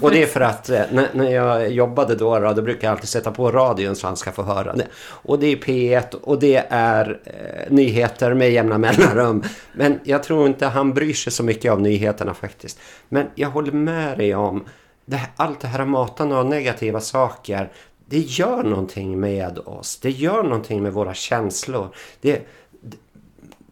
och 0.00 0.10
det 0.10 0.22
är 0.22 0.26
för 0.26 0.40
att 0.40 0.70
eh, 0.70 0.82
när, 0.92 1.08
när, 1.12 1.30
jag 1.30 1.72
jobbade 1.72 2.14
då, 2.14 2.38
då, 2.38 2.52
då 2.52 2.62
brukar 2.62 2.88
jag 2.88 2.92
alltid 2.92 3.08
sätta 3.08 3.30
på 3.30 3.50
radion 3.50 3.96
så 3.96 4.06
han 4.06 4.16
ska 4.16 4.32
få 4.32 4.42
höra 4.42 4.72
det. 4.72 4.86
Och 5.06 5.38
det 5.38 5.46
är 5.46 5.56
P1 5.56 6.14
och 6.14 6.38
det 6.38 6.66
är 6.68 7.20
eh, 7.24 7.72
nyheter 7.72 8.34
med 8.34 8.52
jämna 8.52 8.78
mellanrum. 8.86 9.42
Men 9.72 10.00
jag 10.04 10.22
tror 10.22 10.46
inte 10.46 10.66
han 10.66 10.94
bryr 10.94 11.14
sig 11.14 11.32
så 11.32 11.42
mycket 11.42 11.72
om 11.72 11.82
nyheterna 11.82 12.34
faktiskt. 12.34 12.78
Men 13.08 13.26
jag 13.34 13.48
håller 13.48 13.72
med 13.72 14.18
dig 14.18 14.34
om 14.34 14.64
det, 15.06 15.20
allt 15.36 15.60
det 15.60 15.68
här 15.68 15.84
matande 15.84 16.36
av 16.36 16.46
negativa 16.46 17.00
saker 17.00 17.70
det 18.08 18.18
gör 18.18 18.62
någonting 18.62 19.20
med 19.20 19.58
oss. 19.58 19.98
Det 20.02 20.10
gör 20.10 20.42
någonting 20.42 20.82
med 20.82 20.92
våra 20.92 21.14
känslor. 21.14 21.94
Det, 22.20 22.46
det, 22.80 22.96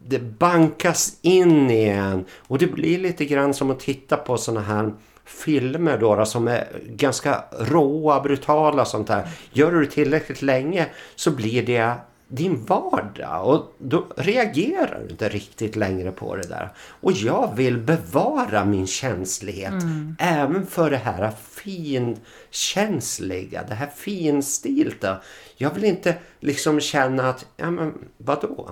det 0.07 0.19
bankas 0.19 1.17
in 1.21 1.71
igen. 1.71 2.25
Och 2.37 2.57
det 2.57 2.67
blir 2.67 2.99
lite 2.99 3.25
grann 3.25 3.53
som 3.53 3.71
att 3.71 3.79
titta 3.79 4.17
på 4.17 4.37
såna 4.37 4.61
här 4.61 4.93
filmer 5.25 5.97
då, 5.97 6.15
då, 6.15 6.25
som 6.25 6.47
är 6.47 6.67
ganska 6.85 7.43
råa, 7.59 8.21
brutala 8.21 8.81
och 8.81 8.87
sånt 8.87 9.07
där. 9.07 9.27
Gör 9.51 9.71
du 9.71 9.85
det 9.85 9.91
tillräckligt 9.91 10.41
länge 10.41 10.87
så 11.15 11.31
blir 11.31 11.65
det 11.65 11.93
din 12.27 12.65
vardag 12.65 13.47
och 13.47 13.75
då 13.77 14.05
reagerar 14.15 15.03
du 15.03 15.11
inte 15.11 15.29
riktigt 15.29 15.75
längre 15.75 16.11
på 16.11 16.35
det 16.35 16.47
där. 16.47 16.73
Och 17.01 17.11
jag 17.11 17.55
vill 17.55 17.77
bevara 17.77 18.65
min 18.65 18.87
känslighet 18.87 19.71
mm. 19.71 20.15
även 20.19 20.65
för 20.65 20.89
det 20.89 20.97
här 20.97 21.31
finkänsliga, 21.65 23.63
det 23.63 23.75
här 23.75 23.89
finstilta. 23.95 25.21
Jag 25.55 25.73
vill 25.73 25.83
inte 25.83 26.15
liksom 26.39 26.79
känna 26.79 27.29
att, 27.29 27.45
ja 27.57 27.71
men 27.71 27.93
vadå? 28.17 28.71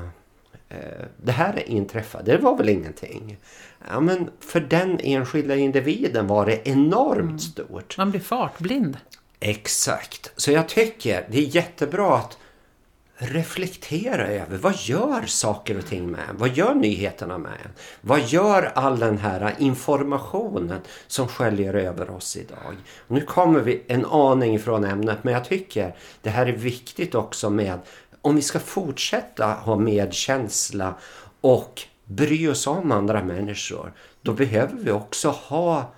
Eh, 0.70 1.06
det 1.24 1.32
här 1.32 1.54
är 1.54 1.70
inträffat, 1.70 2.26
det 2.26 2.38
var 2.38 2.58
väl 2.58 2.70
ingenting. 2.70 3.38
Ja 3.90 4.00
men 4.00 4.30
för 4.40 4.60
den 4.60 5.00
enskilda 5.00 5.56
individen 5.56 6.28
var 6.28 6.46
det 6.46 6.68
enormt 6.68 7.22
mm. 7.22 7.40
stort. 7.40 7.98
Man 7.98 8.12
blir 8.12 8.22
fartblind. 8.22 8.98
Exakt. 9.40 10.32
Så 10.36 10.52
jag 10.52 10.70
tycker 10.70 11.28
det 11.32 11.38
är 11.38 11.56
jättebra 11.56 12.18
att 12.18 12.38
reflektera 13.18 14.28
över 14.28 14.58
vad 14.58 14.76
gör 14.76 15.26
saker 15.26 15.78
och 15.78 15.86
ting 15.86 16.12
med 16.12 16.22
en? 16.30 16.38
Vad 16.38 16.50
gör 16.50 16.74
nyheterna 16.74 17.38
med 17.38 17.52
en? 17.52 17.72
Vad 18.02 18.22
gör 18.22 18.72
all 18.76 19.00
den 19.00 19.18
här 19.18 19.56
informationen 19.58 20.82
som 21.08 21.28
sköljer 21.28 21.74
över 21.74 22.10
oss 22.10 22.38
idag? 22.38 22.76
Nu 23.08 23.22
kommer 23.22 23.60
vi 23.60 23.84
en 23.88 24.06
aning 24.06 24.60
från 24.60 24.84
ämnet 24.84 25.24
men 25.24 25.34
jag 25.34 25.46
tycker 25.46 25.96
det 26.22 26.30
här 26.30 26.46
är 26.46 26.52
viktigt 26.52 27.16
också 27.16 27.50
med 27.50 27.80
om 28.22 28.36
vi 28.36 28.42
ska 28.42 28.60
fortsätta 28.60 29.46
ha 29.46 29.76
medkänsla 29.76 30.96
och 31.42 31.82
bry 32.06 32.48
oss 32.48 32.68
om 32.68 32.92
andra 32.92 33.24
människor 33.24 33.94
då 34.22 34.34
behöver 34.34 34.76
vi 34.78 34.92
också 34.92 35.30
ha 35.30 35.94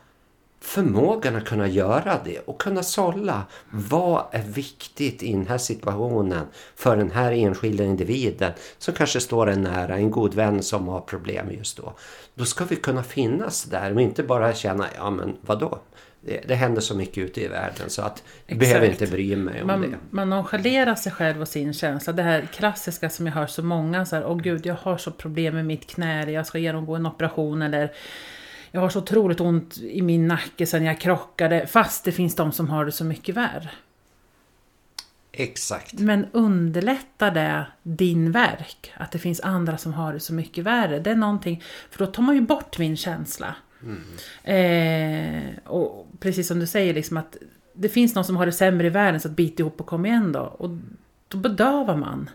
förmågan 0.65 1.35
att 1.35 1.45
kunna 1.45 1.67
göra 1.67 2.19
det 2.25 2.39
och 2.39 2.61
kunna 2.61 2.83
sålla. 2.83 3.43
Vad 3.69 4.23
är 4.31 4.41
viktigt 4.43 5.23
i 5.23 5.31
den 5.31 5.47
här 5.47 5.57
situationen 5.57 6.47
för 6.75 6.97
den 6.97 7.11
här 7.11 7.31
enskilda 7.31 7.83
individen 7.83 8.51
som 8.77 8.93
kanske 8.93 9.19
står 9.19 9.49
en 9.49 9.61
nära, 9.61 9.95
en 9.95 10.11
god 10.11 10.33
vän 10.33 10.63
som 10.63 10.87
har 10.87 11.01
problem 11.01 11.51
just 11.51 11.77
då. 11.77 11.93
Då 12.35 12.45
ska 12.45 12.65
vi 12.65 12.75
kunna 12.75 13.03
finnas 13.03 13.63
där 13.63 13.93
och 13.93 14.01
inte 14.01 14.23
bara 14.23 14.53
känna, 14.53 14.85
ja 14.97 15.09
men 15.09 15.37
vadå? 15.41 15.79
Det, 16.21 16.41
det 16.47 16.55
händer 16.55 16.81
så 16.81 16.95
mycket 16.95 17.17
ute 17.17 17.41
i 17.41 17.47
världen 17.47 17.89
så 17.89 18.01
att 18.01 18.23
jag 18.45 18.57
behöver 18.57 18.87
inte 18.87 19.07
bry 19.07 19.35
mig 19.35 19.61
om 19.61 19.67
man, 19.67 19.81
det. 19.81 19.97
Man 20.09 20.29
nonchalerar 20.29 20.95
sig 20.95 21.11
själv 21.11 21.41
och 21.41 21.47
sin 21.47 21.73
känsla. 21.73 22.13
Det 22.13 22.23
här 22.23 22.47
klassiska 22.53 23.09
som 23.09 23.27
jag 23.27 23.33
hör 23.33 23.47
så 23.47 23.63
många 23.63 24.05
så 24.05 24.15
här, 24.15 24.25
åh 24.25 24.37
gud 24.37 24.65
jag 24.65 24.75
har 24.75 24.97
så 24.97 25.11
problem 25.11 25.55
med 25.55 25.65
mitt 25.65 25.87
knä, 25.87 26.31
jag 26.31 26.47
ska 26.47 26.57
genomgå 26.57 26.95
en 26.95 27.05
operation 27.05 27.61
eller 27.61 27.91
jag 28.75 28.81
har 28.81 28.89
så 28.89 28.99
otroligt 28.99 29.39
ont 29.39 29.77
i 29.77 30.01
min 30.01 30.27
nacke 30.27 30.65
sen 30.65 30.85
jag 30.85 30.99
krockade, 30.99 31.67
fast 31.67 32.03
det 32.03 32.11
finns 32.11 32.35
de 32.35 32.51
som 32.51 32.69
har 32.69 32.85
det 32.85 32.91
så 32.91 33.03
mycket 33.03 33.35
värre. 33.35 33.69
Exakt. 35.31 35.99
Men 35.99 36.25
underlättar 36.31 37.31
det 37.31 37.67
din 37.83 38.31
verk? 38.31 38.93
Att 38.97 39.11
det 39.11 39.19
finns 39.19 39.39
andra 39.39 39.77
som 39.77 39.93
har 39.93 40.13
det 40.13 40.19
så 40.19 40.33
mycket 40.33 40.63
värre? 40.63 40.99
Det 40.99 41.11
är 41.11 41.15
någonting, 41.15 41.63
för 41.89 42.05
då 42.05 42.11
tar 42.11 42.23
man 42.23 42.35
ju 42.35 42.41
bort 42.41 42.79
min 42.79 42.97
känsla. 42.97 43.55
Mm. 43.83 44.03
Eh, 44.43 45.57
och 45.63 46.07
precis 46.19 46.47
som 46.47 46.59
du 46.59 46.67
säger, 46.67 46.93
liksom 46.93 47.17
att 47.17 47.37
det 47.73 47.89
finns 47.89 48.15
någon 48.15 48.25
som 48.25 48.37
har 48.37 48.45
det 48.45 48.51
sämre 48.51 48.87
i 48.87 48.89
världen 48.89 49.21
så 49.21 49.27
att 49.27 49.35
bit 49.35 49.59
ihop 49.59 49.79
och 49.79 49.87
kom 49.87 50.05
igen 50.05 50.31
då. 50.31 50.41
Och 50.41 50.69
då 51.27 51.37
bedövar 51.37 51.95
man. 51.95 52.29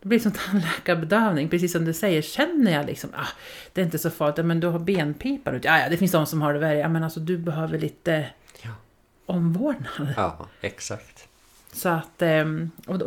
Det 0.00 0.08
blir 0.08 0.18
som 0.18 0.32
tandläkarbedövning, 0.50 1.48
precis 1.48 1.72
som 1.72 1.84
du 1.84 1.92
säger. 1.92 2.22
Känner 2.22 2.72
jag 2.72 2.86
liksom, 2.86 3.10
ah, 3.14 3.28
det 3.72 3.80
är 3.80 3.84
inte 3.84 3.98
så 3.98 4.10
farligt, 4.10 4.46
men 4.46 4.60
du 4.60 4.66
har 4.66 4.78
benpipa 4.78 5.50
ut. 5.50 5.64
Ja, 5.64 5.78
ja, 5.78 5.88
det 5.88 5.96
finns 5.96 6.12
de 6.12 6.26
som 6.26 6.42
har 6.42 6.52
det 6.52 6.58
värre. 6.58 6.78
Ja, 6.78 6.88
men 6.88 7.04
alltså 7.04 7.20
du 7.20 7.38
behöver 7.38 7.78
lite 7.78 8.26
ja. 8.62 8.70
omvårdnad. 9.26 10.14
Ja, 10.16 10.46
exakt. 10.60 11.28
Så 11.72 11.88
att, 11.88 12.22
ehm, 12.22 12.70
och 12.86 13.00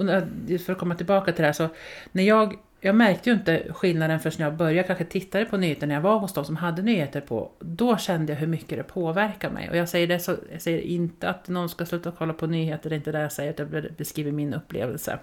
för 0.66 0.72
att 0.72 0.78
komma 0.78 0.96
tillbaka 0.96 1.32
till 1.32 1.42
det 1.42 1.48
här 1.48 1.54
så, 1.54 1.70
när 2.12 2.24
jag, 2.24 2.58
jag 2.80 2.96
märkte 2.96 3.30
ju 3.30 3.36
inte 3.36 3.74
skillnaden 3.74 4.20
förrän 4.20 4.46
jag 4.46 4.54
började 4.54 4.88
kanske 4.88 5.06
titta 5.06 5.46
på 5.46 5.58
nyheter 5.58 5.88
när 5.88 5.96
jag 5.96 6.02
var 6.02 6.20
hos 6.20 6.34
de 6.34 6.46
som 6.46 6.56
hade 6.56 6.82
nyheter 6.82 7.22
på. 7.22 7.52
Då 7.60 7.98
kände 7.98 8.34
jag 8.34 8.40
hur 8.40 8.48
mycket 8.48 8.78
det 8.78 8.84
påverkar 8.84 9.50
mig. 9.50 9.70
Och 9.70 9.78
jag 9.78 9.90
säger 9.90 10.08
det 10.08 10.20
så, 10.20 10.36
jag 10.52 10.62
säger 10.62 10.80
inte 10.80 11.30
att 11.30 11.48
någon 11.48 11.70
ska 11.70 11.86
sluta 11.86 12.12
kolla 12.18 12.34
på 12.34 12.48
nyheter, 12.48 12.90
det 12.90 12.96
är 12.96 12.98
inte 12.98 13.12
det 13.12 13.22
jag 13.22 13.32
säger, 13.32 13.54
jag 13.58 13.94
beskriver 13.98 14.32
min 14.32 14.54
upplevelse. 14.54 15.20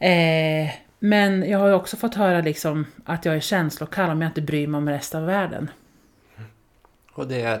Eh, 0.00 0.70
men 0.98 1.50
jag 1.50 1.58
har 1.58 1.68
ju 1.68 1.74
också 1.74 1.96
fått 1.96 2.14
höra 2.14 2.40
liksom 2.40 2.86
att 3.04 3.24
jag 3.24 3.36
är 3.36 3.40
känslokall 3.40 4.10
om 4.10 4.22
jag 4.22 4.28
inte 4.28 4.42
bryr 4.42 4.66
mig 4.66 4.78
om 4.78 4.88
resten 4.88 5.20
av 5.20 5.26
världen. 5.26 5.70
Och 7.12 7.26
det, 7.26 7.60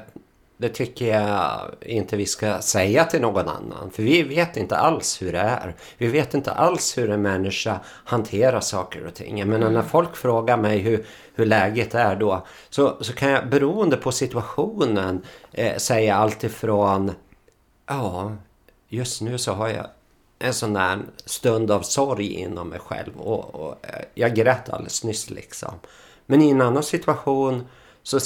det 0.56 0.68
tycker 0.68 1.06
jag 1.06 1.70
inte 1.80 2.16
vi 2.16 2.26
ska 2.26 2.58
säga 2.58 3.04
till 3.04 3.20
någon 3.20 3.48
annan. 3.48 3.90
För 3.90 4.02
vi 4.02 4.22
vet 4.22 4.56
inte 4.56 4.76
alls 4.76 5.22
hur 5.22 5.32
det 5.32 5.38
är. 5.38 5.74
Vi 5.98 6.06
vet 6.06 6.34
inte 6.34 6.52
alls 6.52 6.98
hur 6.98 7.10
en 7.10 7.22
människa 7.22 7.80
hanterar 7.84 8.60
saker 8.60 9.06
och 9.06 9.14
ting. 9.14 9.48
Men 9.48 9.62
mm. 9.62 9.74
när 9.74 9.82
folk 9.82 10.16
frågar 10.16 10.56
mig 10.56 10.78
hur, 10.78 11.06
hur 11.34 11.46
läget 11.46 11.94
är 11.94 12.16
då. 12.16 12.46
Så, 12.70 12.96
så 13.00 13.12
kan 13.12 13.30
jag 13.30 13.48
beroende 13.48 13.96
på 13.96 14.12
situationen 14.12 15.22
eh, 15.52 15.76
säga 15.76 16.14
allt 16.14 16.44
ifrån 16.44 17.12
Ja, 17.86 18.36
just 18.88 19.20
nu 19.20 19.38
så 19.38 19.52
har 19.52 19.68
jag 19.68 19.86
en 20.40 20.54
sån 20.54 20.72
där 20.72 20.98
stund 21.24 21.70
av 21.70 21.82
sorg 21.82 22.32
inom 22.32 22.68
mig 22.68 22.78
själv. 22.78 23.20
Och, 23.20 23.54
och, 23.54 23.86
eh, 23.86 24.04
jag 24.14 24.34
grät 24.34 24.68
alldeles 24.68 25.04
nyss 25.04 25.30
liksom. 25.30 25.74
Men 26.26 26.42
i 26.42 26.50
en 26.50 26.60
annan 26.60 26.82
situation 26.82 27.68
så 28.02 28.18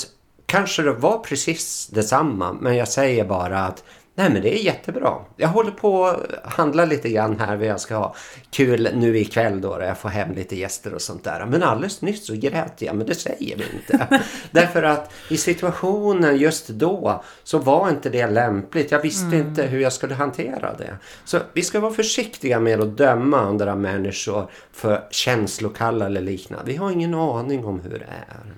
kanske 0.46 0.82
det 0.82 0.92
var 0.92 1.18
precis 1.18 1.86
detsamma. 1.86 2.52
Men 2.52 2.76
jag 2.76 2.88
säger 2.88 3.24
bara 3.24 3.60
att 3.60 3.84
Nej 4.16 4.30
men 4.30 4.42
det 4.42 4.60
är 4.60 4.64
jättebra. 4.64 5.14
Jag 5.36 5.48
håller 5.48 5.70
på 5.70 6.06
att 6.06 6.52
handla 6.52 6.84
lite 6.84 7.08
grann 7.08 7.40
här 7.40 7.56
vad 7.56 7.66
jag 7.66 7.80
ska 7.80 7.96
ha 7.96 8.14
kul 8.50 8.88
nu 8.94 9.18
ikväll 9.18 9.60
då, 9.60 9.78
då 9.78 9.84
jag 9.84 9.98
får 9.98 10.08
hem 10.08 10.34
lite 10.34 10.56
gäster 10.56 10.94
och 10.94 11.02
sånt 11.02 11.24
där. 11.24 11.46
Men 11.46 11.62
alldeles 11.62 12.02
nyss 12.02 12.26
så 12.26 12.34
grät 12.34 12.82
jag, 12.82 12.96
men 12.96 13.06
det 13.06 13.14
säger 13.14 13.56
vi 13.56 13.64
inte. 13.76 14.22
Därför 14.50 14.82
att 14.82 15.12
i 15.30 15.36
situationen 15.36 16.36
just 16.36 16.68
då 16.68 17.22
så 17.44 17.58
var 17.58 17.88
inte 17.90 18.10
det 18.10 18.26
lämpligt. 18.26 18.90
Jag 18.92 19.02
visste 19.02 19.36
mm. 19.36 19.48
inte 19.48 19.62
hur 19.62 19.80
jag 19.80 19.92
skulle 19.92 20.14
hantera 20.14 20.74
det. 20.74 20.98
Så 21.24 21.38
vi 21.52 21.62
ska 21.62 21.80
vara 21.80 21.92
försiktiga 21.92 22.60
med 22.60 22.80
att 22.80 22.96
döma 22.96 23.40
andra 23.40 23.74
människor 23.74 24.50
för 24.72 25.06
känslokalla 25.10 26.06
eller 26.06 26.20
liknande. 26.20 26.64
Vi 26.66 26.76
har 26.76 26.90
ingen 26.90 27.14
aning 27.14 27.64
om 27.64 27.80
hur 27.80 27.98
det 27.98 28.04
är. 28.04 28.54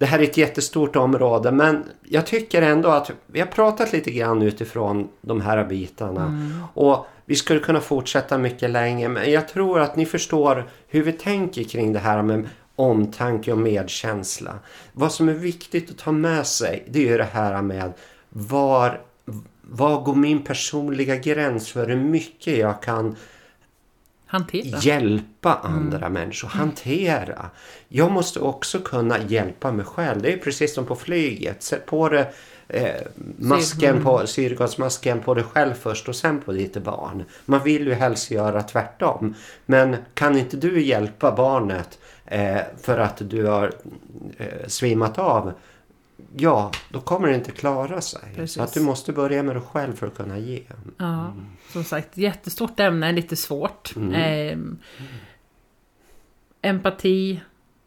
Det 0.00 0.06
här 0.06 0.18
är 0.18 0.22
ett 0.22 0.36
jättestort 0.36 0.96
område 0.96 1.52
men 1.52 1.84
jag 2.04 2.26
tycker 2.26 2.62
ändå 2.62 2.88
att 2.88 3.10
vi 3.26 3.40
har 3.40 3.46
pratat 3.46 3.92
lite 3.92 4.10
grann 4.10 4.42
utifrån 4.42 5.08
de 5.20 5.40
här 5.40 5.64
bitarna. 5.64 6.24
Mm. 6.24 6.62
Och 6.74 7.06
vi 7.24 7.36
skulle 7.36 7.60
kunna 7.60 7.80
fortsätta 7.80 8.38
mycket 8.38 8.70
länge 8.70 9.08
men 9.08 9.32
jag 9.32 9.48
tror 9.48 9.80
att 9.80 9.96
ni 9.96 10.06
förstår 10.06 10.70
hur 10.88 11.02
vi 11.02 11.12
tänker 11.12 11.64
kring 11.64 11.92
det 11.92 11.98
här 11.98 12.22
med 12.22 12.48
omtanke 12.76 13.52
och 13.52 13.58
medkänsla. 13.58 14.54
Vad 14.92 15.12
som 15.12 15.28
är 15.28 15.34
viktigt 15.34 15.90
att 15.90 15.98
ta 15.98 16.12
med 16.12 16.46
sig 16.46 16.84
det 16.88 16.98
är 16.98 17.10
ju 17.10 17.16
det 17.16 17.28
här 17.32 17.62
med 17.62 17.92
var, 18.28 19.00
var 19.62 20.02
går 20.02 20.14
min 20.14 20.44
personliga 20.44 21.16
gräns 21.16 21.68
för 21.68 21.88
hur 21.88 21.96
mycket 21.96 22.58
jag 22.58 22.82
kan 22.82 23.16
Hantera. 24.30 24.78
Hjälpa 24.78 25.54
andra 25.54 26.06
mm. 26.06 26.12
människor. 26.12 26.48
Hantera. 26.48 27.50
Jag 27.88 28.12
måste 28.12 28.40
också 28.40 28.78
kunna 28.78 29.18
hjälpa 29.18 29.72
mig 29.72 29.84
själv. 29.84 30.22
Det 30.22 30.32
är 30.32 30.36
precis 30.36 30.74
som 30.74 30.86
på 30.86 30.96
flyget. 30.96 31.62
Sätt 31.62 31.86
på 31.86 32.08
det 32.08 32.32
eh, 32.68 33.06
masken 33.38 34.04
på, 34.04 34.26
syrgasmasken 34.26 35.20
på 35.20 35.34
dig 35.34 35.44
själv 35.44 35.74
först 35.74 36.08
och 36.08 36.16
sen 36.16 36.40
på 36.40 36.52
ditt 36.52 36.76
barn. 36.76 37.24
Man 37.44 37.62
vill 37.64 37.86
ju 37.86 37.94
helst 37.94 38.30
göra 38.30 38.62
tvärtom. 38.62 39.34
Men 39.66 39.96
kan 40.14 40.38
inte 40.38 40.56
du 40.56 40.82
hjälpa 40.82 41.36
barnet 41.36 41.98
eh, 42.26 42.60
för 42.82 42.98
att 42.98 43.30
du 43.30 43.46
har 43.46 43.72
eh, 44.38 44.46
svimmat 44.66 45.18
av 45.18 45.52
ja, 46.36 46.70
då 46.88 47.00
kommer 47.00 47.28
det 47.28 47.34
inte 47.34 47.52
klara 47.52 48.00
sig. 48.00 48.20
Precis. 48.34 48.54
Så 48.54 48.62
att 48.62 48.74
du 48.74 48.80
måste 48.80 49.12
börja 49.12 49.42
med 49.42 49.56
dig 49.56 49.62
själv 49.62 49.96
för 49.96 50.06
att 50.06 50.16
kunna 50.16 50.38
ge. 50.38 50.62
Ja, 50.96 51.24
mm. 51.24 51.46
som 51.68 51.84
sagt, 51.84 52.16
jättestort 52.16 52.80
ämne, 52.80 53.12
lite 53.12 53.36
svårt. 53.36 53.96
Mm. 53.96 54.14
Eh, 54.14 54.58
empati, 56.62 57.40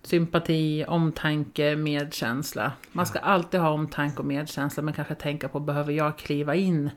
sympati, 0.03 0.85
omtanke, 0.87 1.75
medkänsla. 1.75 2.71
Man 2.91 3.05
ska 3.05 3.19
alltid 3.19 3.59
ha 3.59 3.69
omtanke 3.69 4.17
och 4.17 4.25
medkänsla, 4.25 4.83
men 4.83 4.93
kanske 4.93 5.15
tänka 5.15 5.47
på, 5.47 5.59
behöver 5.59 5.93
jag 5.93 6.17
kliva 6.17 6.55
in 6.55 6.89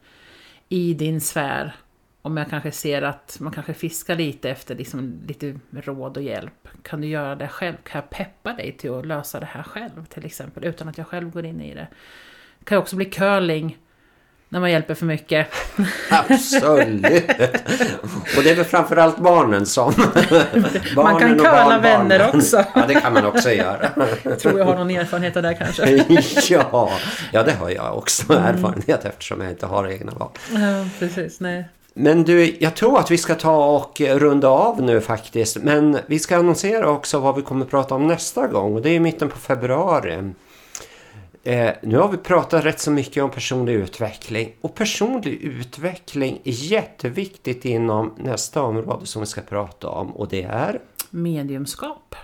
i 0.69 0.95
din 0.95 1.21
sfär 1.21 1.75
om 2.27 2.37
jag 2.37 2.51
kanske 2.51 2.73
ser 2.73 3.03
att 3.03 3.37
man 3.41 3.53
kanske 3.53 3.75
fiskar 3.75 4.17
lite 4.17 4.51
efter 4.51 4.75
liksom 4.75 5.21
lite 5.27 5.55
råd 5.71 6.17
och 6.17 6.23
hjälp. 6.23 6.69
Kan 6.83 7.01
du 7.01 7.07
göra 7.07 7.35
det 7.35 7.49
själv? 7.49 7.77
Kan 7.83 8.01
jag 8.01 8.11
peppa 8.11 8.53
dig 8.53 8.73
till 8.73 8.95
att 8.95 9.07
lösa 9.07 9.41
det 9.41 9.47
här 9.47 9.63
själv 9.63 10.07
till 10.09 10.25
exempel? 10.25 10.65
Utan 10.65 10.89
att 10.89 10.99
jag 10.99 11.07
själv 11.07 11.31
går 11.31 11.45
in 11.45 11.61
i 11.61 11.75
det. 11.75 11.89
Det 12.59 12.65
kan 12.65 12.79
också 12.79 12.97
bli 12.97 13.05
curling 13.05 13.79
när 14.49 14.61
man 14.61 14.71
hjälper 14.71 14.95
för 14.95 15.07
mycket. 15.07 15.47
Absolut! 16.11 17.05
Och 18.37 18.43
det 18.43 18.51
är 18.51 18.55
väl 18.55 18.65
framförallt 18.65 19.19
barnen 19.19 19.67
som... 19.67 19.93
barnen 19.93 21.13
man 21.13 21.21
kan 21.21 21.39
curla 21.39 21.79
vänner 21.79 22.31
också. 22.35 22.65
ja, 22.75 22.85
det 22.89 22.95
kan 22.95 23.13
man 23.13 23.27
också 23.27 23.51
göra. 23.51 23.91
jag 24.23 24.39
tror 24.39 24.59
jag 24.59 24.67
har 24.67 24.77
någon 24.77 24.91
erfarenhet 24.91 25.37
av 25.37 25.43
det 25.43 25.55
kanske. 25.55 26.05
ja, 26.55 26.91
ja, 27.33 27.43
det 27.43 27.53
har 27.53 27.71
jag 27.71 27.99
också 27.99 28.33
erfarenhet 28.33 29.05
eftersom 29.05 29.41
jag 29.41 29.51
inte 29.51 29.67
har 29.67 29.89
egna 29.89 30.13
barn. 30.13 30.31
Ja, 30.53 30.85
precis. 30.99 31.41
Nej. 31.41 31.65
Men 31.99 32.25
du, 32.25 32.57
jag 32.61 32.77
tror 32.77 32.99
att 32.99 33.11
vi 33.11 33.19
ska 33.19 33.35
ta 33.35 33.77
och 33.77 34.01
runda 34.01 34.49
av 34.49 34.83
nu 34.83 35.01
faktiskt. 35.01 35.57
Men 35.57 35.99
vi 36.07 36.19
ska 36.19 36.37
annonsera 36.37 36.91
också 36.91 37.19
vad 37.19 37.37
vi 37.37 37.43
kommer 37.43 37.65
att 37.65 37.71
prata 37.71 37.95
om 37.95 38.07
nästa 38.07 38.47
gång. 38.47 38.75
Och 38.75 38.83
det 38.83 38.91
är 38.91 38.95
i 38.95 39.01
mitten 39.01 39.29
på 39.29 39.39
februari. 39.39 40.33
Eh, 41.45 41.71
nu 41.83 41.99
har 41.99 42.09
vi 42.09 42.17
pratat 42.17 42.65
rätt 42.65 42.81
så 42.81 42.91
mycket 42.91 43.23
om 43.23 43.31
personlig 43.31 43.73
utveckling. 43.73 44.53
Och 44.61 44.75
personlig 44.75 45.33
utveckling 45.33 46.41
är 46.45 46.53
jätteviktigt 46.53 47.65
inom 47.65 48.15
nästa 48.17 48.63
område 48.63 49.07
som 49.07 49.21
vi 49.21 49.27
ska 49.27 49.41
prata 49.41 49.89
om. 49.89 50.11
Och 50.17 50.29
det 50.29 50.43
är? 50.43 50.81
Mediumskap. 51.11 52.15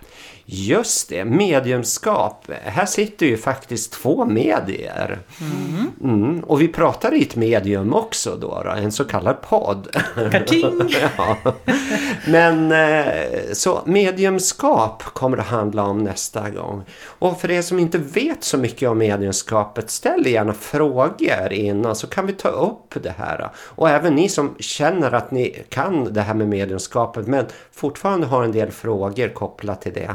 Just 0.45 1.09
det, 1.09 1.25
mediumskap. 1.25 2.51
Här 2.63 2.87
sitter 2.87 3.27
ju 3.27 3.37
faktiskt 3.37 3.93
två 3.93 4.25
medier. 4.25 5.19
Mm. 5.41 5.91
Mm, 6.03 6.41
och 6.41 6.61
vi 6.61 6.69
pratar 6.69 7.15
i 7.15 7.23
ett 7.23 7.37
medium 7.37 7.95
också 7.95 8.37
då, 8.37 8.63
då 8.65 8.71
en 8.71 8.93
så 8.93 9.05
kallad 9.05 9.41
podd. 9.41 9.89
ja. 11.17 11.37
Men 12.27 12.73
eh, 12.73 13.53
så 13.53 13.81
mediumskap 13.87 15.03
kommer 15.03 15.37
det 15.37 15.43
handla 15.43 15.85
om 15.85 15.99
nästa 15.99 16.51
gång. 16.51 16.83
Och 17.05 17.41
för 17.41 17.51
er 17.51 17.63
som 17.63 17.79
inte 17.79 17.99
vet 17.99 18.45
så 18.45 18.59
mycket 18.59 18.89
om 18.89 18.99
mediumskapet, 18.99 19.91
ställ 19.91 20.27
gärna 20.27 20.55
frågor 20.55 21.53
innan 21.53 21.97
så 21.97 22.07
kan 22.07 22.27
vi 22.27 22.33
ta 22.33 22.49
upp 22.49 22.95
det 23.03 23.15
här. 23.19 23.51
Och 23.57 23.91
även 23.91 24.15
ni 24.15 24.29
som 24.29 24.55
känner 24.59 25.13
att 25.13 25.31
ni 25.31 25.65
kan 25.69 26.13
det 26.13 26.21
här 26.21 26.35
med 26.35 26.49
mediumskapet 26.49 27.27
men 27.27 27.47
fortfarande 27.73 28.27
har 28.27 28.45
en 28.45 28.53
del 28.53 28.62
frågor 28.71 29.29
kopplat 29.29 29.83
till 29.83 29.93
det. 29.93 30.15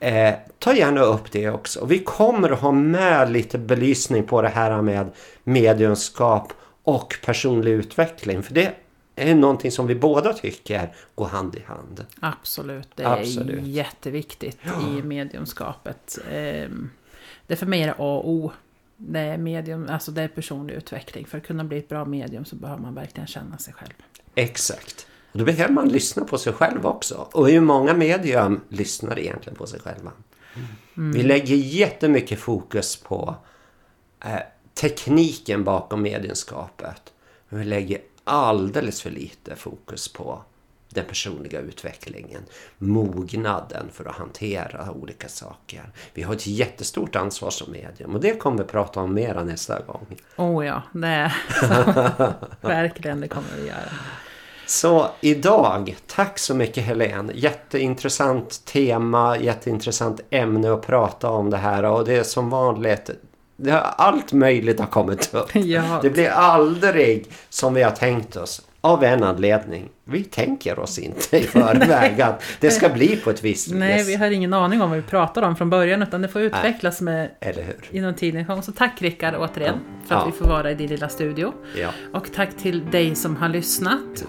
Eh, 0.00 0.34
ta 0.58 0.74
gärna 0.74 1.00
upp 1.00 1.32
det 1.32 1.50
också. 1.50 1.84
Vi 1.84 1.98
kommer 1.98 2.50
att 2.50 2.60
ha 2.60 2.72
med 2.72 3.32
lite 3.32 3.58
belysning 3.58 4.24
på 4.24 4.42
det 4.42 4.48
här 4.48 4.82
med 4.82 5.10
mediumskap 5.44 6.52
och 6.82 7.14
personlig 7.24 7.70
utveckling. 7.70 8.42
För 8.42 8.54
det 8.54 8.74
är 9.16 9.34
någonting 9.34 9.70
som 9.70 9.86
vi 9.86 9.94
båda 9.94 10.32
tycker 10.32 10.94
går 11.14 11.26
hand 11.26 11.54
i 11.54 11.62
hand. 11.66 12.06
Absolut, 12.20 12.88
det 12.94 13.02
är 13.02 13.20
Absolut. 13.20 13.66
jätteviktigt 13.66 14.58
ja. 14.62 14.98
i 14.98 15.02
mediumskapet. 15.02 16.18
Ehm, 16.32 16.90
det 17.46 17.54
är 17.54 17.56
för 17.56 17.66
mig 17.66 17.82
är 17.82 17.86
det 17.86 17.92
A 17.92 18.16
och 18.16 18.30
O. 18.30 18.52
Det 18.96 19.20
är, 19.20 19.38
medium, 19.38 19.88
alltså 19.90 20.10
det 20.10 20.22
är 20.22 20.28
personlig 20.28 20.74
utveckling. 20.74 21.26
För 21.26 21.38
att 21.38 21.46
kunna 21.46 21.64
bli 21.64 21.78
ett 21.78 21.88
bra 21.88 22.04
medium 22.04 22.44
så 22.44 22.56
behöver 22.56 22.82
man 22.82 22.94
verkligen 22.94 23.26
känna 23.26 23.58
sig 23.58 23.74
själv. 23.74 23.92
Exakt. 24.34 25.06
Då 25.32 25.44
behöver 25.44 25.72
man 25.72 25.88
lyssna 25.88 26.24
på 26.24 26.38
sig 26.38 26.52
själv 26.52 26.86
också. 26.86 27.28
Och 27.32 27.48
hur 27.48 27.60
många 27.60 27.94
medium 27.94 28.60
lyssnar 28.68 29.18
egentligen 29.18 29.56
på 29.56 29.66
sig 29.66 29.80
själva? 29.80 30.10
Mm. 30.96 31.12
Vi 31.12 31.22
lägger 31.22 31.56
jättemycket 31.56 32.38
fokus 32.38 32.96
på 32.96 33.34
eh, 34.24 34.38
tekniken 34.74 35.64
bakom 35.64 36.02
medienskapet. 36.02 37.12
Men 37.48 37.58
vi 37.58 37.64
lägger 37.64 38.00
alldeles 38.24 39.02
för 39.02 39.10
lite 39.10 39.56
fokus 39.56 40.12
på 40.12 40.42
den 40.88 41.04
personliga 41.04 41.60
utvecklingen, 41.60 42.42
mognaden 42.78 43.86
för 43.92 44.04
att 44.04 44.16
hantera 44.16 44.90
olika 44.92 45.28
saker. 45.28 45.82
Vi 46.14 46.22
har 46.22 46.34
ett 46.34 46.46
jättestort 46.46 47.16
ansvar 47.16 47.50
som 47.50 47.72
medium 47.72 48.14
och 48.14 48.20
det 48.20 48.38
kommer 48.38 48.58
vi 48.58 48.64
prata 48.64 49.00
om 49.00 49.14
mera 49.14 49.44
nästa 49.44 49.80
gång. 49.82 50.06
Oh 50.36 50.66
ja, 50.66 50.82
det 50.92 51.32
verkligen 52.60 53.20
det 53.20 53.28
kommer 53.28 53.48
vi 53.60 53.68
göra. 53.68 53.92
Så 54.72 55.10
idag, 55.20 55.96
tack 56.06 56.38
så 56.38 56.54
mycket 56.54 56.84
Helene. 56.84 57.32
Jätteintressant 57.34 58.64
tema, 58.64 59.38
jätteintressant 59.38 60.20
ämne 60.30 60.72
att 60.72 60.86
prata 60.86 61.30
om 61.30 61.50
det 61.50 61.56
här 61.56 61.84
och 61.84 62.04
det 62.04 62.16
är 62.16 62.22
som 62.22 62.50
vanligt 62.50 63.10
allt 63.96 64.32
möjligt 64.32 64.80
har 64.80 64.86
kommit 64.86 65.34
upp. 65.34 65.50
Ja. 65.54 65.98
Det 66.02 66.10
blir 66.10 66.28
aldrig 66.28 67.26
som 67.48 67.74
vi 67.74 67.82
har 67.82 67.90
tänkt 67.90 68.36
oss. 68.36 68.62
Av 68.80 69.04
en 69.04 69.22
anledning. 69.22 69.88
Vi 70.04 70.24
tänker 70.24 70.78
oss 70.78 70.98
inte 70.98 71.36
i 71.36 71.42
förväg 71.42 72.20
att 72.20 72.42
det 72.60 72.70
ska 72.70 72.88
bli 72.88 73.16
på 73.16 73.30
ett 73.30 73.44
visst 73.44 73.68
vis. 73.68 73.74
Nej, 73.74 74.04
vi 74.04 74.14
har 74.14 74.30
ingen 74.30 74.54
aning 74.54 74.82
om 74.82 74.90
vad 74.90 74.98
vi 74.98 75.04
pratar 75.04 75.42
om 75.42 75.56
från 75.56 75.70
början 75.70 76.02
utan 76.02 76.22
det 76.22 76.28
får 76.28 76.42
utvecklas 76.42 77.00
med 77.00 77.30
Eller 77.40 77.62
hur? 77.62 77.98
inom 77.98 78.14
tiden. 78.14 78.62
Så 78.62 78.72
tack 78.72 79.02
Rickard 79.02 79.34
återigen 79.38 79.80
för 80.06 80.14
att 80.14 80.22
ja. 80.26 80.32
vi 80.32 80.32
får 80.32 80.46
vara 80.46 80.70
i 80.70 80.74
din 80.74 80.88
lilla 80.88 81.08
studio. 81.08 81.52
Ja. 81.76 81.88
Och 82.12 82.32
tack 82.32 82.56
till 82.56 82.90
dig 82.90 83.14
som 83.14 83.36
har 83.36 83.48
lyssnat. 83.48 84.24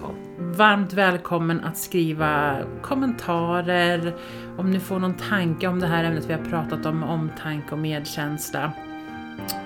Varmt 0.56 0.92
välkommen 0.92 1.64
att 1.64 1.78
skriva 1.78 2.58
kommentarer 2.82 4.14
om 4.58 4.70
ni 4.70 4.80
får 4.80 4.98
någon 4.98 5.14
tanke 5.14 5.66
om 5.66 5.80
det 5.80 5.86
här 5.86 6.04
ämnet 6.04 6.24
vi 6.24 6.32
har 6.32 6.44
pratat 6.44 6.86
om, 6.86 7.02
omtanke 7.02 7.72
och 7.72 7.78
medkänsla. 7.78 8.72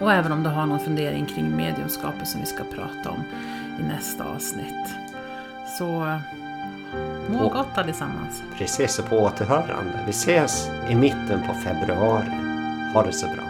Och 0.00 0.12
även 0.12 0.32
om 0.32 0.42
du 0.42 0.48
har 0.48 0.66
någon 0.66 0.80
fundering 0.80 1.26
kring 1.26 1.56
mediumskapet 1.56 2.28
som 2.28 2.40
vi 2.40 2.46
ska 2.46 2.64
prata 2.64 3.10
om 3.10 3.22
i 3.80 3.82
nästa 3.82 4.24
avsnitt. 4.24 4.94
Så 5.78 6.18
må 7.28 7.48
gott 7.48 7.78
allesammans. 7.78 8.42
Precis, 8.58 8.98
och 8.98 9.08
på 9.08 9.18
återhörande. 9.18 9.98
Vi 10.06 10.10
ses 10.10 10.70
i 10.88 10.94
mitten 10.94 11.42
på 11.46 11.54
februari. 11.54 12.30
Ha 12.94 13.02
det 13.02 13.12
så 13.12 13.26
bra. 13.26 13.47